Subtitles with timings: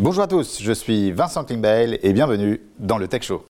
[0.00, 3.42] Bonjour à tous, je suis Vincent Klingbeil et bienvenue dans le Tech Show.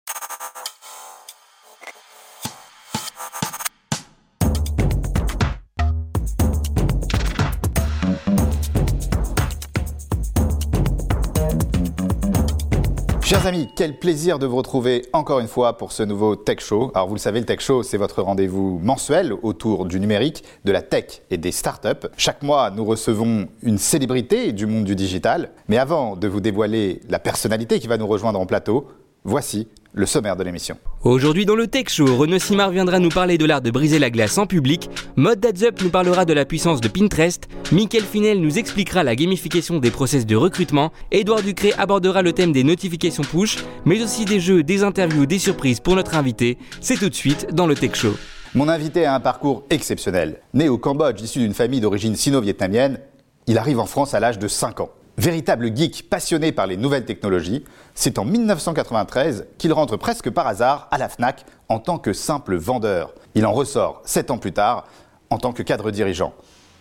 [13.48, 16.92] Amis, quel plaisir de vous retrouver encore une fois pour ce nouveau Tech Show.
[16.94, 20.72] Alors vous le savez, le Tech Show, c'est votre rendez-vous mensuel autour du numérique, de
[20.72, 22.08] la tech et des startups.
[22.18, 25.50] Chaque mois, nous recevons une célébrité du monde du digital.
[25.68, 28.86] Mais avant de vous dévoiler la personnalité qui va nous rejoindre en plateau,
[29.24, 30.76] voici le sommaire de l'émission.
[31.02, 34.10] Aujourd'hui dans le Tech Show, Renaud Simard viendra nous parler de l'art de briser la
[34.10, 38.58] glace en public, Mode Up nous parlera de la puissance de Pinterest, Mickaël Finel nous
[38.58, 43.58] expliquera la gamification des process de recrutement, Edouard Ducré abordera le thème des notifications push,
[43.84, 46.58] mais aussi des jeux, des interviews, des surprises pour notre invité.
[46.80, 48.14] C'est tout de suite dans le Tech Show.
[48.54, 50.40] Mon invité a un parcours exceptionnel.
[50.54, 52.98] Né au Cambodge, issu d'une famille d'origine sino-vietnamienne,
[53.46, 54.90] il arrive en France à l'âge de 5 ans.
[55.18, 57.64] Véritable geek passionné par les nouvelles technologies,
[57.96, 62.54] c'est en 1993 qu'il rentre presque par hasard à la FNAC en tant que simple
[62.54, 63.12] vendeur.
[63.34, 64.86] Il en ressort sept ans plus tard
[65.30, 66.34] en tant que cadre dirigeant.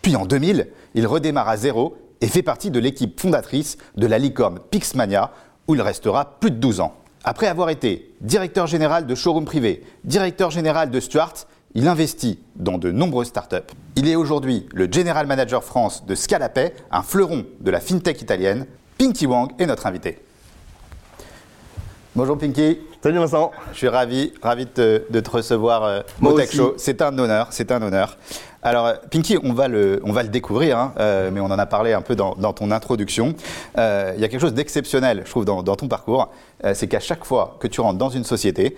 [0.03, 4.19] Puis en 2000, il redémarre à zéro et fait partie de l'équipe fondatrice de la
[4.19, 5.31] licorne Pixmania
[5.67, 6.93] où il restera plus de 12 ans.
[7.23, 11.33] Après avoir été directeur général de showroom privé, directeur général de Stuart,
[11.73, 13.73] il investit dans de nombreuses startups.
[13.97, 18.67] Il est aujourd'hui le General Manager France de Scalapay, un fleuron de la fintech italienne.
[18.99, 20.19] Pinky Wang est notre invité.
[22.15, 22.77] Bonjour Pinky.
[23.01, 23.51] Salut Vincent.
[23.71, 26.75] Je suis ravi, ravi de te, recevoir euh, au Tech Show.
[26.77, 28.19] C'est un honneur, c'est un honneur.
[28.63, 32.01] Alors, euh, Pinky, on va le, découvrir, hein, euh, mais on en a parlé un
[32.01, 33.35] peu dans, ton introduction.
[33.75, 33.81] Il
[34.19, 36.31] y a quelque chose d'exceptionnel, je trouve, dans, ton parcours.
[36.73, 38.75] c'est qu'à chaque fois que tu rentres dans une société,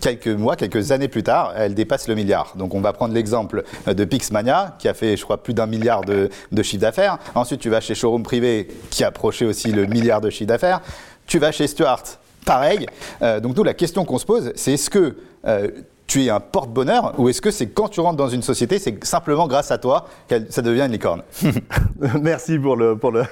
[0.00, 2.52] quelques mois, quelques années plus tard, elle dépasse le milliard.
[2.56, 6.02] Donc, on va prendre l'exemple de Pixmania, qui a fait, je crois, plus d'un milliard
[6.02, 7.18] de, de chiffre d'affaires.
[7.34, 10.80] Ensuite, tu vas chez Showroom Privé, qui a approché aussi le milliard de chiffre d'affaires.
[11.26, 12.02] Tu vas chez Stuart,
[12.46, 12.86] pareil.
[13.20, 15.68] Euh, donc nous, la question qu'on se pose, c'est est-ce que euh,
[16.06, 19.04] tu es un porte-bonheur ou est-ce que c'est quand tu rentres dans une société, c'est
[19.04, 21.22] simplement grâce à toi que ça devient une licorne
[22.22, 23.24] Merci pour, le, pour, le,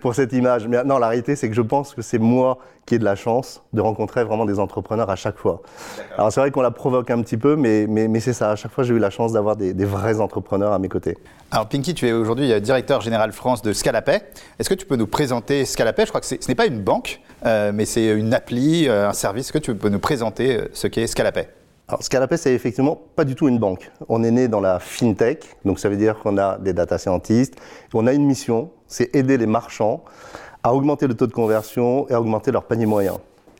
[0.00, 0.68] pour cette image.
[0.68, 3.14] Mais non, la réalité, c'est que je pense que c'est moi qui ai de la
[3.14, 5.62] chance de rencontrer vraiment des entrepreneurs à chaque fois.
[6.16, 8.50] Alors c'est vrai qu'on la provoque un petit peu, mais, mais, mais c'est ça.
[8.50, 11.18] À chaque fois, j'ai eu la chance d'avoir des, des, vrais entrepreneurs à mes côtés.
[11.50, 14.22] Alors Pinky, tu es aujourd'hui euh, directeur général France de Scalapay.
[14.58, 16.04] Est-ce que tu peux nous présenter Scalapay?
[16.04, 19.12] Je crois que ce n'est pas une banque, euh, mais c'est une appli, euh, un
[19.12, 19.46] service.
[19.46, 21.48] Est-ce que tu peux nous présenter ce qu'est Scalapay
[21.90, 23.90] alors, Scalapay, c'est effectivement pas du tout une banque.
[24.08, 27.56] On est né dans la fintech, donc ça veut dire qu'on a des data scientists.
[27.92, 30.04] On a une mission, c'est aider les marchands
[30.62, 33.14] à augmenter le taux de conversion et à augmenter leur panier moyen.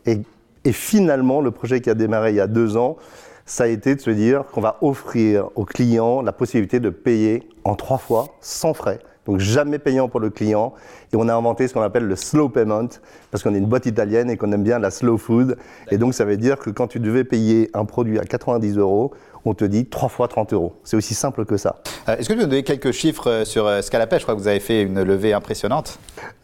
[0.06, 0.20] Et,
[0.64, 2.98] et finalement, le projet qui a démarré il y a deux ans,
[3.46, 7.48] ça a été de se dire qu'on va offrir aux clients la possibilité de payer
[7.64, 10.72] en trois fois sans frais donc jamais payant pour le client.
[11.12, 12.88] Et on a inventé ce qu'on appelle le slow payment,
[13.30, 15.56] parce qu'on est une boîte italienne et qu'on aime bien la slow food.
[15.92, 19.12] Et donc ça veut dire que quand tu devais payer un produit à 90 euros,
[19.44, 20.72] on te dit 3 fois 30 euros.
[20.82, 21.76] C'est aussi simple que ça.
[22.08, 24.18] Euh, est-ce que tu peux nous donner quelques chiffres euh, sur euh, Scalapay?
[24.18, 25.98] Je crois que vous avez fait une levée impressionnante.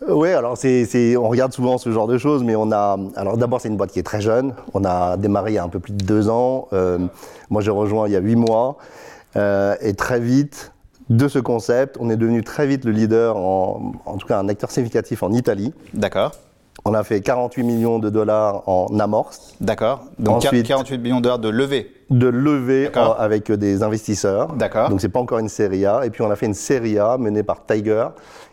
[0.08, 2.96] oui, alors c'est, on regarde souvent ce genre de choses, mais on a.
[3.16, 4.54] Alors d'abord, c'est une boîte qui est très jeune.
[4.74, 6.68] On a démarré il y a un peu plus de deux ans.
[7.50, 8.78] moi, j'ai rejoint il y a huit mois.
[9.34, 10.72] et très vite,
[11.10, 11.96] de ce concept.
[12.00, 15.32] On est devenu très vite le leader, en, en tout cas un acteur significatif en
[15.32, 15.72] Italie.
[15.94, 16.32] D'accord.
[16.84, 19.54] On a fait 48 millions de dollars en amorce.
[19.60, 20.04] D'accord.
[20.18, 21.90] Donc Ensuite, 48 millions de dollars de levée.
[22.10, 24.52] De levée avec des investisseurs.
[24.52, 24.90] D'accord.
[24.90, 26.02] Donc c'est pas encore une série A.
[26.04, 28.06] Et puis on a fait une série A menée par Tiger,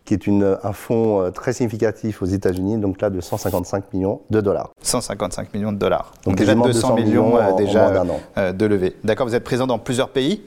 [0.05, 4.21] qui est une, un fonds euh, très significatif aux États-Unis, donc là de 155 millions
[4.31, 4.71] de dollars.
[4.81, 6.13] 155 millions de dollars.
[6.25, 8.03] Donc, déjà 200, millions, euh, déjà
[8.37, 8.95] euh, de levée.
[9.03, 9.27] D'accord.
[9.27, 10.41] Vous êtes présent dans plusieurs pays?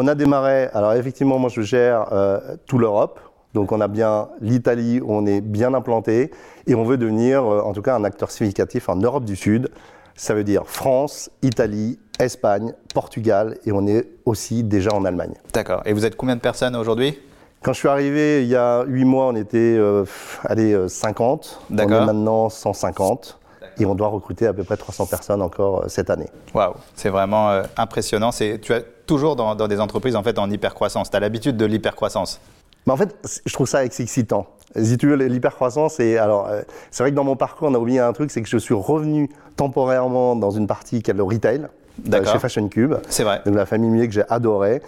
[0.00, 3.18] On a démarré, alors effectivement, moi je gère euh, tout l'Europe.
[3.52, 6.30] Donc on a bien l'Italie où on est bien implanté
[6.68, 9.70] et on veut devenir euh, en tout cas un acteur significatif en Europe du Sud.
[10.14, 15.34] Ça veut dire France, Italie, Espagne, Portugal et on est aussi déjà en Allemagne.
[15.52, 15.82] D'accord.
[15.84, 17.18] Et vous êtes combien de personnes aujourd'hui?
[17.64, 20.04] Quand je suis arrivé il y a 8 mois, on était euh,
[20.44, 21.62] allez, 50.
[21.70, 21.98] D'accord.
[21.98, 23.40] On est maintenant 150
[23.80, 26.28] et on doit recruter à peu près 300 personnes encore cette année.
[26.54, 28.30] Waouh, c'est vraiment impressionnant.
[28.30, 31.10] C'est, tu as toujours dans, des entreprises en fait en hypercroissance.
[31.10, 32.40] Tu as l'habitude de l'hypercroissance.
[32.86, 34.46] Mais en fait, je trouve ça excitant.
[34.76, 37.78] Si tu veux, l'hypercroissance, et alors, euh, c'est vrai que dans mon parcours, on a
[37.78, 41.22] oublié un truc, c'est que je suis revenu temporairement dans une partie qui est le
[41.22, 41.66] retail,
[42.12, 42.94] euh, chez Fashion Cube.
[43.08, 43.40] C'est vrai.
[43.44, 44.82] Donc la famille Muet que j'ai adoré.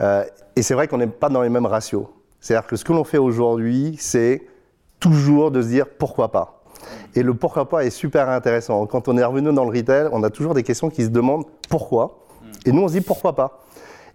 [0.00, 0.24] Euh,
[0.56, 2.06] et c'est vrai qu'on n'est pas dans les mêmes ratios.
[2.40, 4.42] C'est-à-dire que ce que l'on fait aujourd'hui, c'est
[4.98, 6.62] toujours de se dire pourquoi pas.
[7.14, 8.86] Et le pourquoi pas est super intéressant.
[8.86, 11.44] Quand on est revenu dans le retail, on a toujours des questions qui se demandent
[11.68, 12.18] pourquoi.
[12.64, 13.60] Et nous, on se dit pourquoi pas.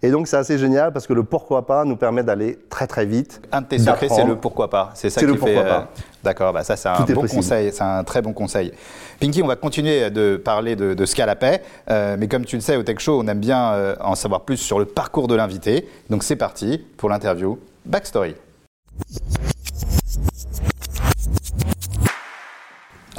[0.04, 3.06] Et donc c'est assez génial parce que le pourquoi pas nous permet d'aller très très
[3.06, 3.42] vite.
[3.52, 4.92] Un de tes secrets, c'est le pourquoi pas.
[4.96, 5.40] C'est ça qui le fait.
[5.40, 5.88] pourquoi pas.
[6.24, 8.72] D'accord, bah ça c'est un Tout bon conseil, c'est un très bon conseil.
[9.20, 12.78] Pinky, on va continuer de parler de, de Scalapay, euh, mais comme tu le sais
[12.78, 15.88] au Tech Show, on aime bien euh, en savoir plus sur le parcours de l'invité.
[16.10, 18.36] Donc c'est parti pour l'interview Backstory.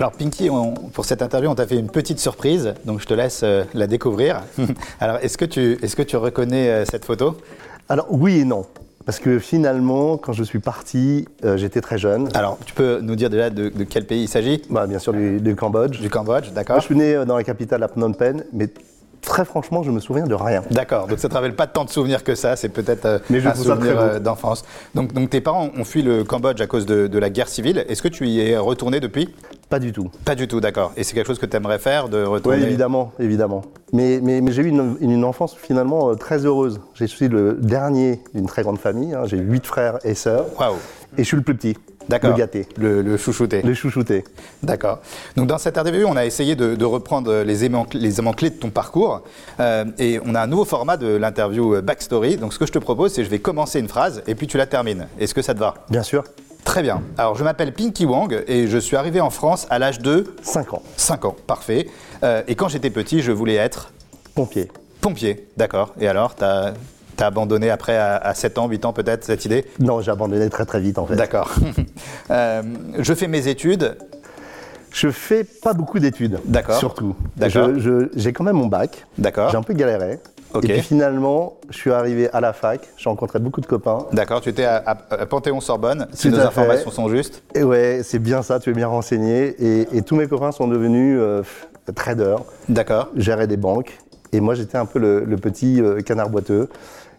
[0.03, 3.15] Alors Pinky, on- pour cette interview, on t'a fait une petite surprise, donc je te
[3.15, 4.43] laisse euh, la découvrir.
[5.01, 7.37] Alors est-ce que, tu, est-ce que tu reconnais euh, cette photo?
[7.89, 8.67] Alors oui et non.
[9.07, 12.29] Parce que finalement, quand je suis parti, euh, j'étais très jeune.
[12.35, 14.61] Alors tu peux nous dire déjà de, de quel pays il s'agit?
[14.71, 16.01] Bah, bien sûr du, du Cambodge.
[16.01, 18.71] Du Cambodge, Moi, d'accord je suis né dans la capitale à Phnom Penh, mais
[19.23, 20.63] très franchement, je me souviens de rien.
[20.71, 23.19] D'accord, donc ça ne te rappelle pas tant de souvenirs que ça, c'est peut-être euh,
[23.31, 24.65] Mais je un souvenir euh, d'enfance.
[24.95, 27.85] Donc, donc tes parents ont fui le Cambodge à cause de, de la guerre civile.
[27.89, 29.33] Est-ce que tu y es retourné depuis?
[29.71, 30.11] Pas du tout.
[30.25, 30.93] Pas du tout, d'accord.
[30.97, 33.63] Et c'est quelque chose que tu aimerais faire, de Oui, retourner évidemment, évidemment.
[33.95, 36.81] Mais, mais, mais j'ai eu une, une enfance finalement euh, très heureuse.
[36.95, 39.15] Je suis le dernier d'une très grande famille.
[39.15, 39.23] hein.
[39.25, 40.47] J'ai huit frères et sœurs.
[40.59, 40.75] Waouh,
[41.17, 41.77] Et je suis le plus petit.
[42.09, 42.31] D'accord.
[42.31, 42.67] Le gâté.
[42.77, 43.63] Le, le chouchouté.
[43.63, 44.25] Le chouchouté.
[44.63, 45.01] D'accord.
[45.37, 48.51] Donc dans cette interview, on a essayé de, de reprendre les éléments, les éléments clés
[48.51, 49.23] de ton parcours.
[49.61, 52.37] Euh, et on a un nouveau format de l'interview euh, Backstory.
[52.37, 54.47] Donc ce que je te propose, c'est que je vais commencer une phrase et puis
[54.47, 55.07] tu la termines.
[55.19, 55.75] Est-ce que ça te va?
[55.91, 56.25] Bien sûr.
[56.65, 57.03] Très bien.
[57.19, 60.75] Alors je m'appelle Pinky Wang et je suis arrivé en France à l'âge de 5
[60.75, 60.83] ans.
[60.97, 61.89] 5 ans, parfait.
[62.23, 63.91] Euh, et quand j'étais petit, je voulais être
[64.35, 64.71] Pompier.
[65.01, 65.93] pompier, d'accord.
[66.01, 66.73] Et alors, t'as
[67.23, 69.65] as abandonné après à, à 7 ans, 8 ans peut-être cette idée?
[69.81, 71.17] Non, j'ai abandonné très très vite en fait.
[71.17, 71.51] D'accord.
[72.31, 72.63] Euh,
[72.99, 73.97] je fais mes études.
[74.91, 76.39] Je fais pas beaucoup d'études.
[76.45, 76.79] D'accord.
[76.79, 77.15] Surtout.
[77.37, 77.71] D'accord.
[78.15, 79.07] J'ai quand même mon bac.
[79.19, 79.51] D'accord.
[79.51, 80.19] J'ai un peu galéré.
[80.55, 80.65] Ok.
[80.65, 82.81] Et puis finalement, je suis arrivé à la fac.
[82.97, 84.07] J'ai rencontré beaucoup de copains.
[84.13, 84.95] D'accord, tu étais à,
[85.29, 87.43] Panthéon-Sorbonne, si nos informations sont justes.
[87.55, 89.55] Et ouais, c'est bien ça, tu es bien renseigné.
[89.59, 91.43] Et, et tous mes copains sont devenus euh,
[91.95, 93.09] traders, D'accord.
[93.17, 93.99] géraient des banques.
[94.33, 96.69] Et moi, j'étais un peu le, le petit euh, canard boiteux.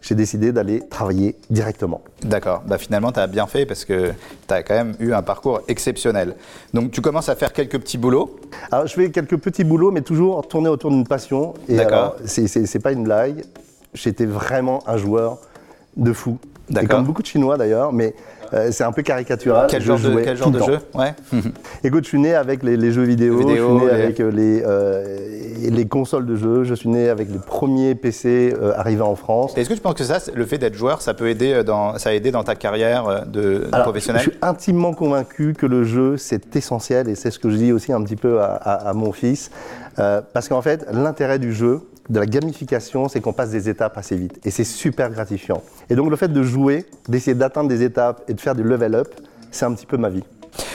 [0.03, 2.01] J'ai décidé d'aller travailler directement.
[2.23, 2.61] D'accord.
[2.67, 4.11] Bah, finalement, tu as bien fait parce que
[4.47, 6.35] tu as quand même eu un parcours exceptionnel.
[6.73, 8.35] Donc, tu commences à faire quelques petits boulots.
[8.69, 11.53] Alors, je fais quelques petits boulots, mais toujours tourner autour d'une passion.
[11.69, 12.17] D'accord.
[12.25, 13.45] c'est- pas une blague.
[13.93, 15.37] J'étais vraiment un joueur
[15.95, 16.37] de fou.
[16.69, 16.97] D'accord.
[16.97, 18.13] comme beaucoup de Chinois d'ailleurs, mais
[18.53, 19.67] euh, c'est un peu caricatural.
[19.69, 21.13] Quel Je genre de, quel genre de jeu Ouais.
[21.83, 24.01] Écoute, je suis né avec les, les jeux vidéo, Les vidéos, je suis né les-
[24.03, 28.53] avec euh, les, euh, les consoles de jeux, je suis né avec les premiers PC
[28.61, 29.57] euh, arrivés en France.
[29.57, 32.09] Est-ce que tu penses que ça, le fait d'être joueur, ça peut aider dans, ça
[32.09, 36.17] a aidé dans ta carrière de, Alors, professionnel Je suis intimement convaincu que le jeu,
[36.17, 38.93] c'est essentiel et c'est ce que je dis aussi un petit peu à, à- à
[38.93, 39.49] mon fils.
[39.95, 44.15] Parce qu'en fait, l'intérêt du jeu, de la gamification, c'est qu'on passe des étapes assez
[44.15, 44.39] vite.
[44.45, 45.61] Et c'est super gratifiant.
[45.89, 48.95] Et donc le fait de jouer, d'essayer d'atteindre des étapes et de faire du level
[48.95, 49.07] up,
[49.51, 50.23] c'est un petit peu ma vie.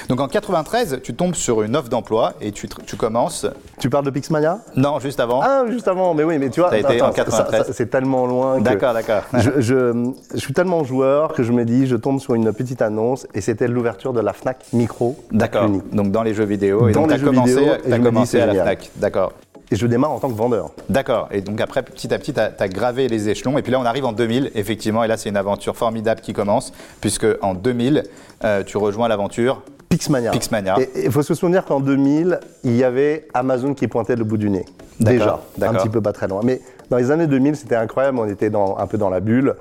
[0.09, 3.47] Donc en 93, tu tombes sur une offre d'emploi et tu, tu commences.
[3.79, 4.59] Tu parles de Pixmania?
[4.75, 5.41] Non, juste avant.
[5.43, 7.67] Ah, juste avant, mais oui, mais tu vois, T'as été en ça- 93.
[7.67, 8.59] ça- c'est tellement loin.
[8.61, 9.23] D'accord, d'accord.
[9.35, 12.83] je, je- je suis tellement joueur que je me dis, je tombe sur une petite
[12.83, 15.15] annonce et c'était l'ouverture de la Fnac Micro.
[15.31, 15.69] D'accord.
[15.93, 16.89] Donc dans les jeux vidéo.
[16.89, 18.67] Et Dans donc les t'as jeux commencé, vidéo, et me dis, commencé à la génial.
[18.67, 18.91] FNAC.
[18.97, 19.33] D'accord.
[19.70, 20.70] Et je démarre en tant que vendeur.
[20.88, 21.29] D'accord.
[21.31, 23.59] Et donc après, petit à petit, tu as, gravé les échelons.
[23.59, 25.05] Et puis là, on arrive en 2000, effectivement.
[25.05, 28.05] Et là, c'est une aventure formidable qui commence, puisque en 2000,
[28.44, 29.62] euh, tu rejoins l'aventure.
[29.88, 30.31] Pixmania.
[30.31, 30.76] Pixmania.
[30.81, 34.37] Et il faut se souvenir qu'en 2000, il y avait Amazon qui pointait le bout
[34.37, 34.65] du nez.
[35.00, 36.41] Déjà, un petit peu pas très loin.
[36.44, 36.61] Mais
[36.91, 38.19] dans les années 2000, c'était incroyable.
[38.19, 39.55] On était dans, un peu dans la bulle.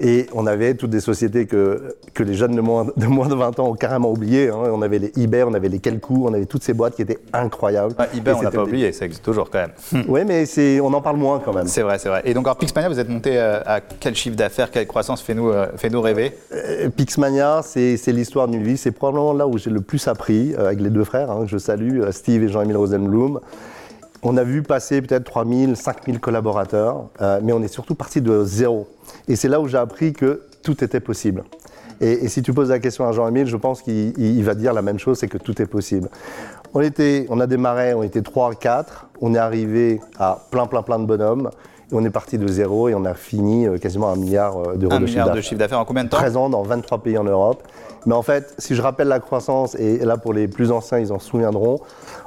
[0.00, 3.34] Et on avait toutes des sociétés que, que les jeunes de moins, de moins de
[3.34, 4.48] 20 ans ont carrément oubliées.
[4.48, 4.56] hein.
[4.72, 7.18] On avait les eBay, on avait les Kelkoo, on avait toutes ces boîtes qui étaient
[7.32, 7.94] incroyables.
[7.98, 10.04] Ah, eBay, Et on l'a pas oublié, ça existe toujours quand même.
[10.08, 10.44] Oui, mais
[10.80, 11.66] on en parle moins quand même.
[11.66, 12.22] C'est vrai, c'est vrai.
[12.24, 15.50] Et donc, en Pixmania, vous êtes monté euh, à quel chiffre d'affaires, quelle croissance Fais-nous
[15.50, 16.32] euh, fais-nous rêver?
[16.52, 18.76] Euh, Pixmania, c'est l'histoire d'une vie.
[18.76, 21.50] C'est probablement là où j'ai le plus appris euh, avec les deux frères, hein, que
[21.50, 23.40] je salue, euh, Steve et Jean-Émile Rosenblum.
[24.26, 28.42] On a vu passer peut-être 3000, 5000 collaborateurs, euh, mais on est surtout parti de
[28.44, 28.88] zéro.
[29.28, 31.44] Et c'est là où j'ai appris que tout était possible.
[32.00, 34.72] Et, si tu poses la question à Jean-Émile, je pense qu'il il- il va dire
[34.72, 36.08] la même chose, c'est que tout est possible.
[36.72, 40.82] On, était, on a démarré, on était 3, 4, on est arrivé à plein, plein,
[40.82, 41.50] plein de bonhommes,
[41.92, 44.98] on est parti de zéro et on a fini euh, quasiment un milliard euh, d'euros
[44.98, 47.18] de chiffre milliard de d'affaires chiffre d'affaires en combien de temps présent dans 23 pays
[47.18, 47.62] en Europe.
[48.06, 51.12] Mais en fait, si je rappelle la croissance, et là pour les plus anciens, ils
[51.12, 51.80] en souviendront,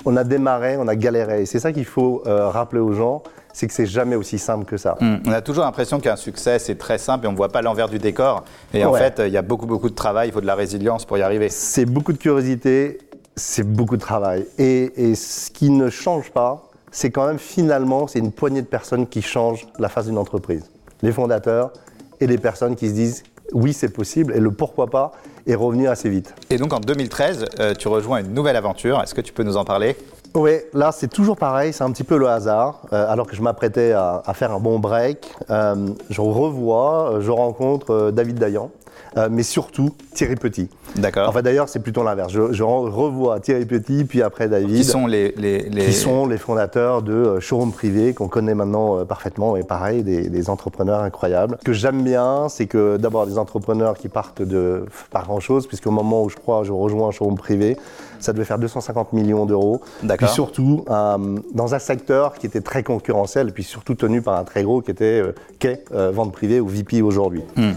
[0.05, 1.43] on a démarré, on a galéré.
[1.43, 3.21] Et c'est ça qu'il faut euh, rappeler aux gens,
[3.53, 4.95] c'est que c'est jamais aussi simple que ça.
[5.01, 7.61] Hum, On a toujours l'impression qu'un succès, c'est très simple et on ne voit pas
[7.61, 8.43] l'envers du décor.
[8.73, 11.05] Et en fait, il y a beaucoup, beaucoup de travail, il faut de la résilience
[11.05, 11.49] pour y arriver.
[11.49, 12.99] C'est beaucoup de curiosité,
[13.35, 14.45] c'est beaucoup de travail.
[14.57, 16.66] Et, et ce qui ne change pas,
[16.98, 20.63] c'est quand même finalement, c'est une poignée de personnes qui changent la face d'une entreprise.
[21.04, 21.72] Les fondateurs
[22.20, 23.24] et les personnes qui se disent
[23.54, 25.12] oui, c'est possible et le pourquoi pas
[25.46, 26.34] est revenu assez vite.
[26.50, 29.00] Et donc en 2013, euh, tu rejoins une nouvelle aventure.
[29.00, 29.96] Est-ce que tu peux nous en parler?
[30.34, 32.82] Oui, là c'est toujours pareil, c'est un petit peu le hasard.
[32.92, 35.75] Euh, alors que je m'apprêtais à, à faire un bon break, euh,
[36.10, 38.72] je revois, je rencontre David Dayan,
[39.18, 40.70] euh, mais surtout Thierry Petit.
[40.96, 41.30] D'accord.
[41.30, 42.32] Enfin d'ailleurs c'est plutôt l'inverse.
[42.32, 44.75] Je, je re- revois Thierry Petit, puis après David.
[44.75, 48.56] qui sont les, les, les- qui sont les fondateurs de euh, showroom privé qu'on connaît
[48.56, 51.58] maintenant euh, parfaitement et pareil des, des entrepreneurs incroyables.
[51.60, 55.68] Ce que j'aime bien, c'est que d'abord des entrepreneurs qui partent de pas grand chose,
[55.68, 57.77] puisqu'au moment où je crois je rejoins showroom privé,
[58.20, 59.82] ça devait faire 250 millions d'euros.
[60.04, 60.27] D'accord.
[60.27, 61.18] Puis surtout euh,
[61.54, 64.82] dans un secteur qui était très concurrentiel et puis surtout tenu par un très gros
[64.82, 67.44] qui était euh, qu'est vente privée ou VP aujourd'hui.
[67.56, 67.72] Hmm.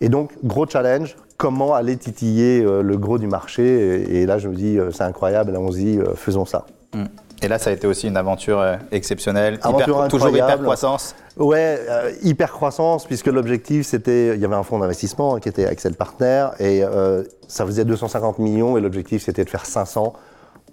[0.00, 1.16] Et donc gros challenge.
[1.36, 3.62] Comment aller titiller euh, le gros du marché?
[3.62, 6.66] Et, et là je me dis euh, c'est incroyable, allons-y, euh, faisons ça.
[6.94, 7.04] Hmm.
[7.42, 11.14] Et là, ça a été aussi une aventure exceptionnelle, Aventure hyper, toujours hyper croissance.
[11.36, 15.50] Ouais, euh, hyper croissance, puisque l'objectif c'était, il y avait un fonds d'investissement hein, qui
[15.50, 20.14] était Axel Partner, et euh, ça faisait 250 millions, et l'objectif c'était de faire 500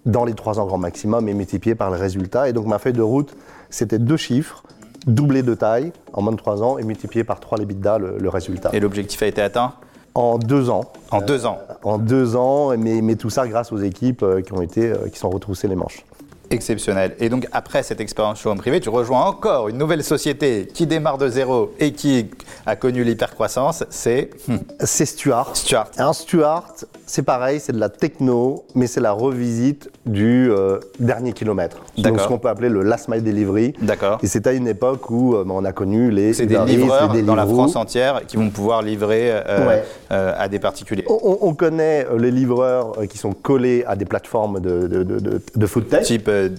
[0.06, 2.48] dans les trois ans grand maximum et multiplié par le résultat.
[2.48, 3.36] Et donc ma feuille de route,
[3.70, 4.64] c'était deux chiffres,
[5.08, 8.18] doublé de taille en moins de trois ans et multiplié par trois les l'EBITDA, le,
[8.20, 8.70] le résultat.
[8.74, 9.74] Et l'objectif a été atteint
[10.16, 10.92] En deux ans.
[11.12, 11.60] en deux ans.
[11.84, 15.08] En deux ans, mais, mais tout ça grâce aux équipes euh, qui ont été, euh,
[15.12, 16.06] qui sont retroussées les manches.
[16.50, 17.16] Exceptionnel.
[17.20, 21.18] Et donc, après cette expérience showroom privé, tu rejoins encore une nouvelle société qui démarre
[21.18, 22.30] de zéro et qui
[22.68, 25.56] a connu l'hypercroissance, c'est hmm, C'est Stuart.
[25.56, 25.88] Stuart.
[25.98, 26.74] Un Stuart,
[27.08, 31.78] c'est pareil, c'est de la techno, mais c'est la revisite du euh, dernier kilomètre.
[31.98, 33.74] Donc ce qu'on peut appeler le last mile delivery.
[33.82, 34.18] D'accord.
[34.24, 37.36] Et c'est à une époque où euh, on a connu les C'est des livreurs dans
[37.36, 37.46] la.
[37.46, 39.84] France entière qui vont pouvoir livrer euh, Ouais.
[40.12, 41.04] euh, à des particuliers.
[41.08, 45.42] On, on- on connaît les livreurs qui sont collés à des plateformes de, de, de,
[45.56, 46.04] de- food tech.
[46.06, 46.50] Type Ouais.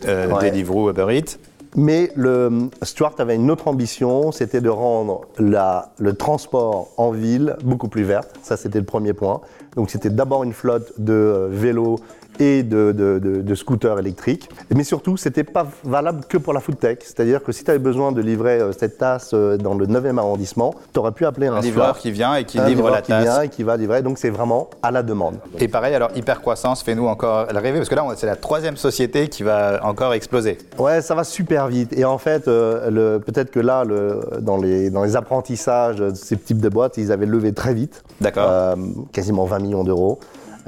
[0.51, 1.37] Deliveroo, Uber Eats.
[1.77, 7.57] Mais le, Stuart avait une autre ambition, c'était de rendre la, le transport en ville
[7.65, 8.23] beaucoup plus vert.
[8.43, 9.41] Ça, c'était le premier point.
[9.75, 11.99] Donc, c'était d'abord une flotte de vélos
[12.41, 14.49] et de, de- de- de scooters électriques.
[14.75, 16.99] Mais surtout, c'était pas valable que pour la food tech.
[17.01, 20.19] C'est-à-dire que si tu avais besoin de livrer euh, cette tasse euh, dans le 9e
[20.19, 23.03] arrondissement, tu aurais pu appeler un, Un livreur qui vient et qui un livre la
[23.03, 23.23] qui tasse.
[23.23, 24.03] vient et qui va livrer.
[24.03, 25.37] Donc, c'est vraiment à la demande.
[25.59, 29.43] Et pareil, alors hypercroissance, fais-nous encore rêver, parce que là, c'est la troisième société qui
[29.43, 30.59] va encore exploser.
[30.79, 31.93] Ouais, ça va super vite.
[31.97, 36.37] Et en fait, euh, peut-être que là, le- dans, les, dans les apprentissages de ces
[36.37, 38.03] types de boîtes, ils avaient levé très vite.
[38.21, 38.47] D'accord.
[38.49, 38.75] Euh,
[39.13, 40.19] quasiment 20 millions d'euros.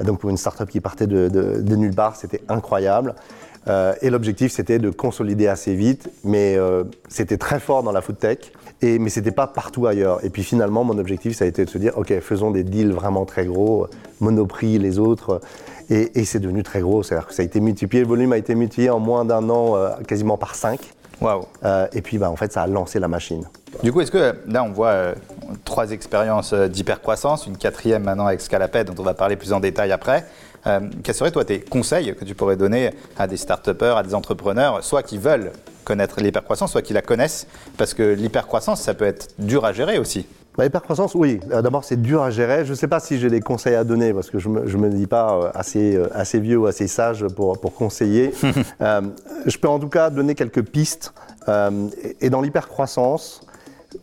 [0.03, 3.15] Donc pour une start-up qui partait de, de- de nulle part, c'était incroyable.
[3.67, 6.09] Euh, et l'objectif, c'était de consolider assez vite.
[6.23, 8.37] Mais euh, c'était très fort dans la food tech.
[8.81, 10.23] Et, mais c'était pas partout ailleurs.
[10.23, 12.91] Et puis finalement, mon objectif, ça a été de se dire, OK, faisons des deals
[12.91, 13.87] vraiment très gros,
[14.21, 15.41] Monoprix, les autres.
[15.89, 17.01] Et, et c'est devenu très gros.
[17.01, 19.75] C'est-à-dire que ça a été multiplié, le volume a été multiplié en moins d'un an,
[19.75, 20.79] euh, quasiment par 5.
[21.21, 21.45] Waouh.
[21.93, 23.43] et puis, bah, en fait, ça a lancé la machine.
[23.83, 25.15] Du coup, est-ce que là, on voit euh,
[25.63, 29.59] trois expériences euh, d'hypercroissance, une quatrième maintenant avec Scalaped, dont on va parler plus en
[29.59, 30.25] détail après.
[30.65, 34.15] Euh, quels seraient, toi, tes conseils que tu pourrais donner à des start à des
[34.15, 35.51] entrepreneurs, soit qui veulent
[35.83, 37.47] connaître l'hypercroissance, soit qui la connaissent?
[37.77, 40.25] Parce que l'hypercroissance, ça peut être dur à gérer aussi.
[40.57, 41.39] Bah, L'hypercroissance, oui.
[41.51, 42.65] Euh, D'abord, c'est dur à gérer.
[42.65, 44.89] Je ne sais pas si j'ai des conseils à donner parce que je ne me,
[44.89, 48.31] dis pas euh, assez, euh, assez vieux ou assez sage pour, pour conseiller.
[48.81, 49.01] Euh,
[49.45, 51.13] je peux en tout cas donner quelques pistes.
[51.47, 53.41] Euh, et et dans l'hypercroissance,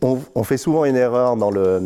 [0.01, 1.79] on, on fait souvent une erreur dans le,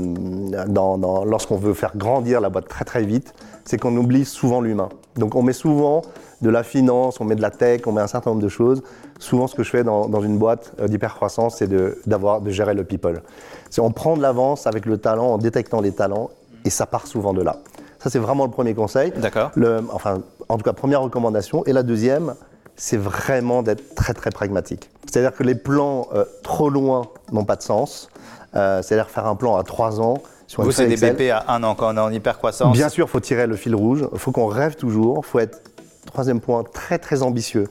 [0.67, 3.33] dans, dans- lorsqu'on veut faire grandir la boîte très très vite,
[3.65, 4.89] c'est qu'on oublie souvent l'humain.
[5.17, 6.01] Donc on met souvent
[6.41, 8.81] de la finance, on met de la tech, on met un certain nombre de choses.
[9.19, 12.49] Souvent, ce que je fais dans, dans une boîte euh, d'hypercroissance, c'est de, d'avoir, de
[12.51, 13.21] gérer le people.
[13.69, 16.29] C'est on prend de l'avance avec le talent, en détectant les talents,
[16.65, 17.57] et ça part souvent de là.
[17.99, 19.11] Ça, c'est vraiment le premier conseil.
[19.17, 19.51] D'accord.
[19.55, 21.65] Le- enfin, en tout cas, première recommandation.
[21.65, 22.33] Et la deuxième,
[22.77, 24.89] c'est vraiment d'être très très pragmatique.
[25.05, 28.09] C'est-à-dire que les plans euh, trop loin n'ont pas de sens.
[28.55, 30.15] Euh, c'est-à-dire faire un plan à trois ans
[30.47, 31.15] sur Vous, c'est des Excel.
[31.15, 32.71] BP à un an quand on est en hypercroissance.
[32.73, 34.07] Bien sûr, il faut tirer le fil rouge.
[34.13, 35.21] Il faut qu'on rêve toujours.
[35.23, 35.61] Il faut être,
[36.05, 37.67] troisième point, très très ambitieux.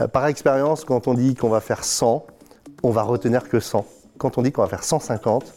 [0.00, 2.24] Euh, par expérience, quand on dit qu'on va faire 100,
[2.82, 3.84] on va retenir que 100.
[4.18, 5.52] Quand on dit qu'on va faire 150,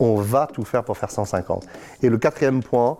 [0.00, 1.66] on va tout faire pour faire 150.
[2.02, 2.96] Et le quatrième point,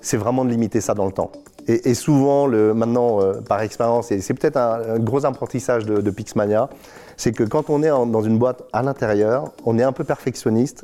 [0.00, 1.30] c'est vraiment de limiter ça dans le temps.
[1.66, 6.68] Et, souvent, maintenant, euh, par expérience, et c'est peut-être un, gros apprentissage de, Pixmania,
[7.16, 10.82] c'est que quand on est dans une boîte à l'intérieur, on est un peu perfectionniste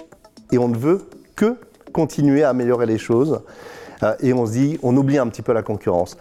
[0.53, 1.57] et on ne veut que
[1.93, 3.41] continuer à améliorer les choses.
[4.03, 6.17] Euh, et on se dit, on oublie un petit peu la concurrence.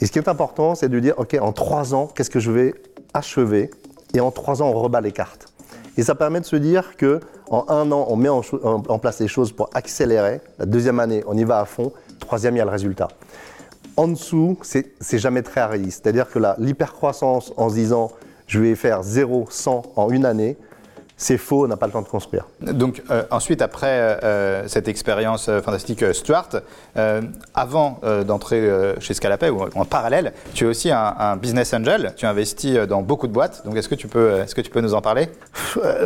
[0.00, 2.50] Et ce qui est important, c'est de dire, OK, en trois ans, qu'est-ce que je
[2.50, 2.74] vais
[3.14, 3.70] achever?
[4.14, 5.46] Et en trois ans, on rebat les cartes.
[5.96, 9.28] Et ça permet de se dire que en un an, on met en, place les
[9.28, 10.40] choses pour accélérer.
[10.58, 11.92] La deuxième année, on y va à fond.
[12.18, 13.08] Troisième, il y a le résultat.
[13.96, 16.02] En dessous, c'est jamais très réaliste.
[16.02, 18.10] C'est-à-dire que l'hypercroissance en se disant
[18.46, 20.56] je vais faire 0, 100 en une année,
[21.18, 22.44] c'est faux, on n'a pas le temps de construire.
[22.60, 26.48] Donc euh, ensuite, après euh, cette expérience euh, fantastique Stuart,
[27.54, 28.68] avant d'entrer
[29.00, 32.12] chez Scalapay ou en parallèle, tu es aussi un, business angel.
[32.16, 33.62] Tu investis dans beaucoup de boîtes.
[33.64, 35.28] Donc est-ce que tu peux, est-ce que tu peux nous en parler?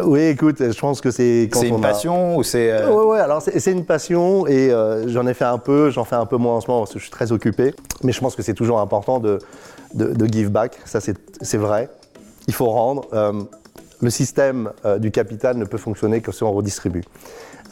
[0.04, 3.72] Oui, écoute, je pense que c'est c'est une passion ou c'est Oui, ouais, alors c'est
[3.72, 4.70] une passion et
[5.06, 6.98] j'en ai fait un peu, j'en fais un peu moins en ce moment parce que
[6.98, 7.74] je suis très occupé.
[8.02, 9.38] Mais je pense que c'est toujours important de,
[9.94, 10.78] de, de give back.
[10.84, 11.88] Ça, c'est vrai.
[12.48, 13.06] Il faut rendre
[14.00, 17.02] le système euh, du capital ne peut fonctionner que si on redistribue.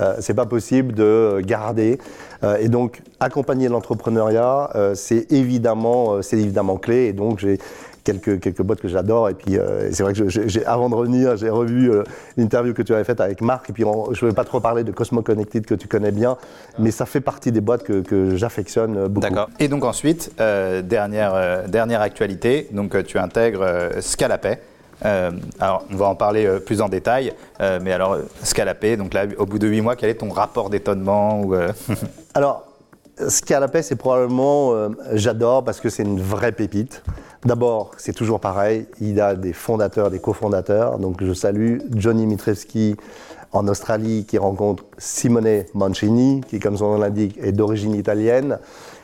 [0.00, 1.98] Euh, c'est pas possible de garder
[2.44, 7.06] euh, et donc accompagner l'entrepreneuriat, euh, c'est évidemment, c'est évidemment clé.
[7.06, 7.58] Et donc j'ai
[8.04, 9.58] quelques quelques boîtes que j'adore et puis
[9.90, 11.92] c'est vrai que j'ai, avant de revenir, j'ai revu
[12.38, 14.82] l'interview que tu avais faite avec Marc et puis je ne vais pas trop parler
[14.82, 16.38] de Cosmo Connected que tu connais bien,
[16.78, 19.28] mais ça fait partie des boîtes que, que j'affectionne beaucoup.
[19.28, 19.50] D'accord.
[19.58, 24.58] Et donc ensuite, dernière dernière actualité, donc tu intègres Scalapay.
[25.04, 29.14] Euh, alors, on va en parler euh, plus en détail, euh, mais alors, Scalapé, donc
[29.14, 31.42] là, au bout de 8 mois, quel est ton rapport d'étonnement
[32.34, 32.64] Alors,
[33.28, 37.02] Scalapé, c'est probablement, j'adore parce que c'est une vraie pépite.
[37.44, 40.98] D'abord, c'est toujours pareil, il a des fondateurs, des cofondateurs.
[40.98, 42.96] Donc, je salue Johnny Mitrewski
[43.52, 48.58] en Australie qui rencontre Simone Mancini, qui, comme son nom l'indique, est d'origine italienne.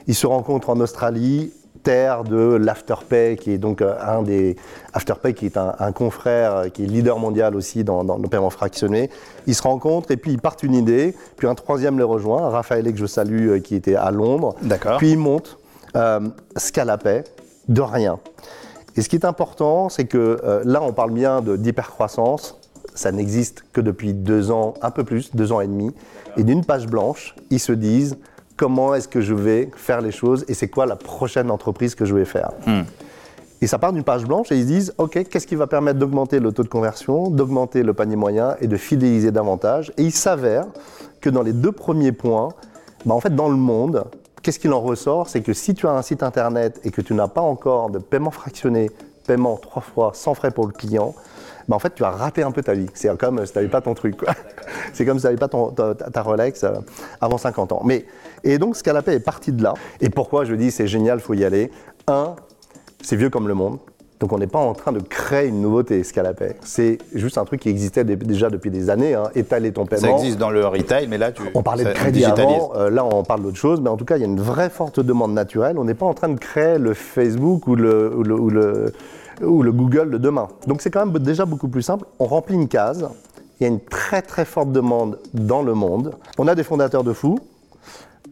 [0.06, 1.52] Ils se rencontrent en Australie
[1.84, 4.56] terre de l'Afterpay, qui est donc euh, un des
[4.94, 9.10] Afterpay, qui est un, confrère, euh, qui est leader mondial aussi dans, le paiement fractionné.
[9.46, 11.14] Ils se rencontrent et puis ils partent une idée.
[11.36, 14.56] Puis un troisième les rejoint, Raphaël que je salue, euh, qui était à Londres.
[14.62, 14.98] D'accord.
[14.98, 15.58] Puis ils montent
[15.96, 16.20] euh,
[16.56, 17.24] Scalapay
[17.68, 18.18] de rien.
[18.96, 22.60] Et ce qui est important, c'est que là, on parle bien d'hypercroissance.
[22.94, 25.92] Ça n'existe que depuis deux ans, un peu plus, deux ans et demi.
[26.36, 28.16] Et d'une page blanche, ils se disent
[28.56, 32.04] comment est-ce que je vais faire les choses et c'est quoi la prochaine entreprise que
[32.04, 32.52] je vais faire.
[32.66, 32.82] Hmm.
[33.60, 35.98] Et ça part d'une page blanche et ils se disent, OK, qu'est-ce qui va permettre
[35.98, 39.92] d'augmenter le taux de conversion, d'augmenter le panier moyen et de fidéliser davantage?
[39.96, 40.66] Et il s'avère
[41.20, 42.50] que dans les deux premiers points,
[43.06, 44.04] bah en fait, dans le monde,
[44.42, 45.28] qu'est-ce qu'il en ressort?
[45.28, 47.98] C'est que si tu as un site internet et que tu n'as pas encore de
[47.98, 48.90] paiement fractionné,
[49.26, 51.14] paiement trois fois sans frais pour le client,
[51.68, 52.86] bah en fait, tu as raté un peu ta vie.
[52.94, 54.16] C'est comme si tu n'avais pas ton truc.
[54.92, 56.72] C'est comme si tu n'avais pas ton, ta, Rolex euh,
[57.20, 57.82] avant 50 ans.
[57.84, 58.04] Mais,
[58.42, 59.74] et donc, Scalapé est parti de là.
[60.00, 61.70] Et pourquoi je dis c'est génial, il faut y aller?
[62.06, 62.36] Un,
[63.02, 63.78] c'est vieux comme le monde.
[64.20, 66.56] Donc on n'est pas en train de créer une nouveauté, Scalapay.
[66.62, 70.02] C'est juste un truc qui existait déjà depuis des années, hein, étaler ton paiement.
[70.02, 71.42] Ça existe dans le retail, mais là tu...
[71.54, 74.16] On parlait de crédit avant, euh, là on parle d'autre chose, mais en tout cas
[74.16, 75.78] il y a une vraie forte demande naturelle.
[75.78, 78.92] On n'est pas en train de créer le Facebook ou le, ou le, ou le
[79.42, 80.48] ou le Google de demain.
[80.66, 82.06] Donc c'est quand même déjà beaucoup plus simple.
[82.18, 83.08] On remplit une case.
[83.58, 86.14] Il y a une très très forte demande dans le monde.
[86.38, 87.38] On a des fondateurs de fous.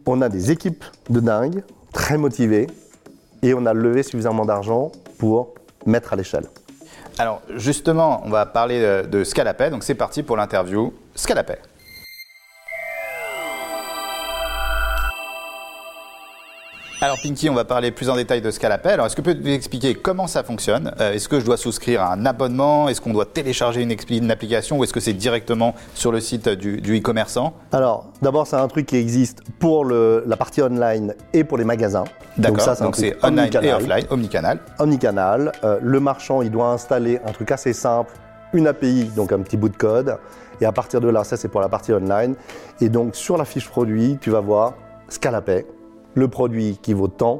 [0.05, 1.63] On a des équipes de dingue,
[1.93, 2.67] très motivées.
[3.41, 5.53] Et on a levé suffisamment d'argent pour
[5.85, 6.45] mettre à l'échelle.
[7.17, 9.69] Alors justement, on va parler de, Scalapay.
[9.69, 11.59] Donc c'est parti pour l'interview Scalapay.
[17.03, 18.93] Alors Pinky, on va parler plus en détail de ce qu'elle appelle.
[18.93, 20.93] Alors est-ce que tu peux nous expliquer comment ça fonctionne?
[21.01, 22.87] Euh, Est-ce que je dois souscrire à un abonnement?
[22.87, 24.77] Est-ce qu'on doit télécharger une, application?
[24.77, 27.55] Ou est-ce que c'est directement sur le site du, e-commerçant?
[27.73, 32.05] Alors d'abord c'est un truc qui existe pour la partie online et pour les magasins.
[32.37, 34.59] D'accord, donc c'est online et offline, omnicanal.
[34.79, 35.51] Omnicanal.
[35.65, 38.13] Euh, le marchand il doit installer un truc assez simple,
[38.53, 40.15] une API, donc un petit bout de code.
[40.61, 42.35] Et à partir de là, ça c'est pour la partie online.
[42.79, 44.75] Et donc sur la fiche produit, tu vas voir
[45.09, 45.65] Scalapay
[46.13, 47.39] le produit qui vaut tant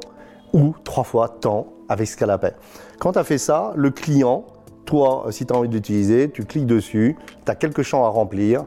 [0.52, 2.52] ou trois fois tant avec Scalapay.
[2.98, 4.44] Quand tu as fait ça, le client,
[4.84, 8.64] toi, si tu as envie d'utiliser, tu cliques dessus, tu as quelques champs à remplir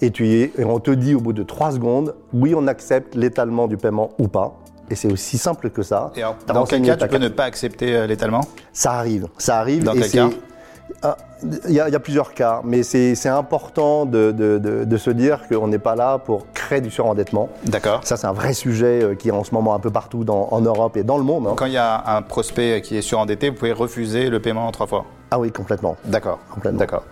[0.00, 3.68] et, tu et on te dit au bout de trois secondes, oui, on accepte l'étalement
[3.68, 4.56] du paiement ou pas.
[4.90, 6.12] Et c'est aussi simple que ça.
[6.16, 8.40] Et dans quel cas tu peux ne pas accepter euh, l'étalement?
[8.72, 9.84] Ça arrive, ça arrive.
[9.84, 10.30] Dans quel cas?
[11.02, 11.16] Ah,
[11.68, 16.18] il y, a, plusieurs cas, mais c'est important de, se dire qu'on n'est pas là
[16.18, 17.48] pour créer du surendettement.
[17.64, 18.00] D'accord.
[18.04, 20.60] Ça, c'est un vrai sujet euh, qui est en ce moment un peu partout en
[20.60, 21.46] Europe et dans le monde.
[21.46, 21.54] Hein.
[21.56, 24.72] Quand il y a un prospect qui est surendetté, vous pouvez refuser le paiement en
[24.72, 25.96] trois fois ah oui, complètement.
[26.04, 26.80] D'accord, complètement.
[26.80, 27.04] D'accord.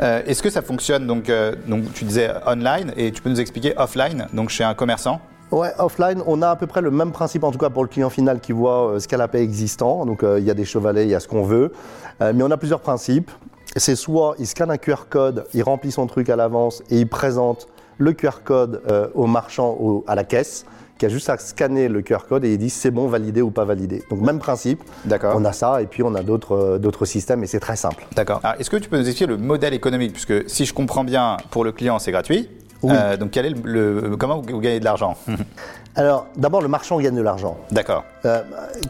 [0.00, 3.40] Euh, est-ce que ça fonctionne donc, euh, donc tu disais online et tu peux nous
[3.40, 5.20] expliquer offline, donc chez un commerçant?
[5.50, 7.88] Ouais, offline, on a à peu près le même principe, en tout cas pour le
[7.88, 10.04] client final qui voit euh, Scalapay existant.
[10.06, 11.72] Donc il y a des chevalets, il y a ce qu'on veut.
[12.20, 13.30] mais on a plusieurs principes
[13.76, 17.08] c'est soit il scanne un QR code, il remplit son truc à l'avance et il
[17.08, 20.64] présente le QR code euh, au marchand à la caisse
[20.98, 23.50] qui a juste à scanner le QR code et il dit c'est bon, validé ou
[23.50, 24.02] pas validé.
[24.10, 24.82] Donc même principe.
[25.04, 25.34] D'accord.
[25.36, 28.06] On a ça et puis on a d'autres euh, d'autres systèmes et c'est très simple.
[28.16, 28.40] D'accord.
[28.58, 30.12] Est-ce que tu peux nous expliquer le modèle économique?
[30.12, 32.48] Puisque si je comprends bien, pour le client c'est gratuit.
[32.82, 32.92] Oui.
[32.94, 35.16] Euh, donc quel est le, le- comment vous gagnez de l'argent?
[35.96, 37.56] Alors, d'abord, le marchand gagne de l'argent.
[37.72, 38.04] D'accord.
[38.24, 38.42] Euh,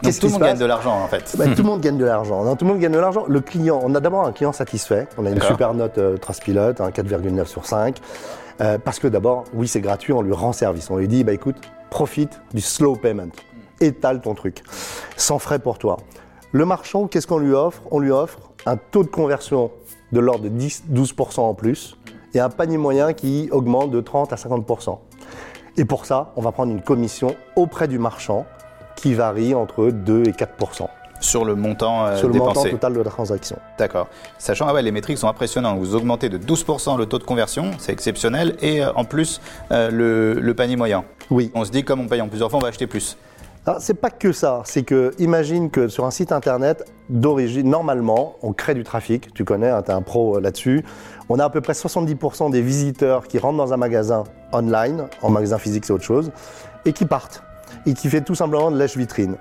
[0.03, 1.35] Qu'est-ce tout le monde gagne de l'argent en fait.
[1.37, 2.43] Bah, Tout le monde gagne de l'argent.
[2.43, 3.25] Non, tout le monde gagne de l'argent.
[3.27, 5.07] Le client, on a d'abord un client satisfait.
[5.17, 7.97] On a une super note euh, Trustpilot, un 4,9 sur 5.
[8.61, 10.91] Euh, parce que d'abord, oui, c'est gratuit, on lui rend service.
[10.91, 11.55] On lui dit, bah écoute,
[11.89, 13.31] profite du slow payment.
[13.81, 14.61] Étale ton truc.
[15.17, 15.97] Sans frais pour toi.
[16.51, 17.81] Le marchand, qu'est-ce qu'on lui offre?
[17.89, 19.71] On lui offre un taux de conversion
[20.11, 21.95] de l'ordre de 10-12% en plus
[22.33, 24.97] et un panier moyen qui augmente de 30 à 50%.
[25.77, 28.45] Et pour ça, on va prendre une commission auprès du marchand
[28.95, 30.87] qui varie entre 2 et 4%
[31.21, 32.71] Sur le montant euh, sur le montant dépensé.
[32.71, 33.57] total de la transaction.
[33.77, 34.07] D'accord.
[34.37, 35.79] Sachant ah ouais, les métriques sont impressionnantes.
[35.79, 39.39] Vous augmentez de 12% le taux de conversion, c'est exceptionnel, et euh, en plus
[39.71, 41.05] euh, le, le panier moyen.
[41.29, 41.51] Oui.
[41.55, 43.17] On se dit comme on paye en plusieurs fois, on va acheter plus.
[43.65, 44.63] Alors, c'est pas que ça.
[44.65, 49.33] C'est que, imagine que sur un site internet d'origine, normalement, on crée du trafic.
[49.33, 50.83] Tu connais, tu es un pro euh, là-dessus.
[51.31, 55.29] On a à peu près 70% des visiteurs qui rentrent dans un magasin online, en
[55.29, 56.31] magasin physique, c'est autre chose,
[56.85, 57.43] et qui partent.
[57.85, 59.37] Et qui fait tout simplement de lèche-vitrine.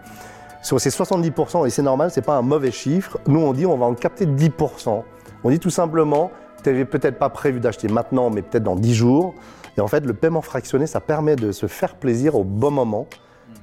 [0.63, 3.79] Sur ces 70%, et c'est normal, c'est pas un mauvais chiffre, nous on dit on
[3.79, 5.03] va en capter 10%.
[5.45, 6.31] On dit tout simplement,
[6.63, 9.35] tu n'avais peut-être pas prévu d'acheter maintenant, mais peut-être dans 10 jours.
[9.77, 13.07] Et en fait, le paiement fractionné, ça permet de se faire plaisir au bon moment,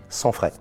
[0.10, 0.54] sans frais.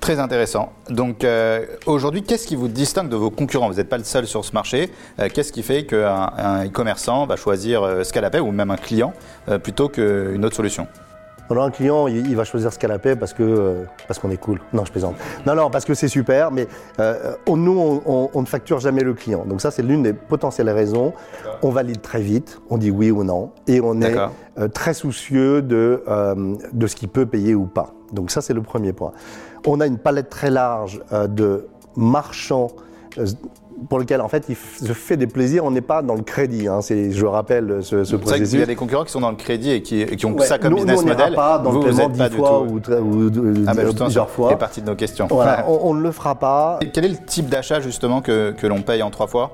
[0.00, 0.70] Très intéressant.
[0.88, 3.68] Donc euh, aujourd'hui, qu'est-ce qui vous distingue de vos concurrents?
[3.68, 4.90] Vous n'êtes pas le seul sur ce marché.
[5.18, 9.12] Euh, qu'est-ce qui fait qu'un un e-commerçant va choisir euh, Scalapay ou même un client
[9.50, 10.86] euh, plutôt qu'une autre solution?
[11.50, 14.60] Alors un client, il, il va choisir Scalapay parce que parce qu'on est cool.
[14.72, 15.16] Non, je plaisante.
[15.46, 16.66] Non, non, parce que c'est super, mais
[17.46, 19.44] on- nous, on, on- on ne facture jamais le client.
[19.44, 21.12] Donc ça, c'est l'une des potentielles raisons.
[21.62, 24.16] On valide très vite, on dit oui ou non, et on est
[24.72, 26.04] très soucieux de
[26.72, 27.92] de ce qu'il peut payer ou pas.
[28.12, 29.12] Donc ça, c'est le premier point.
[29.66, 32.68] On a une palette très large euh, de marchands.
[33.18, 33.26] euh,
[33.88, 36.68] pour lequel en fait il se fait des plaisirs, on n'est pas dans le crédit.
[36.68, 36.82] Hein.
[36.82, 38.50] C'est, je rappelle ce, ce C'est vrai processus.
[38.50, 40.34] qu'il y a des concurrents qui sont dans le crédit et qui, et qui ont
[40.34, 41.34] Ouais, ça comme nous, business nous, on model.
[41.34, 42.74] pas dans vous, le vous paiement pas dix du fois tout.
[42.74, 44.50] ou, très- ou- ou- Ah bah plusieurs fois.
[44.50, 45.28] fait partie de nos questions.
[45.30, 46.76] Voilà, on, on ne le fera pas.
[46.82, 49.52] Et Quel est le type d'achat justement que, que l'on paye en trois fois?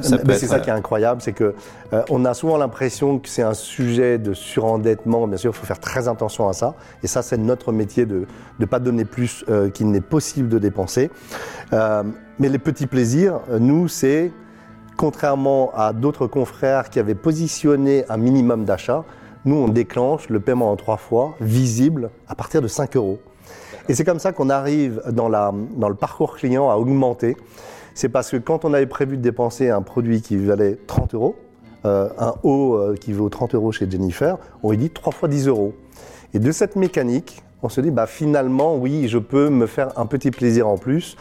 [0.00, 1.54] C'est ça qui est incroyable, c'est que
[1.92, 5.26] euh, on a souvent l'impression que c'est un sujet de surendettement.
[5.26, 6.74] Bien sûr, il faut faire très attention à ça.
[7.02, 8.26] Et ça, c'est notre métier de
[8.58, 11.10] ne pas donner plus euh, qu'il n'est possible de dépenser.
[11.72, 12.02] Euh,
[12.38, 14.32] mais les petits plaisirs, nous, c'est
[14.96, 19.04] contrairement à d'autres confrères qui avaient positionné un minimum d'achat,
[19.44, 23.18] nous, on déclenche le paiement en trois fois, visible, à partir de 5 euros.
[23.88, 27.36] Et c'est comme ça qu'on arrive dans, la, dans le parcours client à augmenter.
[27.94, 31.36] C'est parce que quand on avait prévu de dépenser un produit qui valait 30 euros,
[31.84, 35.28] euh, un haut euh, qui vaut 30 euros chez Jennifer, on lui dit 3 fois
[35.28, 35.74] 10 euros.
[36.34, 40.06] Et de cette mécanique, on se dit, bah, finalement, oui, je peux me faire un
[40.06, 41.16] petit plaisir en plus,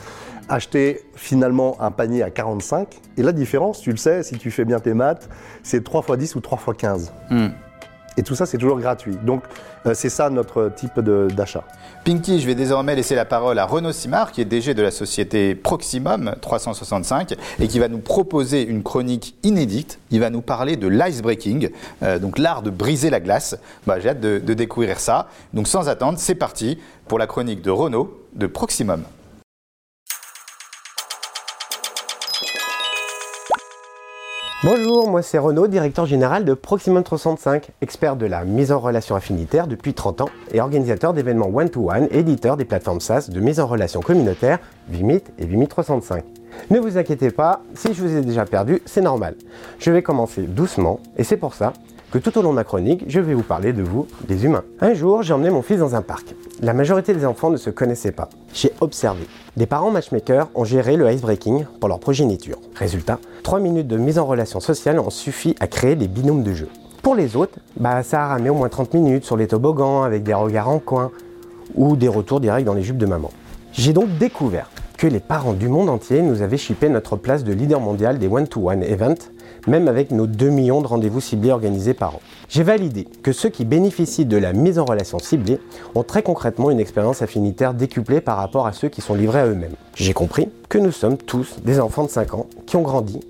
[0.50, 3.00] acheter finalement un panier à 45.
[3.18, 5.30] Et la différence, tu le sais, si tu fais bien tes maths,
[5.64, 7.12] c'est 3 fois 10 ou 3 fois 15.
[7.30, 7.48] Hmm.
[8.22, 9.18] Et tout ça, c'est toujours gratuit.
[9.24, 9.42] Donc,
[9.88, 11.64] euh, c'est ça notre type d'achat.
[12.06, 14.92] Pinky, je vais désormais laisser la parole à Renaud Simard, qui est DG de la
[14.92, 19.98] société Proximum 365 et qui va nous proposer une chronique inédite.
[20.12, 21.72] Il va nous parler de l'icebreaking,
[22.04, 23.58] euh, donc l'art de briser la glace.
[23.88, 25.28] Bah, J'ai hâte de découvrir ça.
[25.56, 29.02] Donc sans attendre, c'est parti pour la chronique de Renaud de Proximum.
[34.64, 39.16] Bonjour, moi c'est Renaud, directeur général de Proximum 365, expert de la mise en relation
[39.16, 43.66] affinitaire depuis 30 ans et organisateur d'événements one-to-one, éditeur des plateformes SaaS de mise en
[43.66, 46.24] relation communautaire Vimit et Vimit 365.
[46.70, 49.34] Ne vous inquiétez pas, si je vous ai déjà perdu, c'est normal.
[49.80, 51.74] Je vais commencer doucement et c'est pour ça
[52.12, 54.64] que tout au long de ma chronique, je vais vous parler de vous, des humains.
[54.80, 56.36] Un jour, j'ai emmené mon fils dans un parc.
[56.62, 58.30] La majorité des enfants ne se connaissaient pas.
[58.54, 59.26] J'ai observé.
[59.58, 62.58] Des parents matchmakers ont géré le icebreaking pour leur progéniture.
[62.76, 66.54] Résultat, 3 minutes de mise en relation sociale ont suffi à créer des binômes de
[66.54, 66.68] jeu.
[67.02, 70.24] Pour les autres, bah, ça a ramé au moins 30 minutes sur les toboggans avec
[70.24, 71.12] des regards en coin
[71.76, 73.32] ou des retours directs dans les jupes de maman.
[73.74, 77.54] J'ai donc découvert que les parents du monde entier nous avaient chippé notre place de
[77.54, 79.32] leader mondial des one-to-one events,
[79.66, 82.20] même avec nos 2 millions de rendez-vous ciblés organisés par an.
[82.50, 85.60] J'ai validé que ceux qui bénéficient de la mise en relation ciblée
[85.96, 89.48] ont très concrètement une expérience affinitaire décuplée par rapport à ceux qui sont livrés à
[89.48, 89.74] eux-mêmes.
[89.96, 93.22] J'ai compris que nous sommes tous des enfants de 5 ans qui ont grandi,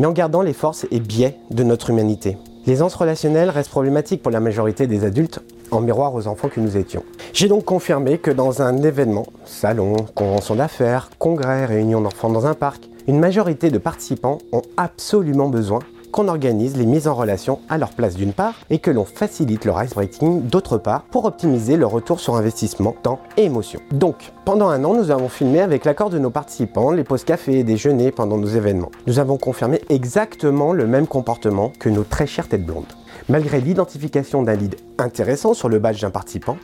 [0.00, 2.38] mais en gardant les forces et biais de notre humanité.
[2.66, 6.76] L'aisance relationnelle reste problématique pour la majorité des adultes, en miroir aux enfants que nous
[6.76, 7.04] étions.
[7.32, 12.54] J'ai donc confirmé que dans un événement, salon, convention d'affaires, congrès, réunion d'enfants dans un
[12.54, 17.78] parc, une majorité de participants ont absolument besoin qu'on organise les mises en relation à
[17.78, 21.90] leur place d'une part et que l'on facilite leur icebreaking d'autre part pour optimiser leur
[21.90, 23.80] retour sur investissement, temps et émotion.
[23.92, 27.58] Donc, pendant un an, nous avons filmé avec l'accord de nos participants les pauses café
[27.58, 28.90] et déjeuner pendant nos événements.
[29.06, 32.84] Nous avons confirmé exactement le même comportement que nos très chères têtes blondes.
[33.28, 36.56] Malgré l'identification d'un lead intéressant sur le badge d'un participant,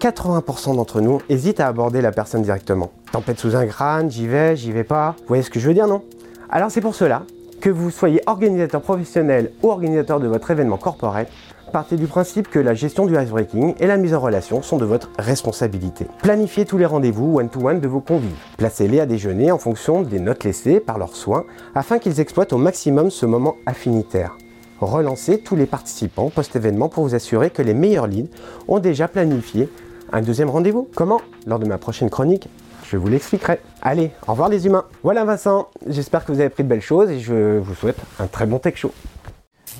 [0.00, 2.90] 80% d'entre nous hésitent à aborder la personne directement.
[3.12, 5.14] Tempête sous un crâne, j'y vais, j'y vais pas.
[5.18, 6.02] Vous voyez ce que je veux dire, non?
[6.48, 7.22] Alors c'est pour cela
[7.60, 11.26] que vous soyez organisateur professionnel ou organisateur de votre événement corporel,
[11.72, 14.84] partez du principe que la gestion du icebreaking et la mise en relation sont de
[14.84, 16.06] votre responsabilité.
[16.22, 18.36] Planifiez tous les rendez-vous one-to-one de vos convives.
[18.56, 21.44] Placez-les à déjeuner en fonction des notes laissées par leurs soins
[21.74, 24.36] afin qu'ils exploitent au maximum ce moment affinitaire.
[24.80, 28.30] Relancez tous les participants post-événement pour vous assurer que les meilleurs leads
[28.66, 29.68] ont déjà planifié
[30.12, 30.88] un deuxième rendez-vous.
[30.94, 31.20] Comment?
[31.46, 32.48] Lors de ma prochaine chronique,
[32.90, 33.60] je vous l'expliquerai.
[33.82, 34.84] Allez, au revoir les humains.
[35.04, 38.26] Voilà Vincent, j'espère que vous avez pris de belles choses et je vous souhaite un
[38.26, 38.92] très bon tech show.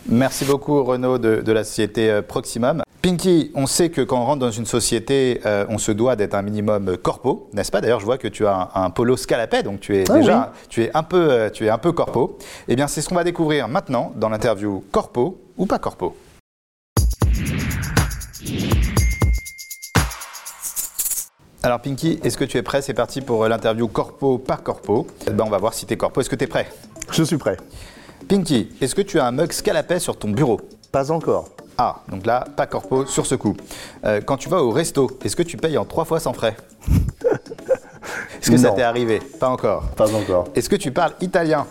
[0.09, 2.83] Merci beaucoup Renaud de, la société euh, Proximum.
[3.03, 6.35] Pinky, on sait que quand on rentre dans une société, euh, on se doit d'être
[6.35, 7.81] un minimum corpo, n'est-ce pas?
[7.81, 10.83] D'ailleurs, je vois que tu as un, polo scalapé, donc tu es ah déjà, tu
[10.85, 12.39] es un peu, euh, tu es un peu corpo.
[12.69, 16.15] Eh bien, c'est ce qu'on va découvrir maintenant dans l'interview corpo ou pas corpo.
[21.63, 22.81] Alors Pinky, est-ce que tu es prêt?
[22.81, 25.07] C'est parti pour l'interview corpo par corpo.
[25.27, 26.21] Ben, on va voir si tu es corpo.
[26.21, 26.67] Est-ce que tu es prêt?
[27.11, 27.59] Je suis prêt.
[28.29, 30.59] Pinky, est-ce que tu as un mug Scalapé sur ton bureau?
[30.91, 31.51] Pas encore.
[31.77, 33.55] Ah, donc là, pas corpo sur ce coup.
[34.05, 36.57] Euh, quand tu vas au resto, est-ce que tu payes en trois fois sans frais?
[38.41, 39.21] Est-ce que ça t'est arrivé?
[39.39, 39.83] Pas encore.
[39.91, 40.49] Pas encore.
[40.55, 41.67] Est-ce que tu parles italien?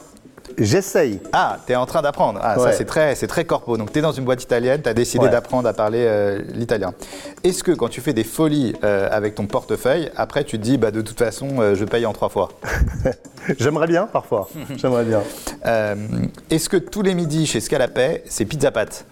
[0.58, 1.20] J'essaye.
[1.32, 2.40] Ah, tu es en train d'apprendre.
[2.42, 3.78] Ah, ça c'est très, c'est très corpo.
[3.78, 6.94] Donc tu es dans une boîte italienne, tu as décidé d'apprendre à parler euh, l'italien.
[7.44, 10.78] Est-ce que quand tu fais des folies euh, avec ton portefeuille, après tu te dis,
[10.78, 12.50] bah, de toute façon, euh, je paye en trois fois?
[13.60, 14.50] J'aimerais bien parfois.
[14.78, 15.22] J'aimerais bien.
[16.50, 19.06] Est-ce que tous les midis chez Scalapé, c'est pizza pâte?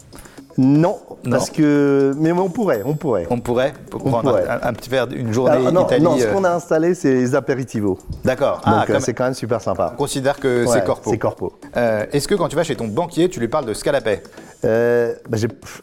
[0.57, 0.97] Non,
[1.29, 2.13] parce que.
[2.17, 3.27] Mais on pourrait, on pourrait.
[3.29, 6.51] On pourrait pour prendre Un, petit verre, une journée ah, non, Non, ce qu'on a
[6.51, 7.99] installé, c'est les apéritivos.
[8.25, 8.61] D'accord.
[8.65, 9.91] Donc ah, c'est quand même super sympa.
[9.93, 11.09] On considère que c'est corpo.
[11.11, 11.53] C'est corpo.
[11.75, 14.21] Euh, est-ce que quand tu vas chez ton banquier, tu lui parles de Scalapé
[14.65, 15.37] euh, bah,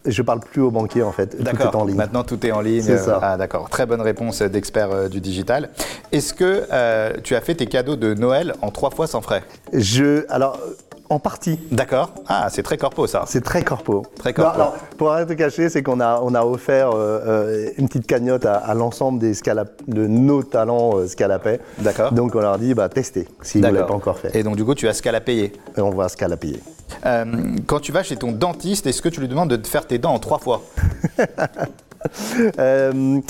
[0.04, 1.36] Je parle plus au banquier en fait.
[1.36, 1.96] Tout est en ligne.
[1.96, 2.82] Maintenant tout est en ligne.
[2.82, 3.20] C'est ça.
[3.22, 3.68] Ah, d'accord.
[3.70, 5.70] Très bonne réponse d'expert euh, du digital.
[6.10, 9.44] Est-ce que euh, tu as fait tes cadeaux de Noël en trois fois sans frais?
[9.72, 10.24] Je.
[10.28, 10.58] Alors
[11.10, 11.58] en partie.
[11.70, 12.10] D'accord.
[12.28, 13.24] Ah, c'est très corpo ça.
[13.26, 14.04] C'est très corpo.
[14.18, 14.54] Très corpo.
[14.54, 18.06] alors, pour rien te cacher, c'est qu'on a, on a offert euh, euh, une petite
[18.06, 19.34] cagnotte à, l'ensemble des
[19.86, 21.60] de nos talents euh, scalapés.
[21.78, 22.12] D'accord.
[22.12, 24.34] Donc on leur dit, bah, testez si vous ne l'avez pas encore fait.
[24.34, 25.52] Et donc du coup, tu as scalapayé.
[25.76, 26.60] Et on va scalapayer.
[27.06, 27.24] Euh,
[27.66, 29.98] quand tu vas chez ton dentiste, est-ce que tu lui demandes de te faire tes
[29.98, 30.62] dents en trois fois?
[32.58, 33.20] euh,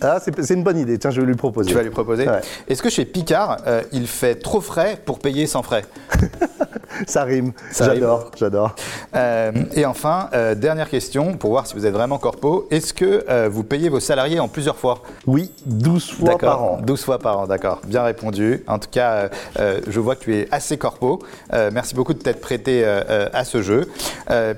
[0.00, 0.98] ah, c'est une bonne idée.
[0.98, 1.68] Tiens, je vais lui proposer.
[1.68, 2.26] Tu vas lui proposer.
[2.68, 5.84] Est-ce que chez Picard, euh, il fait trop frais pour payer sans frais?
[7.06, 7.52] Ça rime.
[7.76, 8.74] J'adore, j'adore.
[9.14, 12.66] Euh, et enfin, dernière question pour voir si vous êtes vraiment corpo.
[12.70, 15.02] Est-ce que vous payez vos salariés en plusieurs fois?
[15.26, 16.78] Oui, 12 fois par an.
[16.82, 17.80] 12 fois par an, d'accord.
[17.86, 18.64] Bien répondu.
[18.66, 21.22] En tout cas, je vois que tu es assez corpo.
[21.52, 23.88] merci beaucoup de t'être prêté à ce jeu.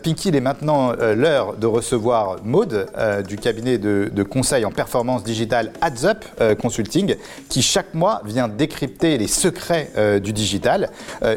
[0.03, 5.23] Pinky, il est maintenant l'heure de recevoir Maude euh, du cabinet de, conseil en performance
[5.25, 7.17] digitale AdsUp euh, Consulting,
[7.49, 10.91] qui chaque mois vient décrypter les secrets euh, du digital.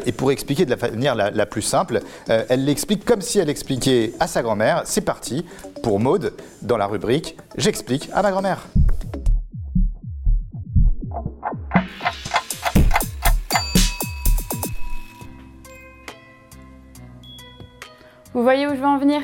[0.06, 0.70] et pour expliquer de
[1.14, 4.82] la plus simple, elle l'explique comme si elle expliquait à sa grand-mère.
[4.84, 5.44] C'est parti
[5.82, 8.66] pour Maude dans la rubrique J'explique à ma grand-mère.
[18.34, 19.20] Vous voyez où je veux en venir?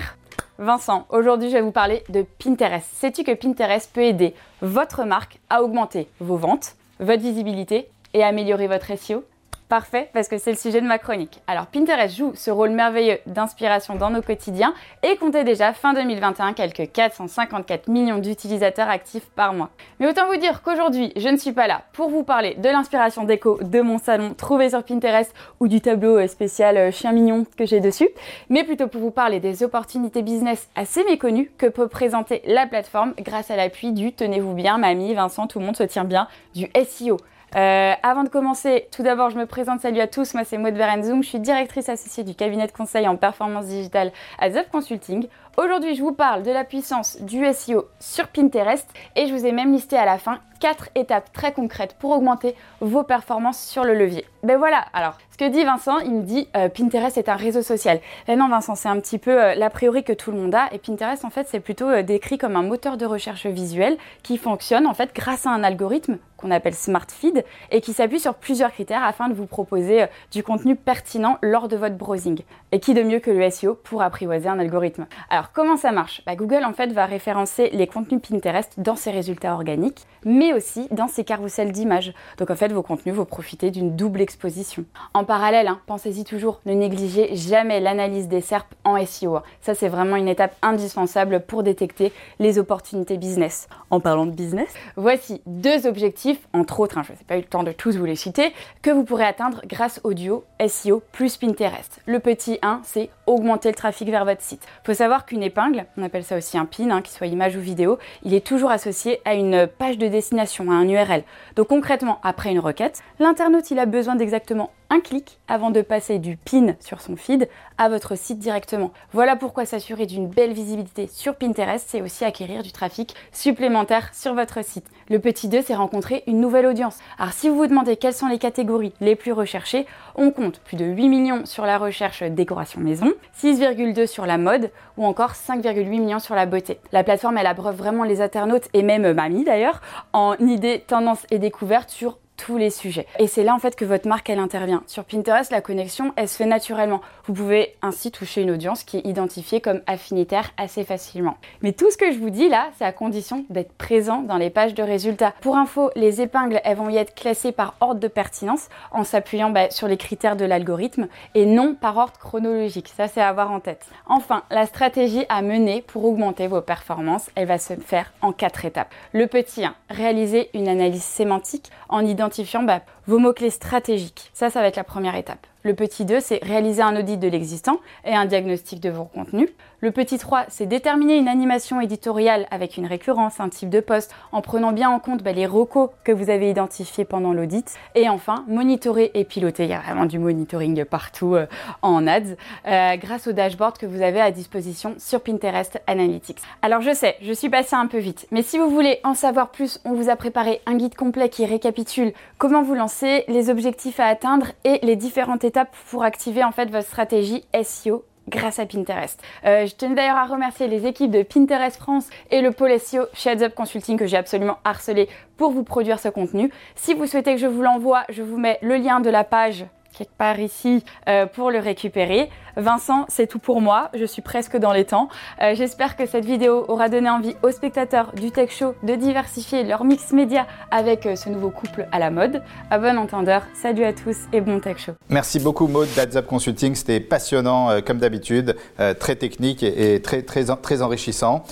[0.59, 2.87] Vincent, aujourd'hui je vais vous parler de Pinterest.
[2.95, 8.67] Sais-tu que Pinterest peut aider votre marque à augmenter vos ventes, votre visibilité et améliorer
[8.67, 9.25] votre SEO
[9.69, 11.43] Parfait, parce que c'est le sujet de ma chronique.
[11.47, 16.55] Alors Pinterest joue ce rôle merveilleux d'inspiration dans nos quotidiens et comptait déjà fin 2021
[16.55, 19.69] quelques 454 millions d'utilisateurs actifs par mois.
[20.01, 23.25] Mais autant vous dire qu'aujourd'hui, je ne suis pas là pour vous parler de l'inspiration
[23.25, 27.45] déco de mon salon trouvé sur Pinterest ou du tableau euh, spécial euh, chien mignon
[27.59, 28.09] que j'ai dessus,
[28.49, 33.13] mais plutôt pour vous parler des opportunités business assez méconnues que peut présenter la plateforme
[33.19, 36.71] grâce à l'appui du tenez-vous bien, mamie, Vincent, tout le monde se tient bien, du
[36.87, 37.19] SEO.
[37.57, 39.81] Euh, avant de commencer, tout d'abord, je me présente.
[39.81, 41.23] Salut à tous, moi c'est Maud Berenzoom.
[41.23, 45.27] Je suis directrice associée du cabinet de conseil en performance digitale à Zep Consulting.
[45.57, 49.53] Aujourd'hui, je vous parle de la puissance du SEO sur Pinterest et je vous ai
[49.53, 53.95] même listé à la fin quatre étapes très concrètes pour augmenter vos performances sur le
[53.95, 54.25] levier.
[54.43, 57.63] Ben voilà, alors ce que dit Vincent, il me dit euh, Pinterest est un réseau
[57.63, 58.01] social.
[58.27, 60.69] Ben non Vincent, c'est un petit peu euh, l'a priori que tout le monde a
[60.73, 64.37] et Pinterest en fait c'est plutôt euh, décrit comme un moteur de recherche visuelle qui
[64.37, 68.35] fonctionne en fait grâce à un algorithme qu'on appelle Smart Feed et qui s'appuie sur
[68.35, 72.43] plusieurs critères afin de vous proposer du contenu pertinent lors de votre browsing.
[72.71, 75.93] Et qui de mieux que le SEO pour apprivoiser un algorithme Alors Alors comment ça
[75.93, 76.21] marche?
[76.27, 80.89] Bah, Google en fait va référencer les contenus Pinterest dans ses résultats organiques, mais aussi
[80.91, 82.13] dans ses carousels d'images.
[82.37, 84.85] Donc en fait vos contenus vont profiter d'une double exposition.
[85.15, 89.39] En parallèle, hein, pensez-y toujours, ne négligez jamais l'analyse des SERP en SEO.
[89.63, 93.69] Ça c'est vraiment une étape indispensable pour détecter les opportunités business.
[93.89, 97.47] En parlant de business, voici deux objectifs, entre autres, hein, je n'ai pas eu le
[97.47, 101.39] temps de tous vous les citer, que vous pourrez atteindre grâce au duo SEO plus
[101.39, 102.01] Pinterest.
[102.05, 104.63] Le petit 1, c'est augmenter le trafic vers votre site.
[104.85, 107.55] Il faut savoir qu'une épingle, on appelle ça aussi un pin, hein, qu'il soit image
[107.55, 111.23] ou vidéo, il est toujours associé à une page de destination, à un URL.
[111.55, 116.19] Donc concrètement, après une requête, l'internaute il a besoin d'exactement un clic avant de passer
[116.19, 118.91] du pin sur son feed à votre site directement.
[119.13, 124.35] Voilà pourquoi s'assurer d'une belle visibilité sur Pinterest, c'est aussi acquérir du trafic supplémentaire sur
[124.35, 124.87] votre site.
[125.11, 126.99] Le petit 2, c'est rencontrer une nouvelle audience.
[127.19, 130.77] Alors si vous vous demandez quelles sont les catégories les plus recherchées, on compte plus
[130.77, 133.13] de 8 millions sur la recherche décoration maison,
[133.43, 136.79] 6,2 sur la mode ou encore 5,8 millions sur la beauté.
[136.93, 139.81] La plateforme, elle abreuve vraiment les internautes et même mamie d'ailleurs
[140.13, 142.19] en idées, tendances et découvertes sur
[142.57, 143.07] les sujets.
[143.19, 144.83] Et c'est là en fait que votre marque elle intervient.
[144.87, 147.01] Sur Pinterest, la connexion elle se fait naturellement.
[147.27, 151.37] Vous pouvez ainsi toucher une audience qui est identifiée comme affinitaire assez facilement.
[151.63, 154.51] Mais tout ce que je vous dis là, c'est à condition d'être présent dans les
[154.51, 155.35] pages de résultats.
[155.41, 159.51] Pour info, les épingles elles vont y être classées par ordre de pertinence en s'appuyant
[159.51, 162.93] bah, sur les critères de l'algorithme et non par ordre chronologique.
[162.97, 163.85] Ça c'est à avoir en tête.
[164.07, 168.65] Enfin, la stratégie à mener pour augmenter vos performances, elle va se faire en quatre
[168.65, 168.95] étapes.
[169.13, 172.28] Le petit 1, réaliser une analyse sémantique en identifiant
[172.63, 174.31] bah, vos mots-clés stratégiques.
[174.35, 175.47] Ça, ça va être la première étape.
[175.69, 179.51] Le petit 2, c'est réaliser un audit de l'existant et un diagnostic de vos contenus.
[179.81, 184.15] Le petit 3, c'est déterminer une animation éditoriale avec une récurrence, un type de poste,
[184.33, 187.77] en prenant bien en compte bah, les recos que vous avez identifiés pendant l'audit.
[187.95, 189.65] Et enfin, monitorer et piloter.
[189.65, 191.47] Il y a vraiment du monitoring partout euh,
[191.83, 192.35] en ads,
[192.67, 196.39] euh, grâce au dashboard que vous avez à disposition sur Pinterest Analytics.
[196.63, 199.51] Alors je sais, je suis passée un peu vite, mais si vous voulez en savoir
[199.51, 204.01] plus, on vous a préparé un guide complet qui récapitule comment vous lancer, les objectifs
[204.01, 208.67] à atteindre et les différentes étapes pour activer en fait votre stratégie SEO grâce à
[208.67, 209.21] Pinterest.
[209.45, 213.05] Euh, je tenais d'ailleurs à remercier les équipes de Pinterest France et le pôle SEO
[213.15, 216.51] chez Up Consulting que j'ai absolument harcelé pour vous produire ce contenu.
[216.75, 219.65] Si vous souhaitez que je vous l'envoie, je vous mets le lien de la page
[219.99, 222.31] quelque part ici euh, pour le récupérer.
[222.59, 223.89] Vincent, c'est tout pour moi.
[223.95, 225.09] Je suis presque dans les temps.
[225.41, 229.63] Euh, j'espère que cette vidéo aura donné envie aux spectateurs du Tech Show de diversifier
[229.63, 232.43] leur mix média avec euh, ce nouveau couple à la mode.
[232.71, 234.93] À bon entendeur, salut à tous et bon Tech Show.
[235.09, 236.75] Merci beaucoup Maud d'AdsUp Consulting.
[236.75, 238.57] C'était passionnant comme d'habitude,
[238.99, 241.45] très technique et, très, très, très enrichissant.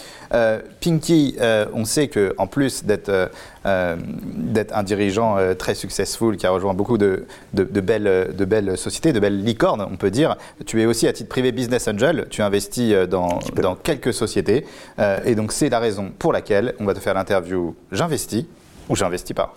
[0.80, 1.36] Pinky,
[1.72, 3.30] on sait que en plus d'être
[3.64, 8.76] d'être un dirigeant très successful qui a rejoint beaucoup de, de, de belles de belles
[8.76, 10.36] sociétés, de belles licornes, on peut dire.
[10.66, 14.64] Tu es aussi à titre privé business angel, tu investis euh, dans, dans quelques sociétés.
[14.98, 18.46] Euh, et donc c'est la raison pour laquelle on va te faire l'interview J'investis
[18.88, 19.54] ou j'investis pas.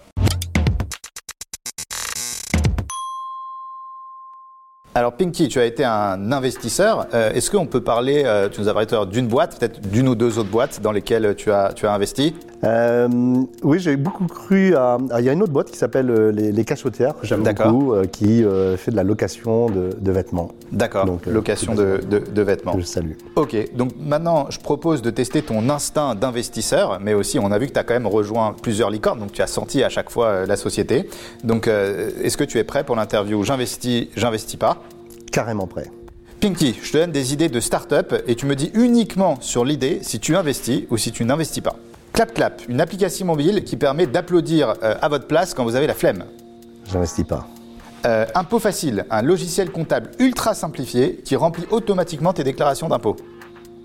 [4.95, 7.07] Alors Pinky, tu as été un investisseur.
[7.13, 10.39] Euh, est-ce qu'on peut parler, tu nous as parlé d'une boîte, peut-être d'une ou deux
[10.39, 12.35] autres boîtes dans lesquelles tu as, tu as investi?
[12.63, 13.07] Euh,
[13.63, 14.97] oui, j'ai beaucoup cru à.
[15.17, 17.93] Il y a une autre boîte qui s'appelle euh, les, les Cachotières, que j'aime beaucoup,
[17.93, 20.51] euh, qui euh, fait de la location de, de vêtements.
[20.71, 22.73] D'accord, location de, de, de, vêtements.
[22.77, 23.13] Je salue.
[23.35, 27.67] Ok, donc maintenant, je propose de tester ton instinct d'investisseur, mais aussi, on a vu
[27.67, 30.45] que tu as quand même rejoint plusieurs licornes, donc tu as senti à chaque fois
[30.45, 31.09] la société.
[31.43, 33.43] Donc, est-ce que tu es prêt pour l'interview?
[33.43, 34.81] J'investis, j'investis pas
[35.31, 35.91] Carrément prêt.
[36.41, 39.99] Pinky, je te donne des idées de start-up et tu me dis uniquement sur l'idée
[40.01, 41.75] si tu investis ou si tu n'investis pas.
[42.13, 45.87] Clap Clap, une application mobile qui permet d'applaudir euh, à votre place quand vous avez
[45.87, 46.25] la flemme.
[46.85, 47.47] J'investis pas.
[48.05, 53.15] Euh, impôt facile, un logiciel comptable ultra simplifié qui remplit automatiquement tes déclarations d'impôt.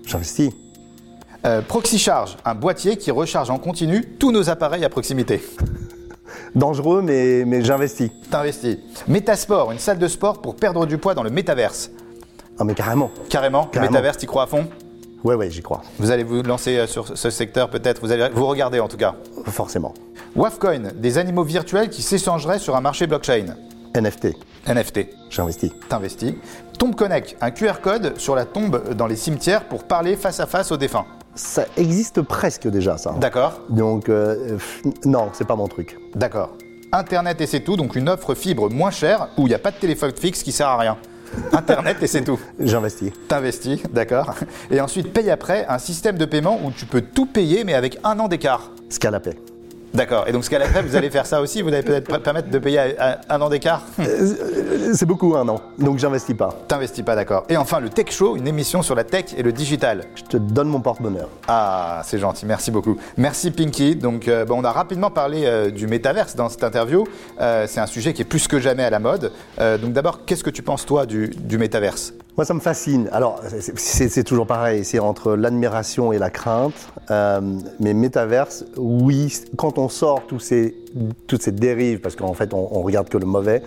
[0.05, 0.51] J'investis.
[1.45, 5.43] Euh, Proxy Charge, un boîtier qui recharge en continu tous nos appareils à proximité.
[6.55, 8.09] Dangereux, mais, mais j'investis.
[8.31, 8.77] T'investis.
[9.07, 11.91] Métasport, une salle de sport pour perdre du poids dans le métaverse.
[12.57, 13.11] Ah, mais carrément.
[13.29, 13.91] Carrément, Carrément.
[13.91, 14.65] métaverse, t'y crois à fond?
[15.25, 15.81] Ouais, ouais, j'y crois.
[15.99, 18.95] Vous allez vous lancer euh, sur ce secteur peut-être, vous allez vous regarder en tout
[18.97, 19.15] cas?
[19.47, 19.93] Forcément.
[20.35, 23.55] Wafcoin, des animaux virtuels qui s'échangeraient sur un marché blockchain.
[23.95, 24.35] NFT.
[24.67, 25.71] NFT, J'investis.
[25.89, 26.33] t'investis.
[26.77, 30.45] Tombe Connect, un QR code sur la tombe dans les cimetières pour parler face à
[30.45, 31.05] face aux défunts.
[31.33, 33.11] Ça existe presque déjà, ça.
[33.19, 34.57] D'accord, Donc, euh,
[35.05, 35.97] non, c'est pas mon truc.
[36.15, 36.51] d'accord.
[36.91, 39.71] Internet et c'est tout, donc une offre fibre moins chère où il n'y a pas
[39.71, 40.97] de téléphone fixe qui sert à rien.
[41.51, 42.39] Internet et c'est tout.
[42.59, 43.11] J'investis.
[43.27, 44.35] T'investis, d'accord.
[44.71, 47.97] Et ensuite, paye après, un système de paiement où tu peux tout payer mais avec
[48.03, 48.71] un an d'écart.
[48.89, 49.35] Scalapay.
[49.93, 50.25] D'accord.
[50.27, 51.61] Et donc, ce qu'à la crème, vous allez faire ça aussi?
[51.61, 52.95] Vous allez peut-être permettre de payer
[53.29, 53.83] un an d'écart?
[53.99, 56.49] Euh, C'est beaucoup un an, donc j'investis pas.
[56.67, 57.45] T'investis pas, d'accord.
[57.49, 60.03] Et enfin, le Tech Show, une émission sur la tech et le digital.
[60.15, 61.29] Je te donne mon porte-bonheur.
[61.47, 62.97] Ah, c'est gentil, merci beaucoup.
[63.17, 63.95] Merci Pinky.
[63.95, 67.05] Donc, euh, bon, on a rapidement parlé euh, du métaverse dans cette interview.
[67.39, 69.31] c'est un sujet qui est plus que jamais à la mode.
[69.59, 72.13] donc, d'abord, qu'est-ce que tu penses, toi, du, du métaverse?
[72.37, 73.07] Moi, ça me fascine.
[73.13, 73.41] Alors,
[73.75, 76.73] c'est toujours pareil, c'est entre l'admiration et la crainte.
[77.09, 77.39] Euh,
[77.79, 80.75] mais métaverse, oui, quand on sort tous ces,
[81.27, 83.63] toutes ces dérives, parce qu'en fait, on, on, regarde que le mauvais,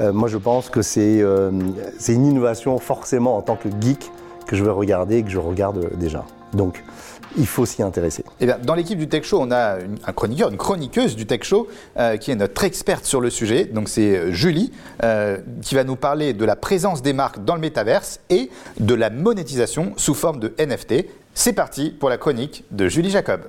[0.00, 1.50] euh, moi, je pense que euh,
[1.98, 4.10] c'est une innovation forcément en tant que geek
[4.46, 6.24] que je vais regarder et que je regarde déjà.
[6.54, 6.84] Donc,
[7.36, 8.24] il faut s'y intéresser.
[8.40, 11.42] Eh bien, dans l'équipe du Tech Show, on a un chroniqueur, une chroniqueuse du Tech
[11.42, 13.64] Show, euh, qui est notre experte sur le sujet.
[13.64, 14.72] Donc, c'est euh, Julie,
[15.02, 18.50] euh, qui va nous parler de la présence des marques dans le métaverse et
[18.80, 21.06] de la monétisation sous forme de NFT.
[21.34, 23.42] C'est parti pour la chronique de Julie Jacob.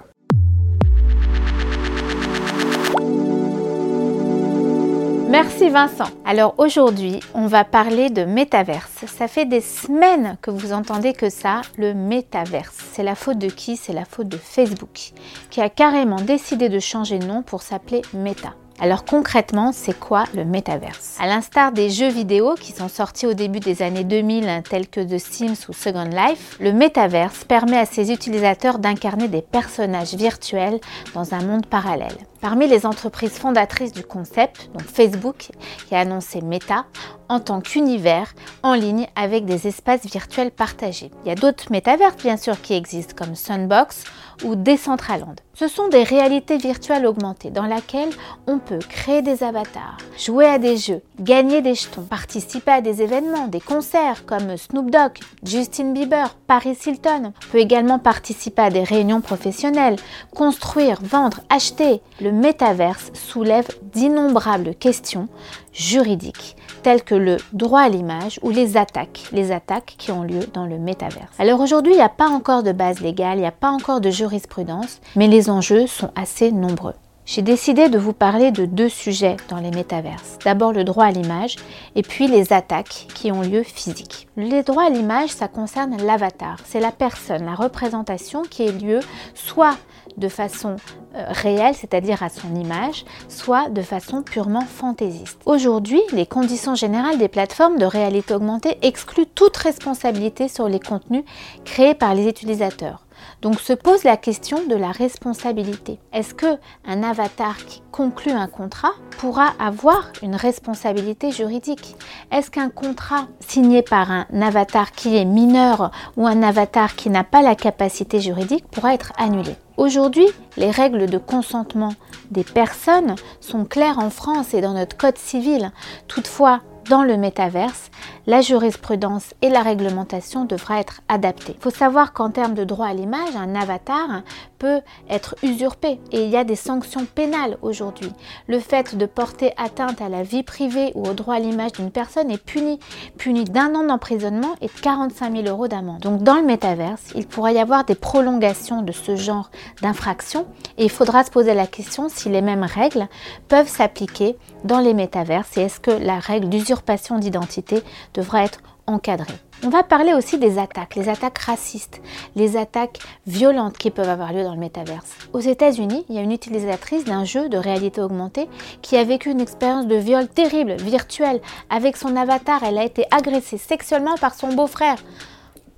[5.40, 6.10] Merci Vincent.
[6.26, 9.06] Alors aujourd'hui, on va parler de métaverse.
[9.06, 12.76] Ça fait des semaines que vous entendez que ça, le métaverse.
[12.92, 13.78] C'est la faute de qui?
[13.78, 15.12] C'est la faute de Facebook,
[15.52, 18.56] qui a carrément décidé de changer de nom pour s'appeler Meta.
[18.80, 21.18] Alors concrètement, c'est quoi le métaverse?
[21.20, 25.02] À l'instar des jeux vidéo qui sont sortis au début des années 2000 tels que
[25.02, 30.80] The Sims ou Second Life, le métaverse permet à ses utilisateurs d'incarner des personnages virtuels
[31.16, 32.18] dans un monde parallèle.
[32.40, 35.50] Parmi les entreprises fondatrices du concept, donc Facebook,
[35.88, 36.86] qui a annoncé Meta,
[37.30, 41.10] en tant qu'univers en ligne avec des espaces virtuels partagés.
[41.26, 44.04] Il y a d'autres métaverses bien sûr qui existent comme Sunbox
[44.44, 45.36] ou Decentraland.
[45.54, 48.12] Ce sont des réalités virtuelles augmentées dans lesquelles
[48.46, 53.02] on peut créer des avatars, jouer à des jeux, gagner des jetons, participer à des
[53.02, 55.14] événements, des concerts comme Snoop Dogg,
[55.44, 57.34] Justin Bieber, Paris Hilton.
[57.34, 59.98] On peut également participer à des réunions professionnelles,
[60.36, 62.02] construire, vendre, acheter.
[62.22, 65.28] Le métaverse soulève d'innombrables questions
[65.74, 66.56] juridiques
[66.88, 70.66] telles que le droit à l'image ou les attaques, les attaques qui ont lieu dans
[70.66, 71.36] le métaverse.
[71.38, 74.00] Alors aujourd'hui, il n'y a pas encore de base légale, il n'y a pas encore
[74.00, 76.94] de jurisprudence, mais les enjeux sont assez nombreux.
[77.26, 80.40] J'ai décidé de vous parler de deux sujets dans les métaverses.
[80.46, 81.58] D'abord le droit à l'image
[81.98, 84.30] et puis les attaques qui ont lieu physique.
[84.38, 86.60] Les droits à l'image, ça concerne l'avatar.
[86.64, 89.02] C'est la personne, la représentation qui ait lieu
[89.34, 89.76] soit
[90.18, 90.76] de façon
[91.16, 95.40] euh, réelle, c'est-à-dire à son image, soit de façon purement fantaisiste.
[95.46, 101.24] Aujourd'hui, les conditions générales des plateformes de réalité augmentée excluent toute responsabilité sur les contenus
[101.66, 103.07] créés par les utilisateurs.
[103.42, 106.00] Donc se pose la question de la responsabilité.
[106.14, 111.96] Est-ce que un avatar qui conclut un contrat pourra avoir une responsabilité juridique?
[112.32, 117.24] Est-ce qu'un contrat signé par un avatar qui est mineur ou un avatar qui n'a
[117.24, 119.56] pas la capacité juridique pourra être annulé?
[119.78, 121.94] Aujourd'hui, les règles de consentement
[122.32, 125.72] des personnes sont claires en France et dans notre code civil.
[126.08, 127.92] Toutefois, dans le métaverse,
[128.28, 131.56] la jurisprudence et la réglementation devraient être adaptées.
[131.58, 134.22] Il faut savoir qu'en termes de droit à l'image, un avatar
[134.60, 138.12] peut être usurpé et il y a des sanctions pénales aujourd'hui.
[138.48, 141.92] Le fait de porter atteinte à la vie privée ou au droit à l'image d'une
[141.92, 142.80] personne est puni,
[143.18, 146.02] puni d'un an d'emprisonnement et de 45 000 euros d'amende.
[146.02, 149.50] Donc dans le métaverse, il pourrait y avoir des prolongations de ce genre
[149.82, 150.46] d'infraction
[150.78, 153.08] et il faudra se poser la question si les mêmes règles
[153.48, 157.84] peuvent s'appliquer dans les métaverses et est-ce que la règle d'usurpation d'identité
[158.18, 159.34] devra être encadrée.
[159.64, 162.02] On va parler aussi des attaques, les attaques racistes,
[162.36, 165.16] les attaques violentes qui peuvent avoir lieu dans le métaverse.
[165.34, 168.48] Aux États-Unis, il y a une utilisatrice d'un jeu de réalité augmentée
[168.82, 172.64] qui a vécu une expérience de viol terrible, virtuelle, avec son avatar.
[172.64, 174.98] Elle a été agressée sexuellement par son beau-frère.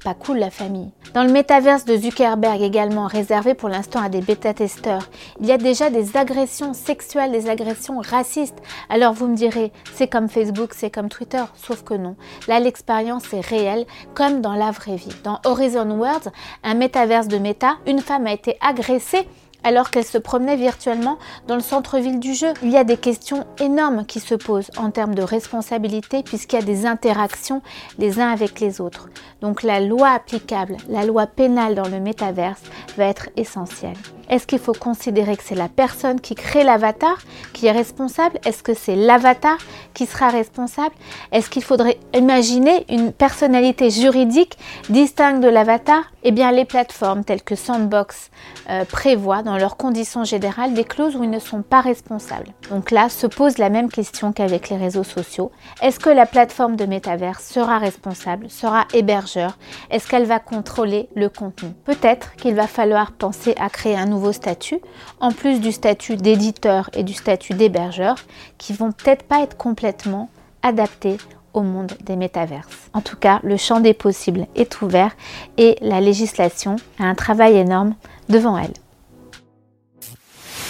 [0.03, 0.91] Pas cool la famille.
[1.13, 5.09] Dans le métaverse de Zuckerberg également, réservé pour l'instant à des bêta-testeurs,
[5.41, 8.61] il y a déjà des agressions sexuelles, des agressions racistes.
[8.89, 12.15] Alors vous me direz, c'est comme Facebook, c'est comme Twitter, sauf que non.
[12.47, 15.15] Là, l'expérience est réelle, comme dans la vraie vie.
[15.23, 16.31] Dans Horizon Worlds,
[16.63, 19.27] un métaverse de Meta, une femme a été agressée
[19.63, 22.53] alors qu'elle se promenait virtuellement dans le centre-ville du jeu.
[22.63, 26.59] Il y a des questions énormes qui se posent en termes de responsabilité puisqu'il y
[26.59, 27.61] a des interactions
[27.97, 29.09] les uns avec les autres.
[29.41, 32.61] Donc la loi applicable, la loi pénale dans le métaverse
[32.97, 33.97] va être essentielle.
[34.29, 37.17] Est-ce qu'il faut considérer que c'est la personne qui crée l'avatar
[37.53, 38.39] qui est responsable?
[38.45, 39.57] Est-ce que c'est l'avatar
[39.93, 40.93] qui sera responsable?
[41.31, 44.57] Est-ce qu'il faudrait imaginer une personnalité juridique
[44.89, 46.03] distincte de l'avatar?
[46.23, 48.29] Eh bien, les plateformes telles que Sandbox
[48.69, 52.49] euh, prévoient dans leurs conditions générales des clauses où ils ne sont pas responsables.
[52.69, 55.51] Donc là, se pose la même question qu'avec les réseaux sociaux.
[55.81, 59.57] Est-ce que la plateforme de métavers sera responsable, sera hébergeur?
[59.89, 61.69] Est-ce qu'elle va contrôler le contenu?
[61.85, 64.81] Peut-être qu'il va falloir penser à créer un nouveau statuts,
[65.19, 68.17] en plus du statut d'éditeur et du statut d'hébergeur,
[68.57, 70.29] qui vont peut-être pas être complètement
[70.61, 71.17] adaptés
[71.53, 72.89] au monde des métaverses.
[72.93, 75.15] En tout cas, le champ des possibles est ouvert
[75.57, 77.95] et la législation a un travail énorme
[78.29, 78.73] devant elle.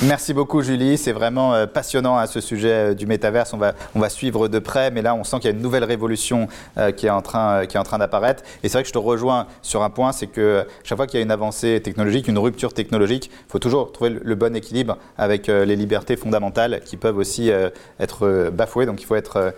[0.03, 3.53] Merci beaucoup Julie, c'est vraiment euh, passionnant à hein, ce sujet euh, du métaverse.
[3.53, 5.61] On va, on va suivre de près, mais là on sent qu'il y a une
[5.61, 6.47] nouvelle révolution
[6.77, 8.41] euh, qui est en train, qui est en train d'apparaître.
[8.63, 11.19] Et c'est vrai que je te rejoins sur un point, c'est que chaque fois qu'il
[11.19, 14.97] y a une avancée technologique, une rupture technologique, il faut toujours trouver le, bon équilibre
[15.17, 17.51] avec les libertés fondamentales qui peuvent aussi
[17.99, 18.85] être bafouées.
[18.85, 19.53] Donc il faut être,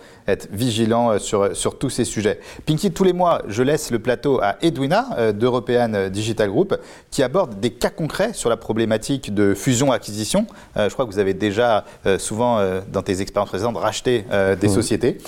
[0.50, 2.40] vigilant sur, sur tous ces sujets.
[2.66, 6.76] Pinky, tous les mois, je laisse le plateau à Edwina d'European Digital Group
[7.12, 10.31] qui aborde des cas concrets sur la problématique de fusion-acquisition
[10.76, 14.24] euh, je crois que vous avez déjà euh, souvent, euh, dans tes expériences précédentes, racheté
[14.60, 15.18] des sociétés.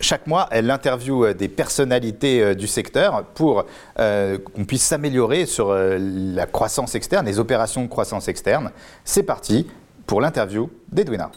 [0.00, 6.94] Chaque mois, elle interviewe des personnalités du secteur pour qu'on puisse s'améliorer sur la croissance
[6.96, 8.72] externe, les opérations de croissance externe.
[9.04, 9.68] C'est parti
[10.06, 11.30] pour l'interview d'Edwina.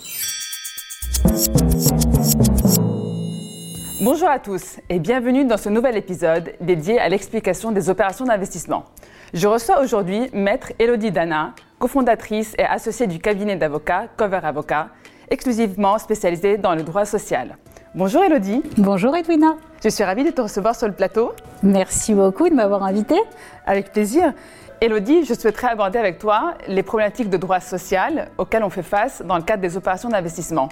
[4.02, 8.86] Bonjour à tous et bienvenue dans ce nouvel épisode dédié à l'explication des opérations d'investissement.
[9.34, 14.90] Je reçois aujourd'hui Maître Elodie Dana, cofondatrice et associée du cabinet d'avocats Cover Avocat,
[15.30, 17.58] exclusivement spécialisé dans le droit social.
[17.94, 18.62] Bonjour Elodie.
[18.78, 19.56] Bonjour Edwina.
[19.84, 21.32] Je suis ravie de te recevoir sur le plateau.
[21.64, 23.22] Merci beaucoup de m'avoir invitée.
[23.66, 24.34] Avec plaisir.
[24.82, 29.24] Elodie, je souhaiterais aborder avec toi les problématiques de droit social auxquelles on fait face
[29.26, 30.68] dans le cadre des opérations d'investissement.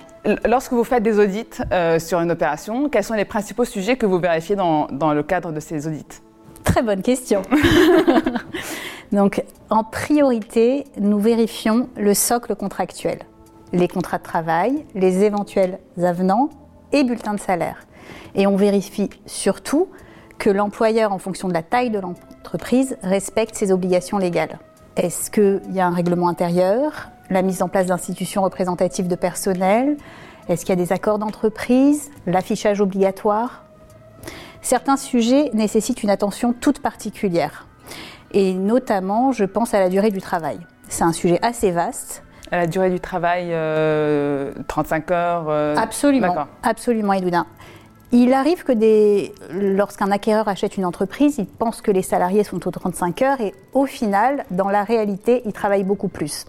[0.46, 4.06] Lorsque vous faites des audits euh, sur une opération, quels sont les principaux sujets que
[4.06, 6.22] vous vérifiez dans, dans le cadre de ces audits?
[6.64, 7.42] Très bonne question.
[9.12, 13.20] Donc, en priorité, nous vérifions le socle contractuel,
[13.72, 16.50] les contrats de travail, les éventuels avenants
[16.92, 17.86] et bulletins de salaire.
[18.36, 19.88] Et on vérifie surtout
[20.40, 24.60] que l'employeur, en fonction de la taille de l'entreprise, respecte ses obligations légales.
[24.96, 29.98] Est-ce qu'il y a un règlement intérieur, la mise en place d'institutions représentatives de personnel?
[30.50, 33.64] Est-ce qu'il y a des accords d'entreprise, l'affichage obligatoire?
[34.64, 37.68] Certains sujets nécessitent une attention toute particulière.
[38.32, 40.58] Et notamment, je pense à la durée du travail.
[40.88, 42.24] C'est un sujet assez vaste.
[42.50, 47.14] À la durée du travail, 35 euh, heures euh, Absolument, absolument.
[48.14, 48.74] Il arrive que
[49.52, 53.54] lorsqu'un acquéreur achète une entreprise, il pense que les salariés sont aux 35 heures et
[53.74, 56.46] au final, dans la réalité, ils travaillent beaucoup plus.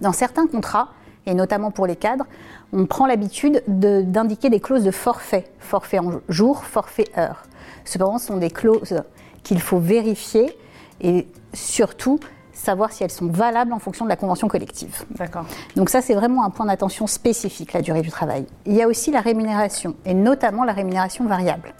[0.00, 0.88] Dans certains contrats,
[1.30, 2.26] et notamment pour les cadres,
[2.72, 7.44] on prend l'habitude d'indiquer des clauses de forfait, forfait en jour, forfait heure.
[7.84, 9.02] Cependant, ce sont des clauses
[9.42, 10.56] qu'il faut vérifier
[11.00, 12.18] et surtout
[12.52, 15.04] savoir si elles sont valables en fonction de la convention collective.
[15.12, 15.46] D'accord.
[15.76, 18.44] Donc ça, c'est vraiment un point d'attention spécifique, la durée du travail.
[18.66, 21.72] Il y a aussi la rémunération, et notamment la rémunération variable.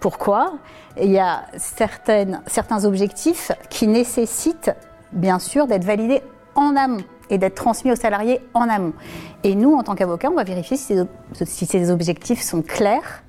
[0.00, 0.52] Pourquoi?
[1.00, 4.72] Il y a certaines, certains objectifs qui nécessitent,
[5.12, 6.22] bien sûr, d'être validés
[6.54, 8.92] en amont et d'être transmis aux salariés en amont.
[9.44, 13.22] Et nous, en tant qu'avocats, on va vérifier si ces, objectifs sont clairs,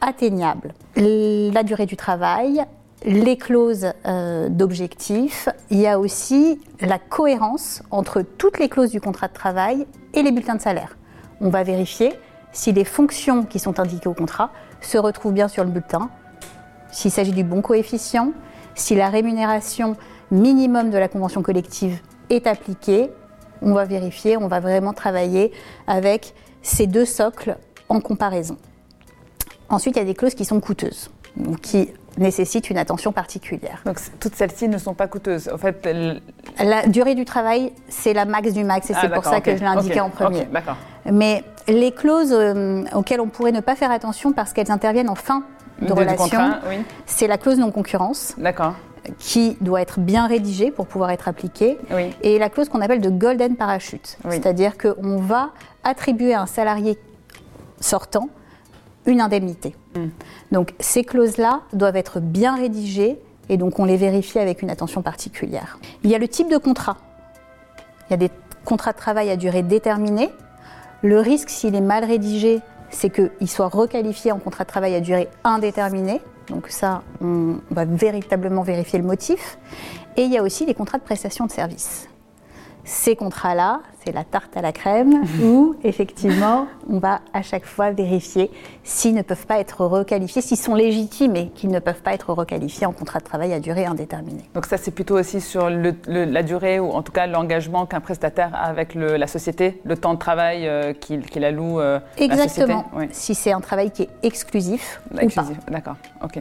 [0.00, 0.74] atteignables.
[0.96, 2.64] La durée du travail,
[3.04, 9.00] les clauses euh, d'objectifs, il y a aussi la cohérence entre toutes les clauses du
[9.00, 10.96] contrat de travail et les bulletins de salaire.
[11.40, 12.14] On va vérifier
[12.52, 14.50] si les fonctions qui sont indiquées au contrat
[14.80, 16.10] se retrouvent bien sur le bulletin,
[16.90, 18.32] s'il s'agit du bon coefficient,
[18.74, 19.96] si la rémunération
[20.30, 22.00] minimum de la convention collective
[22.30, 23.10] est appliquée.
[23.62, 25.52] On va vérifier, on va vraiment travailler
[25.86, 27.56] avec ces deux socles
[27.88, 28.56] en comparaison.
[29.68, 31.10] Ensuite, il y a des clauses qui sont coûteuses,
[31.62, 33.82] qui nécessitent une attention particulière.
[33.84, 35.50] Donc toutes celles-ci ne sont pas coûteuses.
[35.52, 35.88] En fait,
[36.58, 39.54] la durée du travail, c'est la max du max, et ah, c'est pour ça que
[39.54, 40.48] je l'ai indiqué en premier.
[41.10, 45.14] Mais les clauses euh, auxquelles on pourrait ne pas faire attention parce qu'elles interviennent en
[45.14, 45.44] fin
[45.80, 46.54] de, relation,
[47.04, 48.34] c'est la clause non concurrence.
[48.38, 48.74] D'accord
[49.18, 51.78] qui doit être bien rédigée pour pouvoir être appliquée,
[52.22, 55.50] et la clause qu'on appelle de golden parachute, c'est-à-dire qu'on va
[55.84, 56.98] attribuer à un salarié
[57.80, 58.28] sortant
[59.06, 59.74] une indemnité.
[59.94, 60.06] Mm.
[60.52, 65.02] Donc ces clauses-là doivent être bien rédigées et donc on les vérifie avec une attention
[65.02, 65.78] particulière.
[66.02, 66.96] Il y a le type de contrat.
[68.08, 68.30] Il y a des
[68.64, 70.30] contrats de travail à durée déterminée.
[71.02, 75.00] Le risque, s'il est mal rédigé, c'est qu'il soit requalifié en contrat de travail à
[75.00, 76.20] durée indéterminée.
[76.48, 79.58] Donc ça, on va véritablement vérifier le motif.
[80.16, 82.08] Et il y a aussi les contrats de prestation de services
[82.86, 87.90] ces contrats-là, c'est la tarte à la crème, où effectivement, on va à chaque fois
[87.90, 88.50] vérifier
[88.84, 92.32] s'ils ne peuvent pas être requalifiés, s'ils sont légitimes et qu'ils ne peuvent pas être
[92.32, 94.44] requalifiés en contrat de travail à durée indéterminée.
[94.54, 98.54] Donc ça, c'est plutôt aussi sur la durée, ou en tout cas l'engagement qu'un prestataire
[98.54, 102.84] a avec la société, le temps de travail euh, qu'il alloue euh, Exactement.
[103.10, 105.02] Si c'est un travail qui est exclusif.
[105.18, 105.96] Exclusif, d'accord.
[106.22, 106.38] Ok.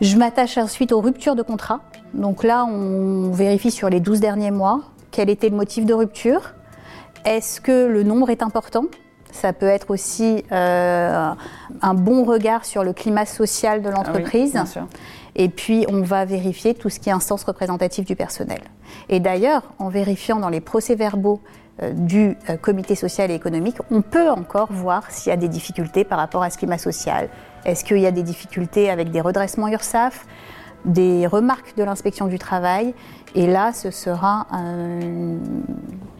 [0.00, 1.80] Je m'attache ensuite aux ruptures de contrat
[2.14, 4.80] Donc là, on vérifie sur les 12 derniers mois
[5.10, 6.54] quel était le motif de rupture.
[7.24, 8.84] Est-ce que le nombre est important?
[9.30, 11.30] Ça peut être aussi euh,
[11.82, 14.52] un bon regard sur le climat social de l'entreprise.
[14.56, 14.86] Ah oui, sûr.
[15.36, 18.60] Et puis, on va vérifier tout ce qui est instance représentative du personnel.
[19.08, 21.40] Et d'ailleurs, en vérifiant dans les procès-verbaux
[21.82, 25.48] euh, du euh, comité social et économique, on peut encore voir s'il y a des
[25.48, 27.28] difficultés par rapport à ce climat social.
[27.64, 30.26] Est-ce qu'il y a des difficultés avec des redressements URSAF,
[30.84, 32.94] des remarques de l'inspection du travail?
[33.34, 35.38] Et là, ce sera un-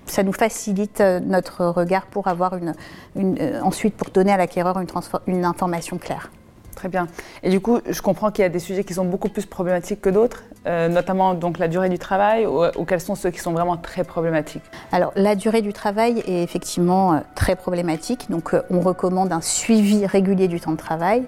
[0.06, 2.74] ça nous facilite euh, notre regard pour avoir une,
[3.16, 4.78] une- euh, ensuite pour donner à l'acquéreur
[5.26, 6.30] une, information claire.
[6.74, 7.08] Très bien.
[7.42, 10.00] Et du coup, je comprends qu'il y a des sujets qui sont beaucoup plus problématiques
[10.00, 13.40] que d'autres, euh, notamment donc la durée du travail, ou, ou quels sont ceux qui
[13.40, 14.62] sont vraiment très problématiques?
[14.92, 18.30] Alors, la durée du travail est effectivement euh, très problématique.
[18.30, 21.24] Donc, euh, on recommande un suivi régulier du temps de travail.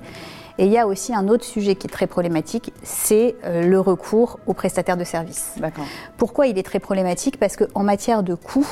[0.58, 3.80] Et il y a aussi un autre sujet qui est très problématique, c'est euh, le
[3.80, 5.54] recours aux prestataires de services.
[6.16, 7.38] Pourquoi il est très problématique?
[7.38, 8.66] Parce qu'en matière de coûts,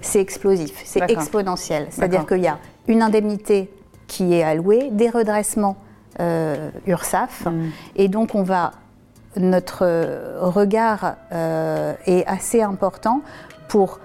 [0.00, 1.86] c'est explosif, c'est exponentiel.
[1.90, 2.58] C'est-à-dire qu'il y a
[2.88, 3.70] une indemnité
[4.06, 5.76] qui est allouée, des redressements
[6.20, 7.48] euh, URSAF,
[7.96, 8.72] et donc on va
[9.36, 13.22] notre euh, regard euh, est assez important
[13.68, 13.98] pour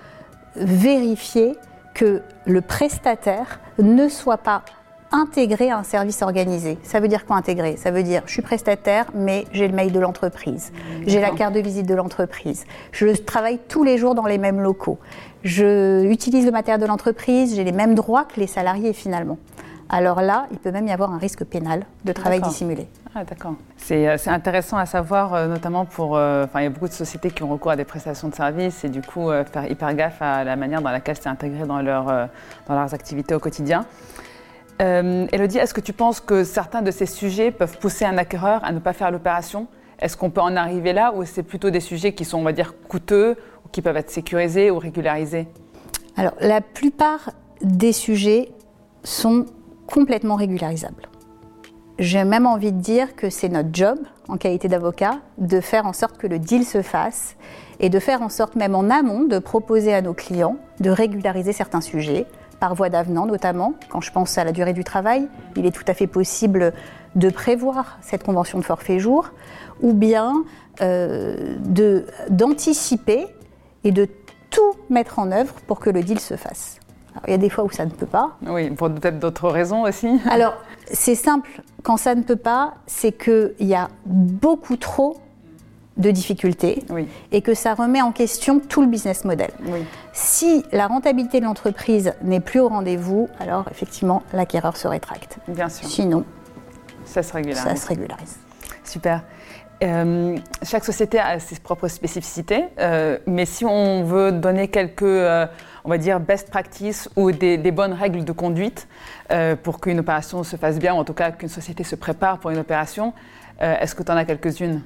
[0.56, 1.56] vérifier
[1.94, 4.64] que le prestataire ne soit pas
[5.12, 6.78] intégré à un service organisé.
[6.84, 7.78] Ça veut dire quoi intégrer?
[7.78, 10.72] Ça veut dire je suis prestataire, mais j'ai le mail de l'entreprise,
[11.08, 14.62] j'ai la carte de visite de l'entreprise, je travaille tous les jours dans les mêmes
[14.62, 15.00] locaux,
[15.44, 19.38] je utilise le matériel de l'entreprise, j'ai les mêmes droits que les salariés finalement.
[19.92, 22.88] Alors là, il peut même y avoir un risque pénal de travail dissimulé.
[23.16, 23.56] Ah, d'accord.
[23.76, 26.16] C'est euh, c'est intéressant à savoir, euh, notamment pour.
[26.16, 28.84] euh, il y a beaucoup de sociétés qui ont recours à des prestations de services
[28.84, 31.82] et du coup, euh, faire hyper gaffe à la manière dans laquelle c'est intégré dans,
[31.82, 32.28] leur, euh,
[32.68, 33.84] dans leurs activités au quotidien.
[34.82, 38.64] Euh, Elodie, est-ce que tu penses que certains de ces sujets peuvent pousser un acquéreur
[38.64, 39.68] à ne pas faire l'opération?
[40.00, 42.54] Est-ce qu'on peut en arriver là ou c'est plutôt des sujets qui sont, on va
[42.54, 45.48] dire, coûteux ou qui peuvent être sécurisés ou régularisés?
[46.16, 48.52] Alors, la plupart des sujets
[49.04, 49.46] sont
[49.88, 51.10] complètement régularisables.
[51.98, 54.00] J'ai même envie de dire que c'est notre job,
[54.30, 57.36] en qualité d'avocat, de faire en sorte que le deal se fasse
[57.82, 61.52] et de faire en sorte, même en amont, de proposer à nos clients de régulariser
[61.52, 62.26] certains sujets,
[62.60, 63.74] par voie d'avenant notamment.
[63.90, 66.74] Quand je pense à la durée du travail, il est tout à fait possible
[67.16, 69.32] de prévoir cette convention de forfait jour,
[69.82, 70.44] ou bien
[70.82, 71.56] euh,
[72.30, 73.28] d'anticiper
[73.84, 74.08] et de
[74.50, 76.80] tout mettre en œuvre pour que le deal se fasse.
[77.14, 78.38] Alors, il y a des fois où ça ne peut pas.
[78.46, 80.20] Oui, pour peut-être d'autres raisons aussi.
[80.30, 80.56] Alors,
[80.92, 85.18] c'est simple, quand ça ne peut pas, c'est qu'il y a beaucoup trop
[86.00, 89.52] de difficultés Oui, et que ça remet en question tout le business model.
[89.68, 89.86] oui.
[90.14, 95.38] Si la rentabilité de l'entreprise n'est plus au rendez-vous, alors effectivement, l'acquéreur se rétracte.
[95.48, 95.88] Bien sûr.
[95.88, 96.26] Sinon,
[97.06, 97.64] Ça se régularise.
[97.64, 98.38] ça se régularise.
[98.84, 99.24] Super.
[99.82, 105.48] Euh, chaque société a ses propres spécificités, euh, mais si on veut donner quelques, euh,
[105.86, 108.88] on va dire, best practices ou des, des bonnes règles de conduite
[109.64, 112.50] pour qu'une opération se fasse bien, ou en tout cas qu'une société se prépare pour
[112.50, 113.14] une opération,
[113.60, 114.82] est-ce que tu en as quelques-unes?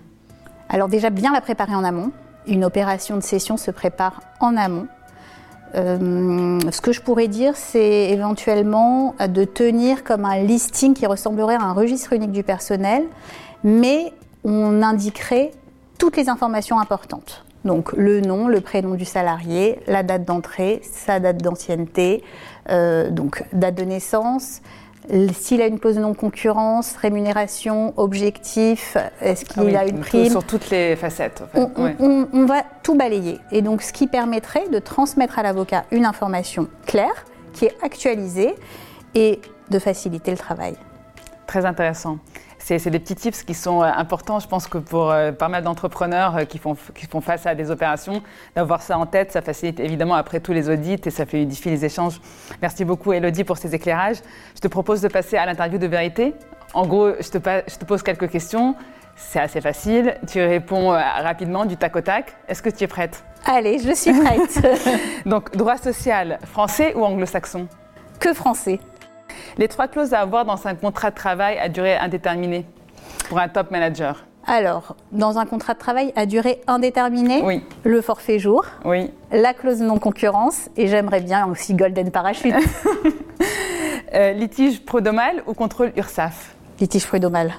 [0.73, 2.11] Alors déjà, bien la préparer en amont.
[2.47, 4.87] Une opération de cession se prépare en amont.
[5.75, 11.55] Euh, ce que je pourrais dire, c'est éventuellement de tenir comme un listing qui ressemblerait
[11.55, 13.03] à un registre unique du personnel,
[13.63, 14.13] mais
[14.43, 15.51] on indiquerait
[15.99, 17.45] toutes les informations importantes.
[17.65, 22.23] Donc le nom, le prénom du salarié, la date d'entrée, sa date d'ancienneté,
[22.71, 24.61] euh, donc date de naissance,
[25.33, 30.29] s'il a une clause de non-concurrence, rémunération, objectif, est-ce qu'il Ah oui, a une prime
[30.29, 31.59] Sur toutes les facettes, en fait.
[31.59, 31.95] on, on- ouais.
[31.99, 33.39] on- on va tout balayer.
[33.51, 38.55] Et donc, ce qui permettrait de transmettre à l'avocat une information claire, qui est actualisée,
[39.15, 39.39] et
[39.69, 40.75] de faciliter le travail.
[41.47, 42.17] Très intéressant.
[42.65, 45.63] C'est des petits tips qui sont euh, importants, je pense que pour euh, pas mal
[45.63, 48.23] d'entrepreneurs euh, qui, font, qui font face à des opérations,
[48.55, 51.83] d'avoir ça en tête, ça facilite évidemment après tous les audits et ça fluidifie les
[51.83, 52.21] échanges.
[52.61, 54.21] Merci beaucoup Elodie pour ces éclairages.
[54.55, 56.35] Je te propose de passer à l'interview de vérité.
[56.73, 57.37] En gros, je te,
[57.67, 58.75] je te pose quelques questions.
[59.17, 60.15] C'est assez facile.
[60.25, 62.33] Tu réponds rapidement, du tac au tac.
[62.47, 63.25] Est-ce que tu es prête?
[63.45, 64.65] Allez, je suis prête.
[65.25, 67.67] Donc, droit social, français ou anglo-saxon?
[68.19, 68.79] Que français?
[69.57, 72.65] Les trois clauses à avoir dans un contrat de travail à durée indéterminée
[73.29, 74.25] pour un top manager.
[74.45, 79.09] Alors, dans un contrat de travail à durée indéterminée, Oui, le forfait jour, oui.
[79.31, 82.55] la clause non-concurrence, et j'aimerais bien aussi Golden Parachute,
[84.15, 87.51] Euh, litige prud'homal ou contrôle URSAF litige prud'homal.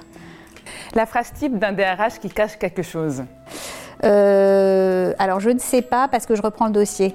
[0.93, 3.23] La phrase type d'un DRH qui cache quelque chose.
[4.05, 7.13] Euh, alors, je ne sais pas parce que je reprends le dossier.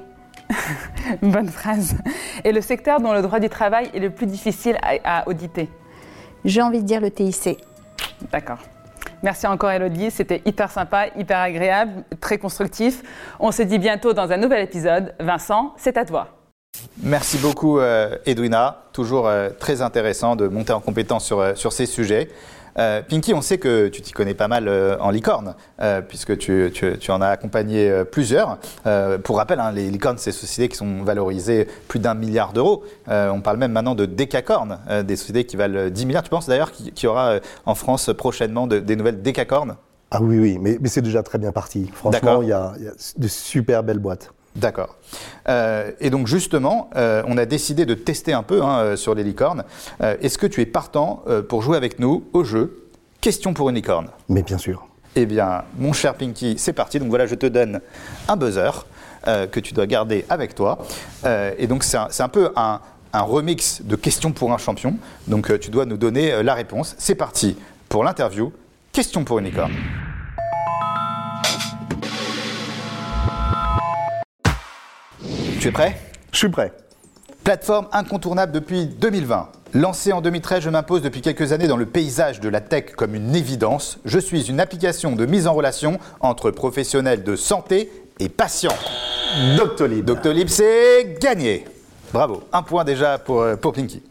[1.23, 1.97] Bonne phrase.
[2.45, 5.69] Et le secteur dont le droit du travail est le plus difficile à, à auditer?
[6.45, 7.59] J'ai envie de dire le TIC.
[8.33, 8.59] D'accord.
[9.23, 13.03] Merci encore Elodie, c'était hyper sympa, hyper agréable, très constructif.
[13.39, 15.15] On se dit bientôt dans un nouvel épisode.
[15.21, 16.29] Vincent, c'est à toi.
[17.03, 21.73] Merci beaucoup euh, Edwina, toujours euh, très intéressant de monter en compétence sur, euh, sur
[21.73, 22.29] ces sujets.
[22.79, 26.37] Euh, Pinky, on sait que tu t'y connais pas mal euh, en licorne, euh, puisque
[26.39, 28.59] tu, tu- tu en as accompagné plusieurs.
[29.25, 32.85] Pour rappel, hein, les licornes, c'est des sociétés qui sont valorisées plus d'un milliard d'euros.
[33.09, 36.23] On parle même maintenant de décacornes, des sociétés qui valent 10 milliards.
[36.23, 39.77] Tu penses d'ailleurs qu'il y aura en France prochainement de- des nouvelles décacornes
[40.11, 41.91] Ah oui, oui, mais, mais c'est déjà très bien parti.
[41.93, 44.33] Franchement, y, il y a de super belles boîtes.
[44.57, 44.97] D'accord.
[45.49, 49.15] Euh, et donc justement, euh, on a décidé de tester un peu hein, euh, sur
[49.15, 49.65] les licornes.
[50.01, 52.89] Euh, Est-ce que tu es partant pour jouer avec nous au jeu?
[53.21, 54.87] Question pour une licorne Mais bien sûr.
[55.17, 56.99] Eh bien, mon cher Pinky, c'est parti.
[56.99, 57.81] Donc voilà, je te donne
[58.29, 58.87] un buzzer
[59.25, 60.79] que tu dois garder avec toi.
[61.59, 62.81] Et donc c'est un, peu un,
[63.13, 64.97] un remix de questions pour un champion.
[65.27, 66.95] Donc tu dois nous donner la réponse.
[66.99, 67.57] C'est parti
[67.89, 68.53] pour l'interview.
[68.93, 69.73] Question pour une licorne.
[75.61, 75.95] Tu es prêt?
[76.33, 76.73] Je suis prêt.
[77.45, 79.51] Plateforme incontournable depuis 2020.
[79.75, 83.15] Lancée en 2013, je m'impose depuis quelques années dans le paysage de la tech comme
[83.15, 83.99] une évidence.
[84.07, 88.75] Je suis une application de mise en relation entre professionnels de santé et patients.
[89.59, 90.07] Doctolib.
[90.07, 91.67] Doctolib, c'est gagné.
[92.11, 92.43] Bravo.
[92.55, 94.03] Un point déjà pour, euh, pour Pinky.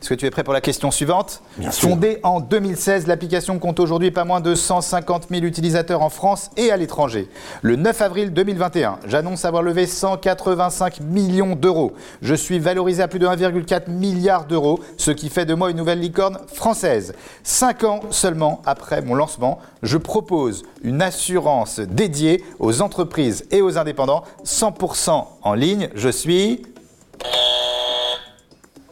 [0.00, 1.88] Est-ce que tu es prêt pour la question suivante Bien sûr.
[1.88, 6.70] Fondée en 2016, l'application compte aujourd'hui pas moins de 150 000 utilisateurs en France et
[6.70, 7.28] à l'étranger.
[7.62, 11.94] Le 9 avril 2021, j'annonce avoir levé 185 millions d'euros.
[12.22, 15.76] Je suis valorisé à plus de 1,4 milliard d'euros, ce qui fait de moi une
[15.76, 17.14] nouvelle licorne française.
[17.42, 23.78] Cinq ans seulement après mon lancement, je propose une assurance dédiée aux entreprises et aux
[23.78, 25.88] indépendants, 100% en ligne.
[25.96, 26.62] Je suis...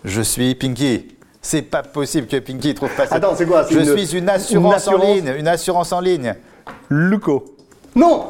[0.06, 1.08] Je suis Pinky.
[1.42, 3.16] C'est pas possible que Pinky trouve pas ça.
[3.16, 3.64] Attends, c'est quoi?
[3.68, 5.34] Je une- suis une assurance, une en ligne.
[5.36, 6.34] Une assurance en ligne.
[6.88, 7.56] Luco.
[7.96, 8.26] Non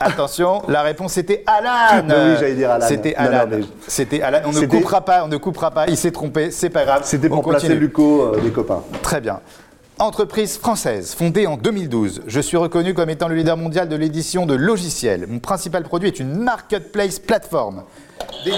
[0.00, 2.04] Attention, la réponse était Alan.
[2.06, 2.86] Mais oui, j'allais dire Alan.
[2.86, 3.46] C'était Non, non, Alan.
[3.50, 4.38] mais- C'était Alan.
[4.46, 5.24] On ne coupera pas.
[5.24, 5.86] On ne coupera pas.
[5.88, 6.50] Il s'est trompé.
[6.52, 7.02] C'est pas grave.
[7.04, 7.80] C'était On pour placer continue.
[7.80, 8.82] Luco euh, des copains.
[9.02, 9.40] Très bien.
[10.00, 12.22] Entreprise française, fondée en 2012.
[12.26, 15.26] Je suis reconnu comme étant le leader mondial de l'édition de logiciels.
[15.28, 17.84] Mon principal produit est une marketplace plateforme.
[18.44, 18.50] Des-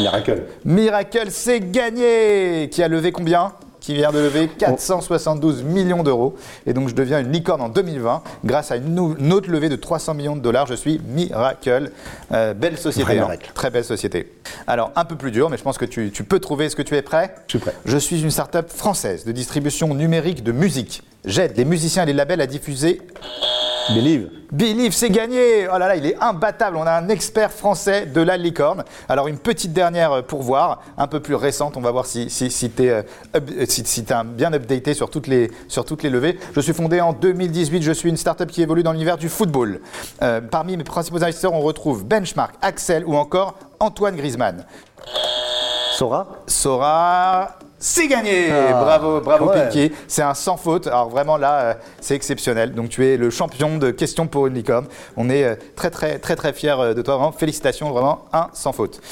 [0.00, 0.42] Miracle.
[0.64, 3.52] Miracle, c'est gagné Qui a levé combien?
[3.84, 6.36] Qui vient de lever 472 millions d'euros.
[6.64, 10.14] Et donc je deviens une licorne en 2020 grâce à une, autre levée de 300
[10.14, 10.66] millions de dollars.
[10.66, 11.90] Je suis Miracle.
[12.32, 13.12] Euh, belle société.
[13.12, 13.26] Hein.
[13.26, 13.50] miracle.
[13.52, 14.32] Très belle société.
[14.66, 16.64] Alors un peu plus dur, mais je pense que tu, tu peux trouver.
[16.64, 17.34] Est-ce que tu es prêt?
[17.46, 17.74] Je suis prêt.
[17.84, 21.02] Je suis une start-up française de distribution numérique de musique.
[21.26, 23.02] J'aide les musiciens et les labels à diffuser
[23.90, 24.30] Believe.
[24.52, 26.76] Believe, c'est gagné Oh là là, il est imbattable.
[26.76, 28.84] On a un expert français de la licorne.
[29.08, 31.76] Alors, une petite dernière euh, pour voir, un peu plus récente.
[31.76, 33.04] On va voir si, si, si tu es,
[33.66, 36.38] si, si t'es un- bien updaté sur toutes, les, sur toutes les levées.
[36.54, 37.82] Je suis fondé en 2018.
[37.82, 39.80] Je suis une startup qui évolue dans l'univers du football.
[40.22, 44.64] Euh, parmi mes principaux investisseurs, on retrouve Benchmark, Axel ou encore Antoine Griezmann.
[45.96, 46.26] Sora?
[46.46, 47.56] Sora,
[47.86, 49.64] c'est gagné Ah, Bravo, bravo ouais.
[49.64, 49.92] Pinky.
[50.08, 50.86] C'est un sans faute.
[50.86, 52.72] Alors vraiment là, euh, c'est exceptionnel.
[52.72, 54.86] Donc tu es le champion de questions pour une licorne.
[55.18, 57.16] On est euh, très très très très fiers euh, de toi.
[57.16, 59.02] Vraiment, félicitations, vraiment un sans faute.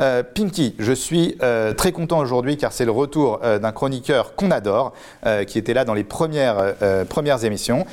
[0.00, 4.34] Euh, Pinky, je suis euh, très content aujourd'hui car c'est le retour euh, d'un chroniqueur
[4.34, 4.92] qu'on adore,
[5.46, 6.74] qui était là dans les premières,
[7.08, 7.84] premières émissions.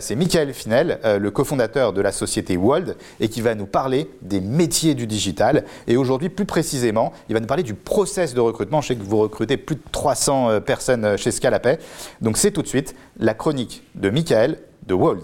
[0.00, 4.40] C'est Michael Finel, le cofondateur de la société Wold, et qui va nous parler des
[4.40, 5.64] métiers du digital.
[5.86, 8.80] Et aujourd'hui, plus précisément, il va nous parler du process de recrutement.
[8.80, 11.78] Je sais que vous recrutez plus de 300 euh, personnes chez Scalapay.
[12.20, 15.22] Donc c'est tout de suite la chronique de Michael de Wold.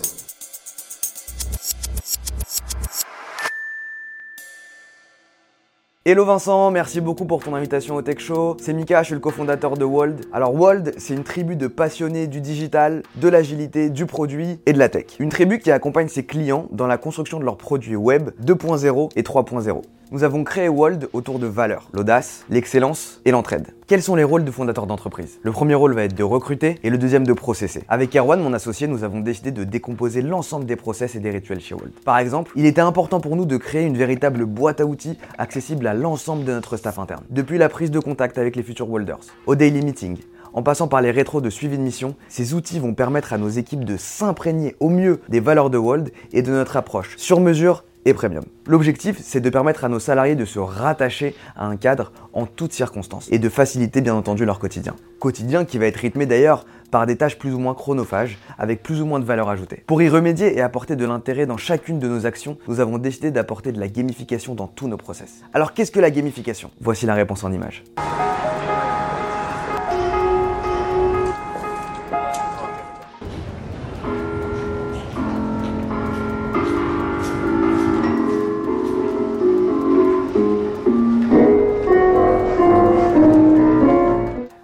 [6.11, 8.57] Hello Vincent, merci beaucoup pour ton invitation au Tech Show.
[8.63, 10.25] C'est Mika, je suis le cofondateur de Wold.
[10.33, 14.79] Alors Wold, c'est une tribu de passionnés du digital, de l'agilité, du produit et de
[14.79, 15.05] la tech.
[15.19, 19.23] Une tribu qui accompagne ses clients dans la construction de leurs produits web 2.0 et
[19.23, 19.83] 3.0.
[20.11, 23.75] Nous avons créé Wold autour de valeurs, l'audace, l'excellence et l'entraide.
[23.87, 26.89] Quels sont les rôles de fondateur d'entreprise Le premier rôle va être de recruter et
[26.89, 27.85] le deuxième de processer.
[27.91, 31.61] Avec Erwan, mon associé, nous avons décidé de décomposer l'ensemble des process et des rituels
[31.61, 31.93] chez Wold.
[32.07, 35.87] Par exemple, il était important pour nous de créer une véritable boîte à outils accessible
[35.87, 37.25] à l'ensemble de notre staff interne.
[37.29, 40.17] Depuis la prise de contact avec les futurs Wolders, au daily meeting,
[40.55, 43.51] en passant par les rétros de suivi de mission, ces outils vont permettre à nos
[43.51, 47.85] équipes de s'imprégner au mieux des valeurs de Wold et de notre approche sur mesure
[48.05, 48.45] et premium.
[48.67, 52.73] L'objectif, c'est de permettre à nos salariés de se rattacher à un cadre en toutes
[52.73, 54.95] circonstances et de faciliter bien entendu leur quotidien.
[55.19, 59.01] Quotidien qui va être rythmé d'ailleurs par des tâches plus ou moins chronophages avec plus
[59.01, 59.85] ou moins de valeur ajoutée.
[59.87, 63.31] Pour y remédier et apporter de l'intérêt dans chacune de nos actions, nous avons décidé
[63.31, 65.43] d'apporter de la gamification dans tous nos process.
[65.53, 66.71] Alors qu'est-ce que la gamification?
[66.81, 67.85] Voici la réponse en images.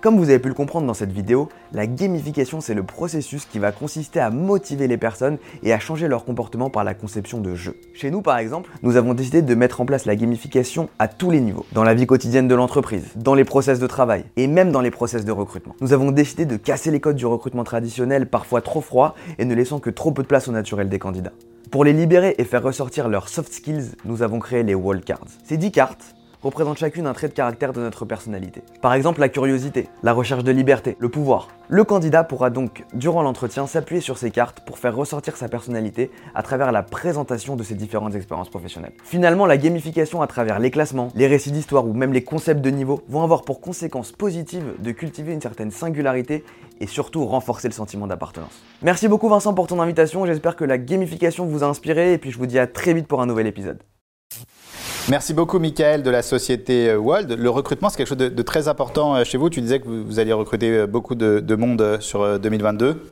[0.05, 3.59] Comme vous avez pu le comprendre dans cette vidéo, la gamification c'est le processus qui
[3.59, 7.55] va consister à motiver les personnes et à changer leur comportement par la conception de
[7.55, 7.80] jeux.
[7.94, 11.30] Chez nous par exemple, nous avons décidé de mettre en place la gamification à tous
[11.30, 14.72] les niveaux, dans la vie quotidienne de l'entreprise, dans les process de travail et même
[14.72, 15.74] dans les process de recrutement.
[15.80, 19.55] Nous avons décidé de casser les codes du recrutement traditionnel parfois trop froid et ne
[19.55, 21.32] laissant que trop peu de place au naturel des candidats.
[21.70, 25.28] Pour les libérer et faire ressortir leurs soft skills, nous avons créé les wall cards.
[25.44, 26.14] Ces 10 cartes
[26.45, 28.62] représentent chacune un trait de caractère de notre personnalité.
[28.82, 31.49] Par exemple, la curiosité, la recherche de liberté, le pouvoir.
[31.68, 36.11] Le candidat pourra donc, durant l'entretien, s'appuyer sur ces cartes pour faire ressortir sa personnalité
[36.34, 38.92] à travers la présentation de ses différentes expériences professionnelles.
[39.03, 42.70] Finalement, la gamification à travers les classements, les récits d'histoire ou même les concepts de
[42.70, 46.45] niveau vont avoir pour conséquence positive de cultiver une certaine singularité
[46.80, 48.62] et surtout renforcer le sentiment d'appartenance.
[48.82, 52.30] Merci beaucoup Vincent pour ton invitation, j'espère que la gamification vous a inspiré et puis
[52.30, 53.78] je vous dis à très vite pour un nouvel épisode.
[55.11, 57.32] Merci beaucoup, Michael, de la société euh, World.
[57.32, 59.50] Le recrutement, c'est quelque chose de, très important euh, chez vous.
[59.50, 63.02] Tu disais que vous, alliez recruter euh, beaucoup de, monde sur 2022.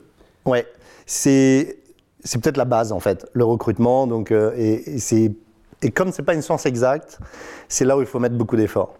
[0.46, 0.66] Ouais,
[1.04, 1.76] c'est
[2.24, 4.06] peut-être la base en fait, le recrutement.
[4.06, 5.32] Donc, et, c'est
[5.82, 7.18] et comme c'est pas une science exacte,
[7.68, 8.94] c'est là où il faut mettre beaucoup d'efforts.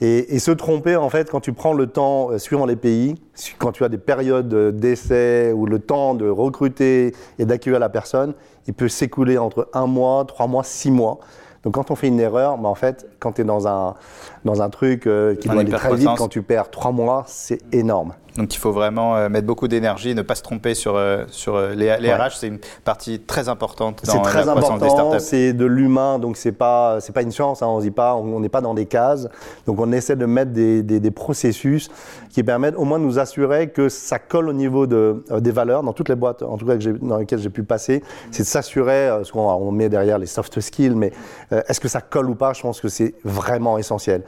[0.00, 3.16] Et, et, se tromper, en fait, quand tu prends le temps, suivant les pays,
[3.58, 8.32] quand tu as des périodes d'essai ou le temps de recruter et d'accueillir la personne,
[8.66, 11.20] il peut s'écouler entre un mois, trois mois, six mois.
[11.64, 13.94] Donc quand on fait une erreur, bah, en fait, quand tu es dans un,
[14.44, 17.60] dans un truc euh, qui doit aller très vite, quand tu perds trois mois, c'est
[17.72, 18.14] énorme.
[18.36, 21.60] Donc il faut vraiment euh, mettre beaucoup d'énergie, ne pas se tromper sur, euh, sur
[21.60, 22.36] les, les RH.
[22.38, 25.20] C'est une partie très importante dans très la croissance des startups.
[25.20, 27.60] C'est de l'humain, donc c'est pas c'est pas une chance.
[27.60, 29.28] Hein, on dit pas, on n'est pas dans des cases.
[29.66, 31.90] Donc on essaie de mettre des, des, des, processus
[32.30, 35.82] qui permettent au moins de nous assurer que ça colle au niveau de, des valeurs
[35.82, 38.02] dans toutes les boîtes, en tout cas dans lesquelles j'ai pu passer.
[38.30, 41.12] C'est de s'assurer, ce qu'on on met derrière les soft skills, mais
[41.50, 42.52] est-ce que ça colle ou pas?
[42.52, 44.22] Je pense que c'est vraiment essentiel.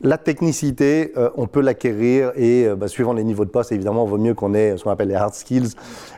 [0.00, 4.04] La technicité, euh, on peut l'acquérir et euh, bah, suivant les niveaux de poste, évidemment,
[4.04, 5.70] vaut mieux qu'on ait ce qu'on appelle les hard skills,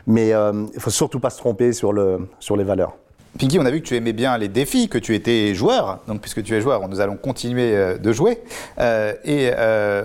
[0.05, 2.95] mais euh, il ne faut surtout pas se tromper sur, le, sur les valeurs.
[3.39, 5.99] Pinky, on a vu que tu aimais bien les défis, que tu étais joueur.
[6.07, 8.39] Donc, puisque tu es joueur, nous allons continuer de jouer.
[8.77, 9.51] et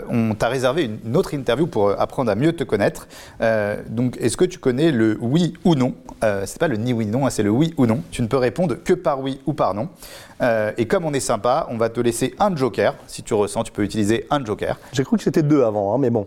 [0.09, 3.09] on t'a réservé une autre interview pour apprendre à mieux te connaître.
[3.89, 5.95] donc, est-ce que tu connais le oui ou non?
[6.45, 8.01] C'est pas le ni oui non, hein, c'est le oui ou non.
[8.11, 9.89] Tu ne peux répondre que par oui ou par non.
[10.43, 12.95] Euh, et comme on est sympa, on va te laisser un joker.
[13.07, 14.79] Si tu ressens, tu peux utiliser un joker.
[14.93, 16.27] J'ai cru que c'était deux avant, hein, mais bon.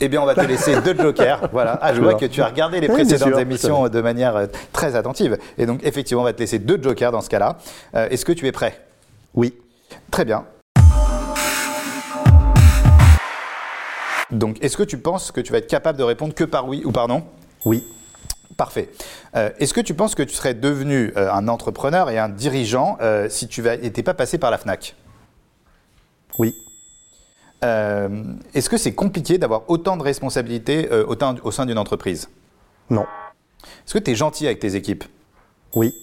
[0.00, 1.48] Eh bien, on va te laisser deux jokers.
[1.52, 1.78] Voilà.
[1.80, 5.38] Ah, je vois que tu as regardé les précédentes émissions de manière euh, très attentive.
[5.56, 7.58] Et donc, effectivement, on va te laisser deux jokers dans ce cas-là.
[7.94, 8.80] Euh, est-ce que tu es prêt?
[9.34, 9.54] Oui.
[10.10, 10.44] Très bien.
[14.30, 16.82] Donc, est-ce que tu penses que tu vas être capable de répondre que par oui
[16.84, 17.24] ou par non?
[17.64, 17.84] Oui.
[18.56, 18.90] Parfait.
[19.36, 22.98] Euh, est-ce que tu penses que tu serais devenu euh, un entrepreneur et un dirigeant
[23.00, 24.94] euh, si tu n'étais pas passé par la FNAC
[26.38, 26.54] Oui.
[27.64, 32.28] Est-ce que c'est compliqué d'avoir autant de responsabilités au sein d'une entreprise?
[32.90, 33.06] Non.
[33.86, 35.04] Est-ce que tu es gentil avec tes équipes?
[35.74, 35.94] Oui.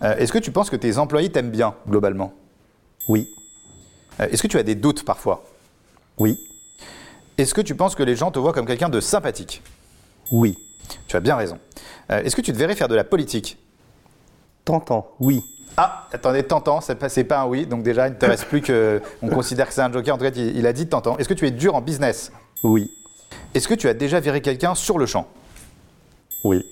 [0.00, 2.32] Est-ce que tu penses que tes employés t'aiment bien, globalement?
[3.08, 3.28] Oui.
[4.18, 5.44] Est-ce que tu as des doutes parfois?
[6.18, 6.38] Oui.
[7.36, 9.62] Est-ce que tu penses que les gens te voient comme quelqu'un de sympathique?
[10.30, 10.58] Oui.
[11.06, 11.58] Tu as bien raison.
[12.10, 13.58] Euh, est-ce que tu devrais faire de la politique?
[14.64, 15.44] Tentant, oui.
[15.80, 18.60] Ah, attendez, tentant, c'est pas, pas un oui, donc déjà il ne te reste plus
[18.60, 19.00] que.
[19.22, 21.16] On considère que c'est un joker, en tout cas il, a dit tentant.
[21.18, 22.32] Est-ce que tu es dur en business?
[22.64, 22.90] Oui.
[23.54, 25.28] Est-ce que tu as déjà viré quelqu'un sur le champ?
[26.42, 26.66] Oui.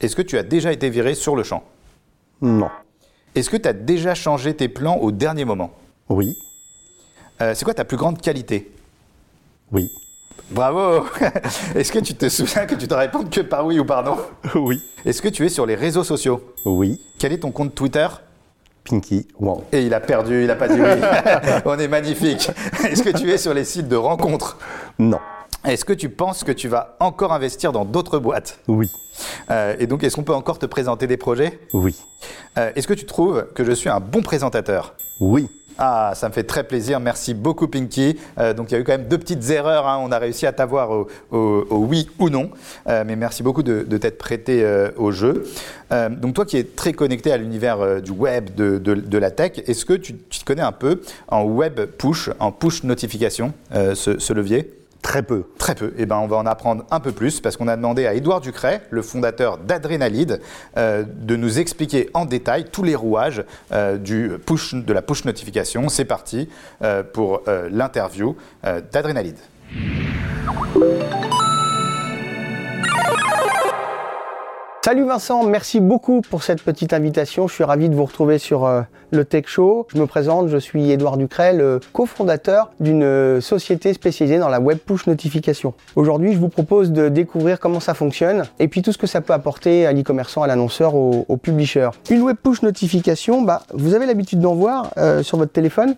[0.00, 1.64] Est-ce que tu as déjà été viré sur le champ?
[2.40, 2.70] Non.
[3.34, 5.72] Est-ce que tu as déjà changé tes plans au dernier moment?
[6.08, 6.38] Oui.
[7.42, 8.70] Euh, c'est quoi ta plus grande qualité?
[9.72, 9.90] Oui.
[10.52, 11.04] Bravo
[11.74, 14.18] Est-ce que tu te souviens que tu te réponds que par oui ou par non?
[14.54, 14.80] Oui.
[15.04, 16.54] Est-ce que tu es sur les réseaux sociaux?
[16.64, 17.00] Oui.
[17.18, 18.06] Quel est ton compte Twitter?
[18.88, 19.64] Pinky Wow.
[19.72, 21.00] Et il a perdu, il n'a pas dit oui.
[21.64, 22.50] On est magnifique.
[22.88, 24.58] Est-ce que tu es sur les sites de rencontres?
[24.98, 25.18] Non.
[25.64, 28.60] Est-ce que tu penses que tu vas encore investir dans d'autres boîtes?
[28.68, 28.90] Oui.
[29.50, 31.58] Euh, et donc, est-ce qu'on peut encore te présenter des projets?
[31.72, 31.96] Oui.
[32.56, 34.94] Euh, est-ce que tu trouves que je suis un bon présentateur?
[35.20, 35.48] Oui.
[35.78, 37.00] Ah, ça me fait très plaisir.
[37.00, 38.16] Merci beaucoup, Pinky.
[38.38, 39.86] Euh, donc, il y a eu quand même deux petites erreurs.
[39.86, 39.98] Hein.
[40.02, 41.08] On a réussi à t'avoir au,
[41.70, 42.50] oui ou non.
[42.88, 45.44] Euh, mais merci beaucoup de, t'être prêté euh, au jeu.
[45.90, 49.94] donc, toi qui es très connecté à l'univers du web, de, la tech, est-ce que
[49.94, 54.70] tu, te connais un peu en web push, en push notification, ce levier?
[55.02, 55.44] Très peu.
[55.58, 55.94] Très peu.
[55.98, 58.40] Eh ben, on va en apprendre un peu plus parce qu'on a demandé à Édouard
[58.40, 60.40] Ducret, le fondateur d'Adrénalide,
[60.76, 65.24] euh, de nous expliquer en détail tous les rouages euh, du push, de la push
[65.24, 65.88] notification.
[65.88, 66.48] C'est parti
[66.82, 68.36] euh, pour l'interview
[68.92, 69.38] d'Adrénalide.
[74.86, 77.48] Salut Vincent, merci beaucoup pour cette petite invitation.
[77.48, 79.88] Je suis ravi de vous retrouver sur euh, le Tech Show.
[79.92, 84.60] Je me présente, je suis Édouard Ducret, le cofondateur d'une euh, société spécialisée dans la
[84.60, 85.74] web push notification.
[85.96, 89.20] Aujourd'hui, je vous propose de découvrir comment ça fonctionne et puis tout ce que ça
[89.20, 91.88] peut apporter à l'e-commerçant, à l'annonceur, au, publisher.
[92.08, 95.96] Une web push notification, bah, vous avez l'habitude d'en voir euh, sur votre téléphone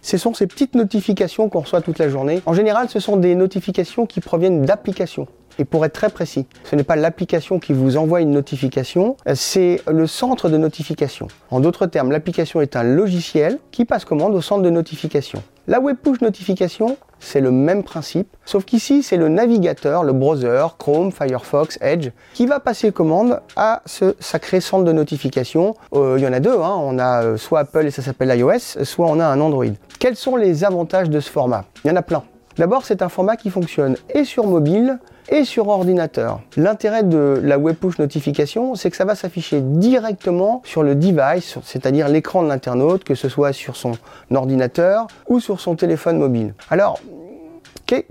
[0.00, 2.42] ce sont ces petites notifications qu'on reçoit toute la journée.
[2.46, 5.28] En général, ce sont des notifications qui proviennent d'applications.
[5.58, 9.80] Et pour être très précis, ce n'est pas l'application qui vous envoie une notification, c'est
[9.90, 11.28] le centre de notification.
[11.50, 15.42] En d'autres termes, l'application est un logiciel qui passe commande au centre de notification.
[15.68, 20.66] La web push notification, c'est le même principe, sauf qu'ici, c'est le navigateur, le browser,
[20.76, 25.76] Chrome, Firefox, Edge, qui va passer commande à ce sacré centre de notification.
[25.94, 26.74] Euh, il y en a deux, hein.
[26.78, 29.66] on a euh, soit Apple et ça s'appelle iOS, soit on a un Android.
[30.00, 31.64] Quels sont les avantages de ce format?
[31.84, 32.24] Il y en a plein.
[32.58, 34.98] D'abord, c'est un format qui fonctionne et sur mobile
[35.28, 36.40] et sur ordinateur.
[36.56, 41.58] L'intérêt de la web push notification, c'est que ça va s'afficher directement sur le device,
[41.64, 43.92] c'est-à-dire l'écran de l'internaute, que ce soit sur son
[44.34, 46.54] ordinateur ou sur son téléphone mobile.
[46.70, 47.00] Alors,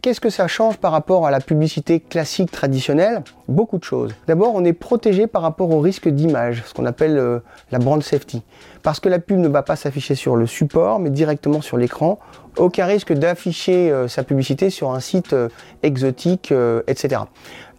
[0.03, 3.23] Qu'est-ce que ça change par rapport à la publicité classique traditionnelle?
[3.47, 4.13] Beaucoup de choses.
[4.27, 7.39] D'abord, on est protégé par rapport au risque d'image, ce qu'on appelle euh,
[7.71, 8.43] la brand safety.
[8.83, 12.19] Parce que la pub ne va pas s'afficher sur le support, mais directement sur l'écran.
[12.57, 15.49] Aucun risque d'afficher euh, sa publicité sur un site euh,
[15.81, 16.53] exotique,
[16.85, 17.23] etc.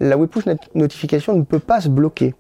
[0.01, 0.45] La push
[0.75, 2.35] notification ne peut pas se bloquer.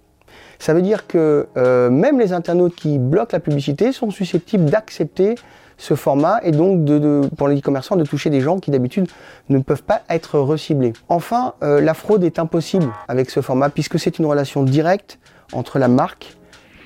[0.58, 1.46] Ça veut dire que
[1.90, 5.34] même les internautes qui bloquent la publicité sont susceptibles d'accepter
[5.82, 9.08] ce format et donc de, pour les e-commerçants de toucher des gens qui d'habitude
[9.48, 10.92] ne peuvent pas être reciblés.
[11.08, 15.18] Enfin, euh, la fraude est impossible avec ce format puisque c'est une relation directe
[15.52, 16.36] entre la marque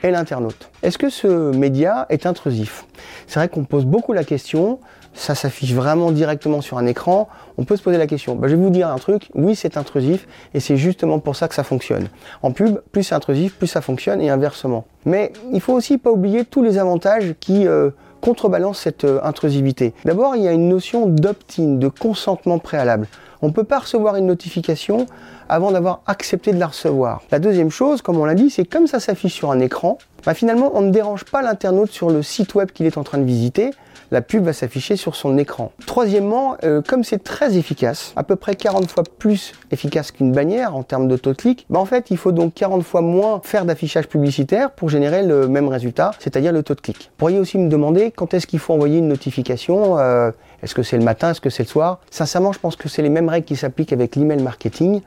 [0.03, 0.71] et l'internaute.
[0.83, 2.87] Est-ce que ce média est intrusif?
[3.27, 4.81] C'est vrai qu'on pose beaucoup la question,
[5.13, 7.29] ça s'affiche vraiment directement sur un écran,
[7.59, 8.35] on peut se poser la question.
[8.35, 11.49] Bah, je vais vous dire un truc, oui c'est intrusif et c'est justement pour ça
[11.49, 12.09] que ça fonctionne.
[12.43, 14.87] En pub, plus c'est intrusif, plus ça fonctionne et inversement.
[15.05, 17.91] Mais il faut aussi pas oublier tous les avantages qui euh,
[18.21, 19.95] contrebalance cette euh, intrusivité.
[20.05, 23.07] D'abord, il y a une notion d'opt-in, de consentement préalable.
[23.43, 25.07] On ne peut pas recevoir une notification
[25.49, 27.23] avant d'avoir accepté de la recevoir.
[27.31, 30.35] La deuxième chose, comme on l'a dit, c'est comme ça s'affiche sur un écran, bah
[30.35, 33.25] finalement on ne dérange pas l'internaute sur le site web qu'il est en train de
[33.25, 33.71] visiter,
[34.11, 35.73] la pub va s'afficher sur son écran.
[35.87, 40.77] Troisièmement, euh, comme c'est très efficace, à peu près 40 fois plus efficace qu'une bannière
[40.77, 43.41] en termes de taux de clic, bah en fait il faut donc 40 fois moins
[43.43, 46.97] faire d'affichage publicitaire pour générer le même résultat, c'est-à-dire le taux de clic.
[46.97, 50.31] Vous pourriez aussi me demander quand est-ce qu'il faut envoyer une notification, euh,
[50.63, 52.01] est-ce que c'est le matin, est-ce que c'est le soir?
[52.11, 55.01] Sincèrement, je pense que c'est les mêmes règles qui s'appliquent avec l'email marketing.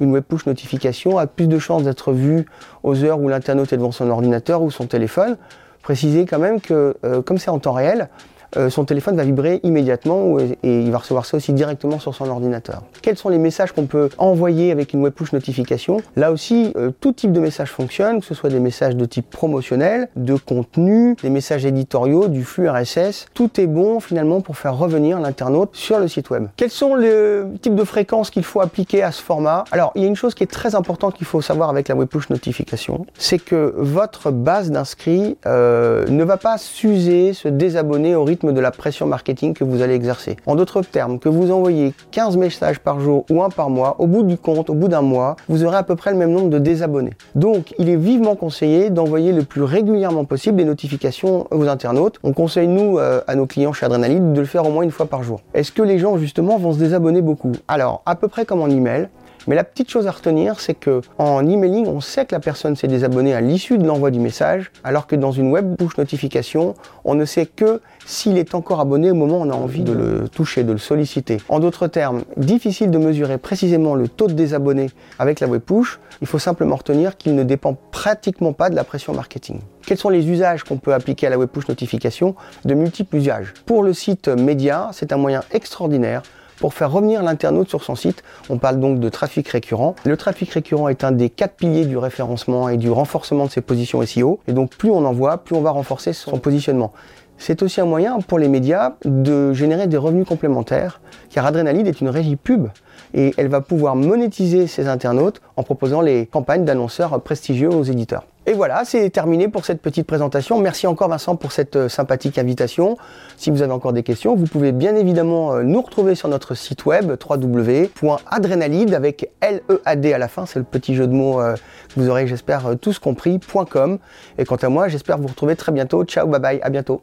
[0.00, 2.46] Une web push notification a plus de chances d'être vue
[2.82, 5.36] aux heures où l'internaute est devant son ordinateur ou son téléphone.
[5.82, 8.08] Précisez quand même que, euh, comme c'est en temps réel,
[8.56, 12.28] euh, son téléphone va vibrer immédiatement et, il va recevoir ça aussi directement sur son
[12.28, 12.82] ordinateur.
[13.02, 16.00] Quels sont les messages qu'on peut envoyer avec une web push notification?
[16.16, 19.30] Là aussi, euh, tout type de message fonctionne, que ce soit des messages de type
[19.30, 23.26] promotionnel, de contenu, des messages éditoriaux, du flux RSS.
[23.34, 26.46] Tout est bon finalement pour faire revenir l'internaute sur le site web.
[26.56, 29.64] Quels sont les types de fréquences qu'il faut appliquer à ce format?
[29.70, 31.94] Alors, il y a une chose qui est très importante qu'il faut savoir avec la
[31.94, 38.14] web push notification, c'est que votre base d'inscrits euh, ne va pas s'user, se désabonner
[38.14, 40.36] au rythme de la pression marketing que vous allez exercer.
[40.46, 44.06] En d'autres termes, que vous envoyez 15 messages par jour ou un par mois, au
[44.06, 46.50] bout du compte, au bout d'un mois, vous aurez à peu près le même nombre
[46.50, 47.12] de désabonnés.
[47.34, 52.18] Donc, il est vivement conseillé d'envoyer le plus régulièrement possible des notifications aux internautes.
[52.22, 54.90] On conseille, nous, euh, à nos clients chez Adrenaline, de le faire au moins une
[54.90, 55.40] fois par jour.
[55.54, 57.52] Est-ce que les gens, justement, vont se désabonner beaucoup?
[57.68, 59.08] Alors, à peu près comme en email,
[59.46, 62.76] mais la petite chose à retenir, c'est que en emailing, on sait que la personne
[62.76, 66.74] s'est désabonnée à l'issue de l'envoi du message, alors que dans une web push notification,
[67.04, 69.92] on ne sait que s'il est encore abonné au moment où on a envie de
[69.92, 71.38] le toucher, de le solliciter.
[71.48, 75.98] En d'autres termes, difficile de mesurer précisément le taux de désabonnés avec la web push.
[76.20, 79.60] Il faut simplement retenir qu'il ne dépend pratiquement pas de la pression marketing.
[79.86, 82.34] Quels sont les usages qu'on peut appliquer à la web push notification?
[82.64, 83.54] De multiples usages.
[83.66, 86.22] Pour le site média, c'est un moyen extraordinaire
[86.58, 88.22] pour faire revenir l'internaute sur son site.
[88.48, 89.94] On parle donc de trafic récurrent.
[90.04, 93.60] Le trafic récurrent est un des quatre piliers du référencement et du renforcement de ses
[93.60, 94.40] positions SEO.
[94.48, 96.92] Et donc plus on en voit, plus on va renforcer son positionnement.
[97.38, 102.00] C'est aussi un moyen pour les médias de générer des revenus complémentaires, car Adrenaline est
[102.00, 102.68] une régie pub
[103.14, 108.24] et elle va pouvoir monétiser ses internautes en proposant les campagnes d'annonceurs prestigieux aux éditeurs.
[108.48, 110.60] Et voilà, c'est terminé pour cette petite présentation.
[110.60, 112.96] Merci encore Vincent pour cette euh, sympathique invitation.
[113.36, 116.54] Si vous avez encore des questions, vous pouvez bien évidemment euh, nous retrouver sur notre
[116.54, 121.56] site web www.adrenalide avec L-E-A-D à la fin, c'est le petit jeu de mots euh,
[121.88, 123.98] que vous aurez j'espère tous compris.com.
[124.38, 126.04] Et quant à moi, j'espère vous retrouver très bientôt.
[126.04, 127.02] Ciao, bye bye, à bientôt.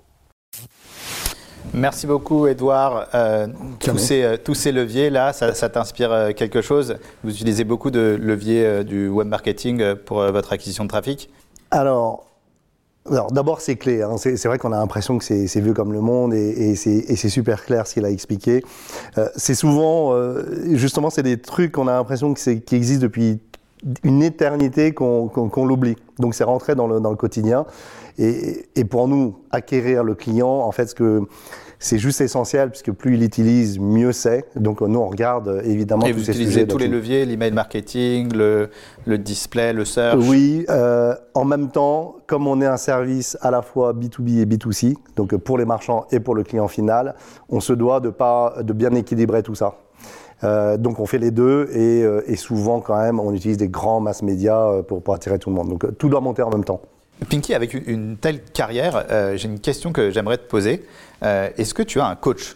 [1.73, 3.07] Merci beaucoup, Edouard.
[3.15, 3.47] Euh,
[3.79, 6.97] tous, ces, euh, tous, ces, leviers-là, ça, ça t'inspire euh, quelque chose?
[7.23, 11.29] Vous utilisez beaucoup de leviers du web marketing pour votre acquisition de trafic?
[11.71, 12.25] Alors,
[13.09, 14.01] alors d'abord, c'est clé.
[14.01, 14.15] Hein.
[14.17, 17.65] C'est vrai qu'on a l'impression que c'est vieux comme le monde et, et c'est super
[17.65, 18.63] clair ce qu'il a expliqué.
[19.17, 20.43] Euh, c'est souvent, euh,
[20.75, 23.39] justement, c'est des trucs qu'on a l'impression qui existent depuis
[24.03, 25.97] une éternité qu'on l'oublie.
[26.19, 27.65] Donc c'est rentré dans le, dans le quotidien.
[28.17, 31.23] Et, et, pour nous, acquérir le client, en fait, ce que
[31.83, 34.45] c'est juste essentiel puisque plus il utilise, mieux c'est.
[34.55, 38.69] Donc nous, on regarde euh, évidemment Et vous utilisez tous les leviers, l'email marketing, le,
[39.05, 40.23] le, display, le search?
[40.27, 44.45] Oui, euh, en même temps, comme on est un service à la fois B2B et
[44.45, 47.15] B2C, donc pour les marchands et pour le client final,
[47.49, 49.75] on se doit de, pas, de bien équilibrer tout ça.
[50.43, 53.69] Euh, donc on fait les deux et, euh, et, souvent quand même on utilise des
[53.69, 55.69] grands mass médias euh, pour, pour attirer tout le monde.
[55.69, 56.81] Donc tout doit monter en même temps.
[57.29, 60.85] Pinky, avec une telle carrière, euh, j'ai une question que j'aimerais te poser.
[61.23, 62.55] Euh, est-ce que tu as un coach?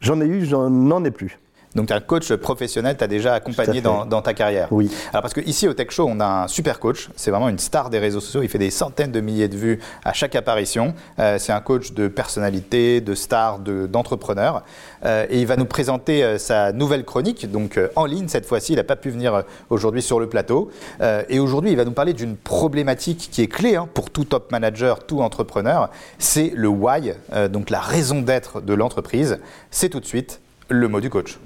[0.00, 1.38] J'en ai eu, j'en ai plus.
[1.78, 4.66] Donc, tu es un coach professionnel, tu as déjà accompagné dans, ta carrière.
[4.72, 4.90] Oui.
[5.10, 7.08] Alors, parce que ici au Tech Show, on a un super coach.
[7.14, 8.42] C'est vraiment une star des réseaux sociaux.
[8.42, 10.92] Il fait des centaines de milliers de vues à chaque apparition.
[11.20, 14.64] Euh, c'est un coach de personnalité, de star, d'entrepreneur.
[15.04, 18.72] Euh, et il va nous présenter euh, sa nouvelle chronique, donc en ligne cette fois-ci.
[18.72, 20.72] Il n'a pas pu venir aujourd'hui sur le plateau.
[21.28, 24.50] et aujourd'hui, il va nous parler d'une problématique qui est clé hein, pour tout top
[24.50, 25.90] manager, tout entrepreneur.
[26.18, 27.12] C'est le why,
[27.50, 29.38] donc la raison d'être de l'entreprise.
[29.70, 31.38] C'est tout de suite le mot du coach.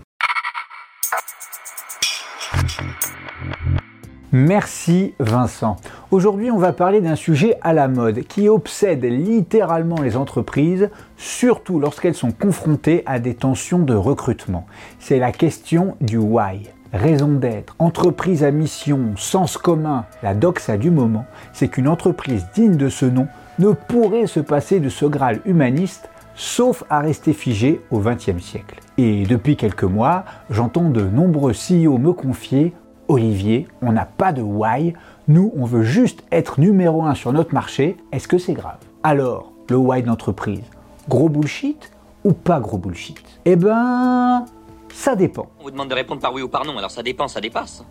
[4.34, 5.76] Merci Vincent.
[6.10, 11.78] Aujourd'hui, on va parler d'un sujet à la mode qui obsède littéralement les entreprises, surtout
[11.78, 14.66] lorsqu'elles sont confrontées à des tensions de recrutement.
[14.98, 16.70] C'est la question du why.
[16.94, 22.76] Raison d'être, entreprise à mission, sens commun, la doxa du moment, c'est qu'une entreprise digne
[22.76, 23.28] de ce nom
[23.58, 28.81] ne pourrait se passer de ce Graal humaniste sauf à rester figée au XXe siècle.
[28.98, 32.74] Et depuis quelques mois, j'entends de nombreux CEO me confier
[33.08, 34.94] Olivier, on n'a pas de why,
[35.28, 38.78] nous on veut juste être numéro un sur notre marché, est-ce que c'est grave?
[39.02, 40.62] Alors, le why d'entreprise,
[41.08, 41.90] gros bullshit
[42.24, 43.18] ou pas gros bullshit?
[43.44, 44.44] Eh ben,
[44.92, 45.48] ça dépend.
[45.60, 47.84] On vous demande de répondre par oui ou par non, alors ça dépend, ça dépasse.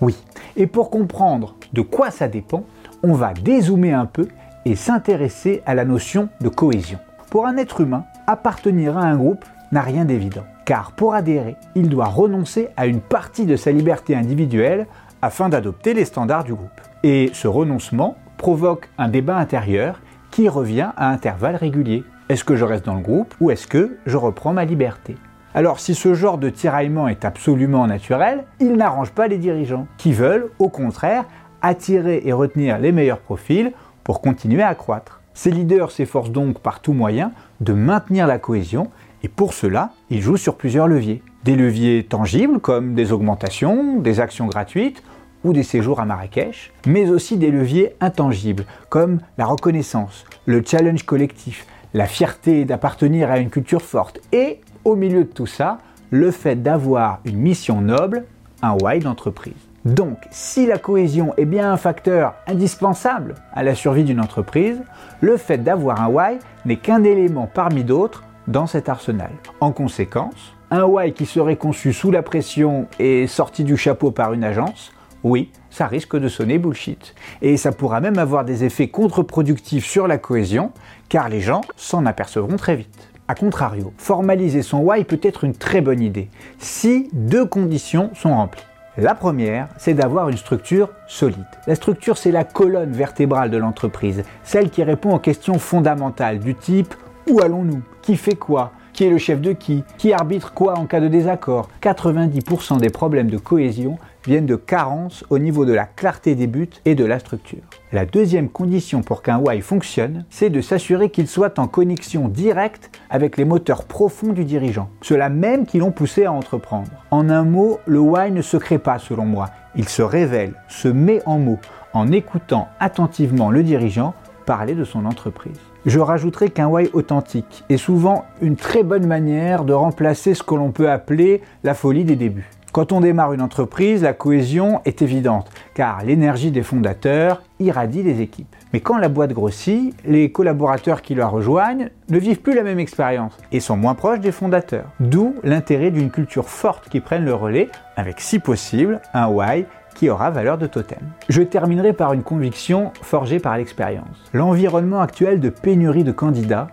[0.00, 0.16] Oui,
[0.56, 2.64] et pour comprendre de quoi ça dépend,
[3.02, 4.28] on va dézoomer un peu
[4.64, 6.98] et s'intéresser à la notion de cohésion.
[7.30, 11.88] Pour un être humain, appartenir à un groupe n'a rien d'évident car pour adhérer, il
[11.88, 14.86] doit renoncer à une partie de sa liberté individuelle
[15.20, 16.80] afin d'adopter les standards du groupe.
[17.02, 20.00] Et ce renoncement provoque un débat intérieur
[20.30, 22.04] qui revient à intervalles réguliers.
[22.28, 25.16] Est-ce que je reste dans le groupe ou est-ce que je reprends ma liberté?
[25.54, 30.12] Alors si ce genre de tiraillement est absolument naturel, il n'arrange pas les dirigeants, qui
[30.12, 31.24] veulent, au contraire,
[31.60, 35.20] attirer et retenir les meilleurs profils pour continuer à croître.
[35.34, 38.88] Ces leaders s'efforcent donc par tout moyen de maintenir la cohésion
[39.22, 41.22] et pour cela, il joue sur plusieurs leviers.
[41.44, 45.02] Des leviers tangibles comme des augmentations, des actions gratuites
[45.44, 51.04] ou des séjours à Marrakech, mais aussi des leviers intangibles comme la reconnaissance, le challenge
[51.04, 55.78] collectif, la fierté d'appartenir à une culture forte et, au milieu de tout ça,
[56.10, 58.24] le fait d'avoir une mission noble,
[58.62, 59.54] un why d'entreprise.
[59.84, 64.80] Donc, si la cohésion est bien un facteur indispensable à la survie d'une entreprise,
[65.20, 69.30] le fait d'avoir un why n'est qu'un élément parmi d'autres dans cet arsenal.
[69.60, 74.32] En conséquence, un why qui serait conçu sous la pression et sorti du chapeau par
[74.32, 74.92] une agence,
[75.24, 77.14] oui, ça risque de sonner bullshit.
[77.42, 80.72] Et ça pourra même avoir des effets contre-productifs sur la cohésion,
[81.08, 83.08] car les gens s'en apercevront très vite.
[83.28, 86.28] A contrario, formaliser son why peut être une très bonne idée,
[86.58, 88.64] si deux conditions sont remplies.
[88.98, 91.46] La première, c'est d'avoir une structure solide.
[91.66, 96.54] La structure, c'est la colonne vertébrale de l'entreprise, celle qui répond aux questions fondamentales du
[96.54, 96.94] type
[97.28, 97.82] où allons-nous?
[98.02, 98.72] Qui fait quoi?
[98.92, 99.84] Qui est le chef de qui?
[99.96, 101.68] Qui arbitre quoi en cas de désaccord?
[101.80, 106.68] 90% des problèmes de cohésion viennent de carences au niveau de la clarté des buts
[106.84, 107.62] et de la structure.
[107.92, 112.90] La deuxième condition pour qu'un why fonctionne, c'est de s'assurer qu'il soit en connexion directe
[113.08, 116.90] avec les moteurs profonds du dirigeant, ceux-là même qui l'ont poussé à entreprendre.
[117.10, 120.88] En un mot, le why ne se crée pas selon moi, il se révèle, se
[120.88, 121.58] met en mots
[121.94, 124.14] en écoutant attentivement le dirigeant
[124.46, 125.58] parler de son entreprise.
[125.84, 130.54] Je rajouterai qu'un why authentique est souvent une très bonne manière de remplacer ce que
[130.54, 132.48] l'on peut appeler la folie des débuts.
[132.70, 138.20] Quand on démarre une entreprise, la cohésion est évidente, car l'énergie des fondateurs irradie les
[138.20, 138.54] équipes.
[138.72, 142.78] Mais quand la boîte grossit, les collaborateurs qui la rejoignent ne vivent plus la même
[142.78, 144.86] expérience et sont moins proches des fondateurs.
[145.00, 150.10] D'où l'intérêt d'une culture forte qui prenne le relais, avec si possible un why qui
[150.10, 151.00] aura valeur de totem.
[151.28, 154.24] Je terminerai par une conviction forgée par l'expérience.
[154.32, 156.68] L'environnement actuel de pénurie de candidats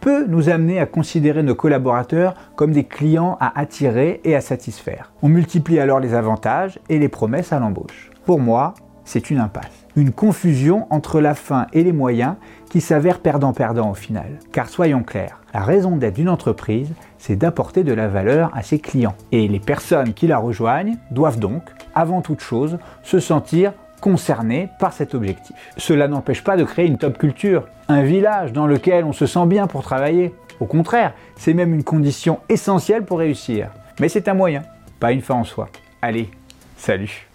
[0.00, 5.12] peut nous amener à considérer nos collaborateurs comme des clients à attirer et à satisfaire.
[5.22, 8.10] On multiplie alors les avantages et les promesses à l'embauche.
[8.24, 8.74] Pour moi,
[9.04, 9.86] c'est une impasse.
[9.96, 12.34] Une confusion entre la fin et les moyens
[12.70, 14.38] qui s'avère perdant-perdant au final.
[14.52, 18.78] Car soyons clairs, la raison d'être d'une entreprise, c'est d'apporter de la valeur à ses
[18.78, 19.14] clients.
[19.32, 21.62] Et les personnes qui la rejoignent doivent donc,
[21.94, 25.56] avant toute chose, se sentir concernées par cet objectif.
[25.76, 29.46] Cela n'empêche pas de créer une top culture, un village dans lequel on se sent
[29.46, 30.34] bien pour travailler.
[30.60, 33.70] Au contraire, c'est même une condition essentielle pour réussir.
[34.00, 34.62] Mais c'est un moyen,
[35.00, 35.68] pas une fin en soi.
[36.02, 36.30] Allez,
[36.76, 37.27] salut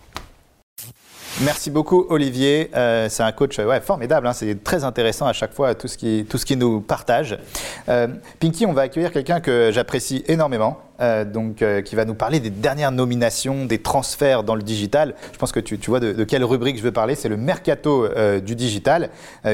[1.42, 4.34] Merci beaucoup Olivier, euh, c'est un coach formidable, hein.
[4.34, 7.40] c'est très intéressant à chaque fois tout ce qui, tout ce qui nous partage.
[7.90, 8.08] Euh,
[8.40, 12.49] Pinky, on va accueillir quelqu'un que j'apprécie énormément, euh, donc, qui va nous parler des
[12.49, 15.15] dernières nominations, des transferts dans le digital.
[15.32, 18.07] Je pense que tu, tu vois de, quelle rubrique je veux parler, c'est le mercato
[18.40, 19.10] du digital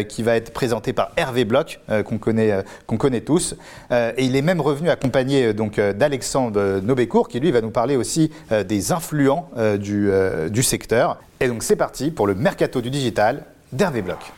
[0.07, 3.55] qui va être présenté par Hervé Bloch, qu'on connaît, connaît tous.
[3.91, 8.31] et il est même revenu accompagné donc, d'Alexandre Nobécourt qui lui va nous parler aussi
[8.67, 9.49] des influents
[9.79, 10.11] du,
[10.49, 11.19] du secteur.
[11.39, 14.33] Et donc c'est parti pour le mercato du digital d'Hervé Bloch.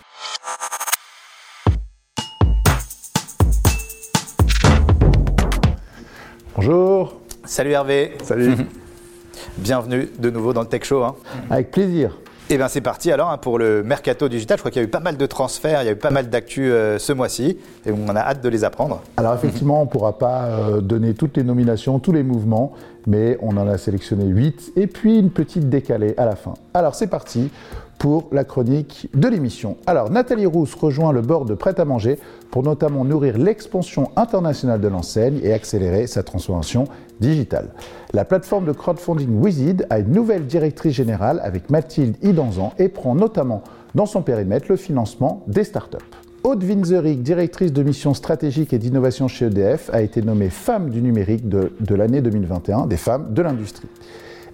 [6.63, 7.13] Bonjour.
[7.43, 8.11] Salut Hervé.
[8.21, 8.53] Salut.
[9.57, 11.03] Bienvenue de nouveau dans le Tech Show.
[11.03, 11.15] Hein.
[11.49, 12.19] Avec plaisir.
[12.51, 14.57] Et eh bien c'est parti alors hein, pour le mercato digital.
[14.57, 16.11] Je crois qu'il y a eu pas mal de transferts, il y a eu pas
[16.11, 19.01] mal d'actu euh, ce mois-ci et on a hâte de les apprendre.
[19.17, 22.73] Alors effectivement, on ne pourra pas euh, donner toutes les nominations, tous les mouvements,
[23.07, 26.53] mais on en a sélectionné 8 et puis une petite décalée à la fin.
[26.75, 27.49] Alors c'est parti
[28.01, 29.77] pour la chronique de l'émission.
[29.85, 32.17] Alors, Nathalie Rousse rejoint le board de Prêt à manger
[32.49, 36.85] pour notamment nourrir l'expansion internationale de l'enseigne et accélérer sa transformation
[37.19, 37.67] digitale.
[38.13, 43.13] La plateforme de crowdfunding Wizid a une nouvelle directrice générale avec Mathilde Idanzan et prend
[43.13, 43.61] notamment
[43.93, 45.97] dans son périmètre le financement des startups.
[46.43, 51.03] Aude Winzerick, directrice de mission stratégique et d'innovation chez EDF, a été nommée femme du
[51.03, 53.89] numérique de, de l'année 2021 des femmes de l'industrie.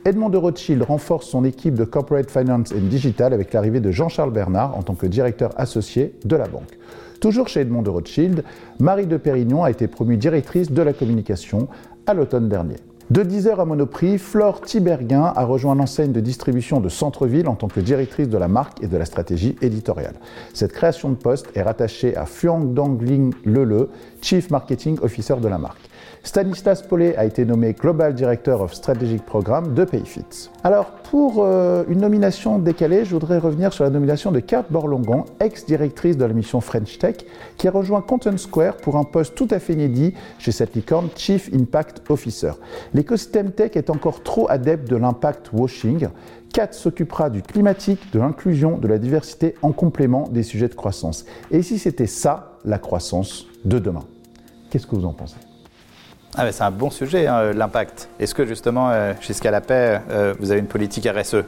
[0.07, 4.31] Edmond de Rothschild renforce son équipe de Corporate Finance and Digital avec l'arrivée de Jean-Charles
[4.31, 6.79] Bernard en tant que directeur associé de la banque.
[7.19, 8.45] Toujours chez Edmond de Rothschild,
[8.79, 11.67] Marie de Pérignon a été promue directrice de la communication
[12.05, 12.77] à l'automne dernier.
[13.09, 17.67] De 10h à Monoprix, Flore Tiberguin a rejoint l'enseigne de distribution de Centre-Ville en tant
[17.67, 20.15] que directrice de la marque et de la stratégie éditoriale.
[20.53, 23.87] Cette création de poste est rattachée à Fuang Dongling Lele,
[24.21, 25.89] Chief Marketing Officer de la marque.
[26.23, 30.49] Stanislas Paulet a été nommé Global Director of Strategic Program de Payfit.
[30.63, 35.25] Alors, pour euh, une nomination décalée, je voudrais revenir sur la nomination de Kate Borlongon,
[35.39, 37.17] ex-directrice de la mission French Tech,
[37.57, 41.09] qui a rejoint Content Square pour un poste tout à fait inédit chez cette licorne,
[41.15, 42.51] Chief Impact Officer.
[42.93, 46.07] L'écosystème tech est encore trop adepte de l'impact washing.
[46.53, 51.25] Kat s'occupera du climatique, de l'inclusion, de la diversité en complément des sujets de croissance.
[51.51, 54.03] Et si c'était ça, la croissance de demain?
[54.69, 55.46] Qu'est-ce que vous en pensez?
[56.39, 58.09] Ah c'est un bon sujet, hein, l'impact.
[58.19, 61.43] Est-ce que justement, euh, chez Scalapay, euh, vous avez une politique RSE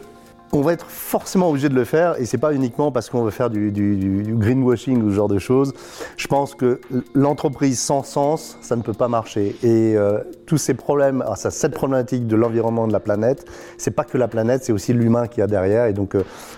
[0.51, 3.29] on va être forcément obligé de le faire et c'est pas uniquement parce qu'on veut
[3.29, 5.75] faire du, greenwashing ou ce genre de choses.
[6.17, 6.81] Je pense que
[7.13, 9.55] l'entreprise sans sens, ça ne peut pas marcher.
[9.61, 13.45] Et euh, tous ces problèmes, ah, cette problématique de l'environnement de la planète,
[13.77, 15.85] c'est pas que la planète, c'est aussi l'humain qui a derrière.
[15.85, 16.15] Et donc,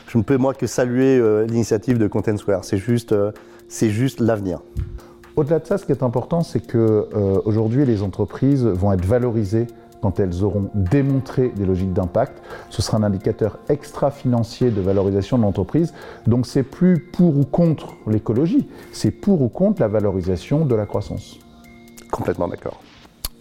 [0.07, 2.63] je ne peux moi que saluer l'initiative de Content Square.
[2.63, 3.13] C'est juste,
[3.67, 4.61] c'est juste l'avenir.
[5.35, 9.05] Au-delà de ça, ce qui est important, c'est que euh, aujourd'hui, les entreprises vont être
[9.05, 9.67] valorisées
[10.01, 12.41] quand elles auront démontré des logiques d'impact.
[12.69, 15.93] Ce sera un indicateur extra-financier de valorisation de l'entreprise.
[16.27, 20.85] Donc c'est plus pour ou contre l'écologie, c'est pour ou contre la valorisation de la
[20.85, 21.39] croissance.
[22.11, 22.81] Complètement d'accord.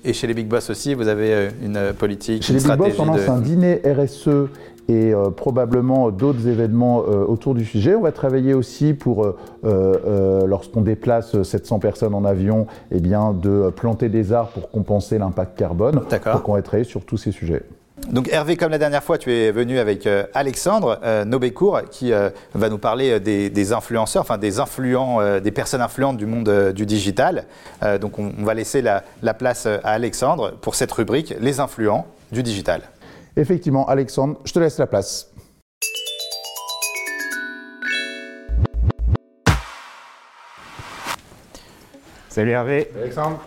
[0.05, 2.77] Et chez les Big Boss aussi, vous avez euh, une politique, chez une les Big
[2.77, 4.49] Boss, on lance un dîner RSE
[4.91, 7.95] et euh, probablement d'autres événements euh, autour du sujet.
[7.95, 9.25] On va travailler aussi pour,
[9.65, 15.19] euh, lorsqu'on déplace 700 personnes en avion, eh bien, de planter des arbres pour compenser
[15.19, 16.01] l'impact carbone.
[16.11, 16.35] D'accord.
[16.37, 17.63] Donc on va travailler sur tous ces sujets.
[18.09, 22.13] Donc Hervé, comme la dernière fois, tu es venu avec Alexandre Nobécourt qui
[22.55, 27.45] va nous parler des, influenceurs, enfin des influents, des personnes influentes du monde du digital.
[28.01, 32.43] donc on, va laisser la, la place à Alexandre pour cette rubrique, les influents du
[32.43, 32.83] digital.
[33.37, 35.31] Effectivement, Alexandre, je te laisse la place.
[42.29, 42.89] Salut Hervé.
[42.93, 43.41] Salut Alexandre.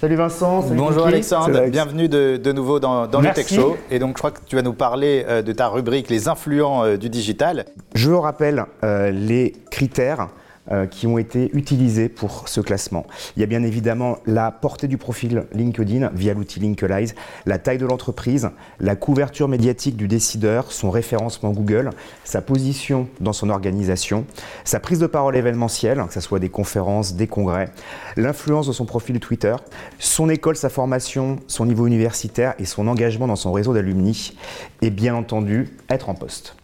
[0.00, 0.62] Salut Vincent.
[0.76, 3.76] Bonjour Alexandre, bienvenue de, nouveau dans, dans le Tech Show.
[3.90, 6.84] Et donc je crois que tu vas nous parler euh, de ta rubrique Les influents
[6.84, 7.64] euh, du digital.
[7.96, 10.28] Je vous rappelle euh, les critères
[10.70, 13.06] euh, qui ont été utilisés pour ce classement.
[13.36, 17.14] Il y a bien évidemment la portée du profil LinkedIn via l'outil Linkalize,
[17.46, 21.90] la taille de l'entreprise, la couverture médiatique du décideur, son référencement Google,
[22.24, 24.26] sa position dans son organisation,
[24.64, 27.70] sa prise de parole événementielle, que ce soit des conférences, des congrès,
[28.16, 29.56] l'influence de son profil Twitter,
[29.98, 34.36] son école, sa formation, son niveau universitaire et son engagement dans son réseau d'alumni,
[34.82, 36.56] et bien entendu être en poste.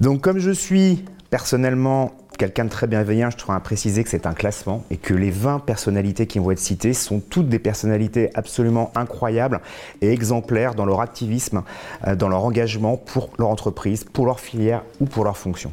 [0.00, 4.26] Donc comme je suis personnellement quelqu'un de très bienveillant, je trouve à préciser que c'est
[4.26, 8.30] un classement et que les 20 personnalités qui vont être citées sont toutes des personnalités
[8.34, 9.60] absolument incroyables
[10.00, 11.62] et exemplaires dans leur activisme,
[12.06, 15.72] euh, dans leur engagement pour leur entreprise, pour leur filière ou pour leur fonction.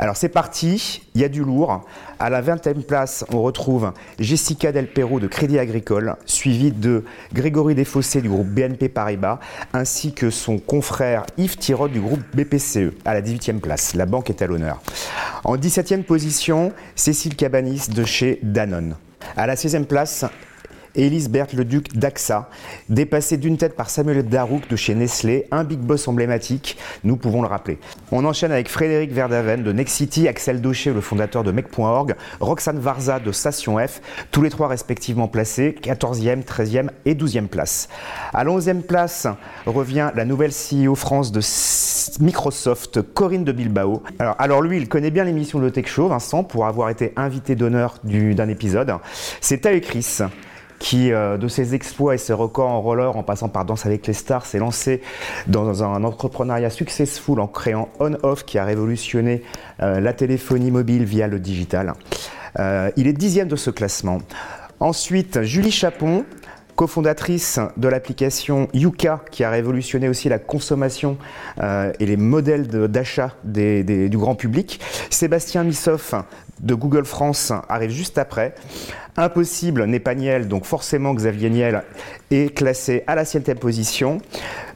[0.00, 1.84] Alors c'est parti, il y a du lourd.
[2.18, 7.04] À la 20e place, on retrouve Jessica Del Perro de Crédit Agricole, suivie de
[7.34, 9.40] Grégory Desfossés du groupe BNP Paribas,
[9.74, 13.94] ainsi que son confrère Yves Tirot du groupe BPCE, à la 18e place.
[13.94, 14.80] La banque est à l'honneur.
[15.44, 18.96] En 17e position, Cécile Cabanis de chez Danone.
[19.36, 20.24] À la 16e place,
[20.94, 22.48] Élise Berthe le Duc d'AXA,
[22.88, 27.42] dépassé d'une tête par Samuel Darouk de chez Nestlé, un big boss emblématique, nous pouvons
[27.42, 27.78] le rappeler.
[28.12, 33.20] On enchaîne avec Frédéric Verdaven de Nexity, Axel Daucher, le fondateur de Mec.org, Roxane Varza
[33.20, 34.00] de Station F,
[34.30, 37.88] tous les trois respectivement placés, 14e, 13e et 12e place.
[38.32, 39.26] À la 11e place
[39.66, 41.40] revient la nouvelle CEO France de
[42.20, 44.02] Microsoft, Corinne de Bilbao.
[44.18, 47.98] Alors, lui, il connaît bien l'émission de Tech Show, Vincent, pour avoir été invité d'honneur
[48.04, 48.94] d'un épisode.
[49.40, 50.20] C'est Tae Chris
[50.80, 54.06] qui, euh, de ses exploits et ses records en roller, en passant par Danse avec
[54.08, 55.02] les stars, s'est lancé
[55.46, 59.42] dans un entrepreneuriat successful en créant On-Off qui a révolutionné
[59.82, 61.92] euh, la téléphonie mobile via le digital.
[62.58, 64.18] Euh, il est dixième de ce classement.
[64.80, 66.24] Ensuite, Julie Chapon,
[66.80, 71.18] cofondatrice de l'application Yuka, qui a révolutionné aussi la consommation
[71.62, 74.80] et les modèles d'achat du grand public.
[75.10, 76.14] Sébastien Missoff
[76.60, 78.54] de Google France arrive juste après.
[79.18, 81.82] Impossible n'est pas Niel, donc forcément Xavier Niel
[82.30, 84.16] est classé à la septième position.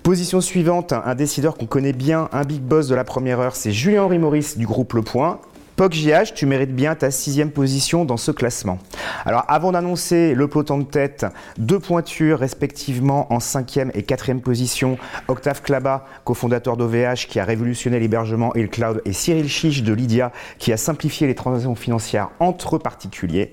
[0.03, 3.73] Position suivante, un décideur qu'on connaît bien, un big boss de la première heure, c'est
[3.73, 5.41] Julien-Henri Maurice du groupe Le Point.
[5.77, 8.79] POC tu mérites bien ta sixième position dans ce classement.
[9.25, 11.27] Alors avant d'annoncer le peloton de tête,
[11.59, 17.99] deux pointures respectivement en cinquième et quatrième position, Octave Klaba, cofondateur d'OVH qui a révolutionné
[17.99, 22.31] l'hébergement et le cloud, et Cyril Chiche de Lydia qui a simplifié les transactions financières
[22.39, 23.53] entre particuliers.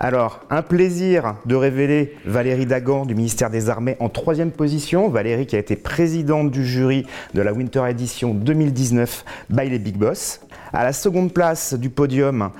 [0.00, 5.08] Alors, un plaisir de révéler Valérie Dagan du ministère des Armées en troisième position.
[5.08, 7.04] Valérie qui a été présidente du jury
[7.34, 10.40] de la Winter Edition 2019 by les Big Boss.
[10.72, 12.50] À la seconde place du podium,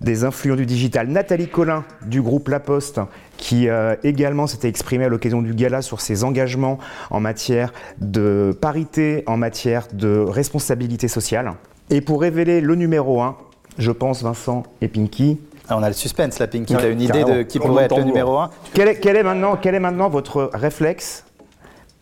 [0.00, 3.00] des influents du digital, Nathalie Collin du groupe La Poste,
[3.36, 6.78] qui euh, également s'était exprimée à l'occasion du gala sur ses engagements
[7.10, 11.54] en matière de parité, en matière de responsabilité sociale.
[11.90, 13.36] Et pour révéler le numéro 1,
[13.78, 15.38] je pense Vincent et Pinky,
[15.68, 16.76] ah, on a le suspense là, Pinky.
[16.76, 19.24] tu as une idée de qui pourrait être le numéro 1 quel est, quel est,
[19.24, 21.24] maintenant, quel est maintenant votre réflexe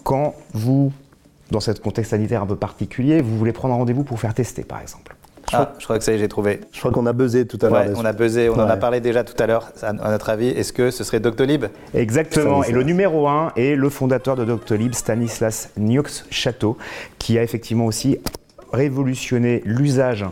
[0.03, 0.93] quand vous,
[1.51, 4.65] dans ce contexte sanitaire un peu particulier, vous voulez prendre un rendez-vous pour faire tester,
[4.65, 5.17] par exemple?
[5.53, 6.61] Ah, je crois que ça y est, j'ai trouvé.
[6.73, 7.97] Je crois qu'on a buzzé tout à l'heure.
[7.97, 10.49] on a buzzé, on en a parlé déjà tout à l'heure, à notre avis.
[10.49, 11.67] Est-ce que ce serait Doctolib?
[11.95, 12.65] Exactement.
[12.65, 16.77] Et le numéro 1 est le fondateur de Doctolib, Stanislas Niox Chateau,
[17.19, 18.19] qui a effectivement aussi
[18.73, 20.25] révolutionné l'usage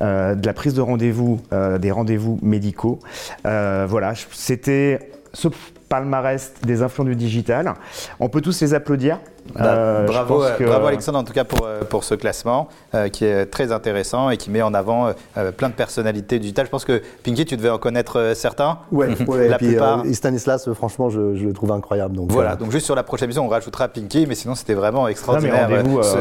[0.00, 3.00] euh, de la prise de rendez-vous, euh, des rendez-vous médicaux.
[3.46, 5.48] Euh, voilà, c'était ce
[5.88, 7.74] palmarès des influents du digital.
[8.20, 9.18] On peut tous les applaudir.
[9.54, 13.24] Bah, euh, bravo, bravo Alexandre en tout cas pour, euh, pour ce classement euh, qui
[13.24, 15.12] est très intéressant et qui met en avant
[15.56, 16.66] plein de personnalités digitales.
[16.66, 18.78] Je pense que Pinky, tu devais en connaître certains.
[18.92, 20.04] Oui, ouais, la et plupart.
[20.12, 22.16] Stanislas, franchement, je, je, le trouve incroyable.
[22.16, 25.08] Donc, voilà, donc juste sur la prochaine émission, on rajoutera Pinky, mais sinon c'était vraiment
[25.08, 25.68] extraordinaire.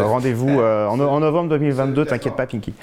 [0.06, 2.74] Rendez-vous en, en, novembre 2022, t'inquiète pas Pinky.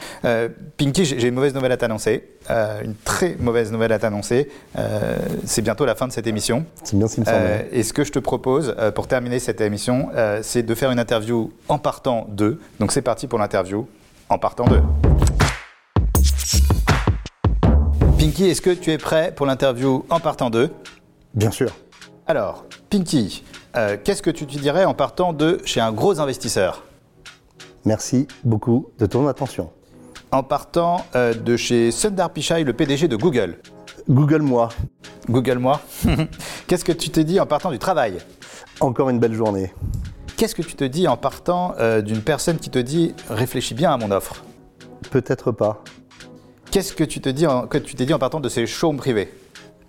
[0.77, 2.25] Pinky, j'ai une mauvaise nouvelle à t'annoncer.
[2.49, 4.49] une très mauvaise nouvelle à t'annoncer.
[5.45, 6.65] C'est bientôt la fin de cette émission.
[6.83, 7.23] C'est bien, c'est
[7.73, 10.99] Et ce que je te propose pour terminer cette émission, euh, c'est de faire une
[10.99, 12.59] interview en partant de.
[12.81, 13.87] Donc c'est parti pour l'interview
[14.29, 14.81] en partant de.
[18.19, 20.71] Pinky, est-ce que tu es prêt pour l'interview en partant de
[21.35, 21.71] Bien sûr.
[22.27, 23.45] Alors, Pinky,
[23.77, 26.85] euh, qu'est-ce que tu te dirais en partant de chez un gros investisseur?
[27.85, 29.71] Merci beaucoup de ton attention.
[30.33, 33.59] En partant euh, de chez Sundar Pichai, le PDG de Google.
[34.09, 34.71] Google moi.
[35.29, 35.81] Google moi.
[36.67, 38.19] Qu'est-ce que tu te dis en partant du travail?
[38.81, 39.73] Encore une belle journée.
[40.37, 43.93] Qu'est-ce que tu te dis en partant euh, d'une personne qui te dit réfléchis bien
[43.93, 44.43] à mon offre?
[45.11, 45.83] Peut-être pas.
[46.71, 48.97] Qu'est-ce que tu te dis en, que tu t'es dit en partant de ces showrooms
[48.97, 49.33] privés?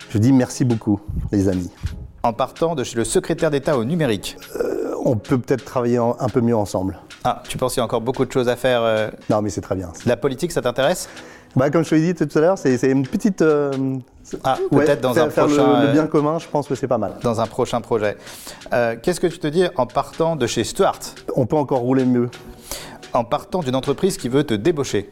[0.10, 1.00] Je dis merci beaucoup,
[1.32, 1.72] les amis.
[2.22, 4.38] En partant de chez le secrétaire d'État au numérique?
[4.56, 7.00] Euh, On peut peut-être travailler un peu mieux ensemble.
[7.24, 9.10] Ah, tu penses qu'il y a encore beaucoup de choses à faire euh?
[9.30, 9.92] Non, mais c'est très bien.
[10.06, 11.10] La politique, ça t'intéresse?
[11.56, 13.41] Bah, Comme je te l'ai dit tout à l'heure, c'est une petite...
[13.41, 13.72] euh,
[14.44, 16.68] Ah, ouais, peut-être dans faire- un faire le- prochain, le, euh, bien commun, je pense
[16.68, 17.14] que c'est pas mal.
[17.22, 18.18] Dans un prochain projet.
[18.73, 20.99] Euh, Qu'est-ce que tu te dis en partant de chez Stuart?
[21.36, 22.30] On peut encore rouler mieux.
[23.14, 25.10] En partant d'une entreprise qui veut te débaucher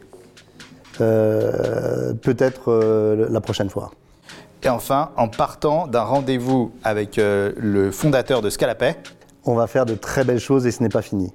[1.00, 3.90] Euh, Peut-être euh, la prochaine fois.
[4.62, 8.96] Et enfin, en partant d'un rendez-vous avec euh, le fondateur de Scalapay
[9.44, 11.32] On va faire de très belles choses et ce n'est pas fini.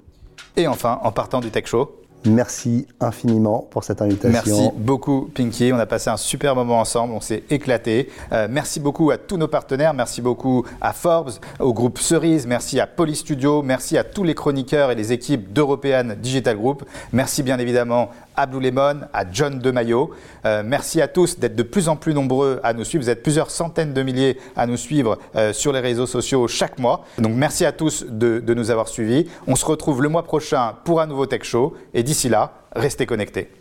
[0.57, 1.91] Et enfin, en partant du Tech Show
[2.26, 4.32] Merci infiniment pour cette invitation.
[4.32, 8.10] Merci beaucoup Pinky, on a passé un super moment ensemble, on s'est éclaté.
[8.34, 12.80] Euh, merci beaucoup à tous nos partenaires, merci beaucoup à Forbes, au groupe Cerise, merci
[12.80, 16.84] à Polystudio, merci à tous les chroniqueurs et les équipes d'European Digital Group.
[17.14, 18.10] Merci bien évidemment
[18.40, 20.11] à Blue Lemon, à John DeMaio.
[20.45, 23.03] Euh, merci à tous d'être de plus en plus nombreux à nous suivre.
[23.03, 26.80] Vous êtes plusieurs centaines de milliers à nous suivre euh, sur les réseaux sociaux chaque
[26.80, 27.03] mois.
[27.18, 29.28] Donc merci à tous de nous avoir suivis.
[29.45, 33.06] On se retrouve le mois prochain pour un nouveau Tech Show et d'ici là, restez
[33.06, 33.59] connectés.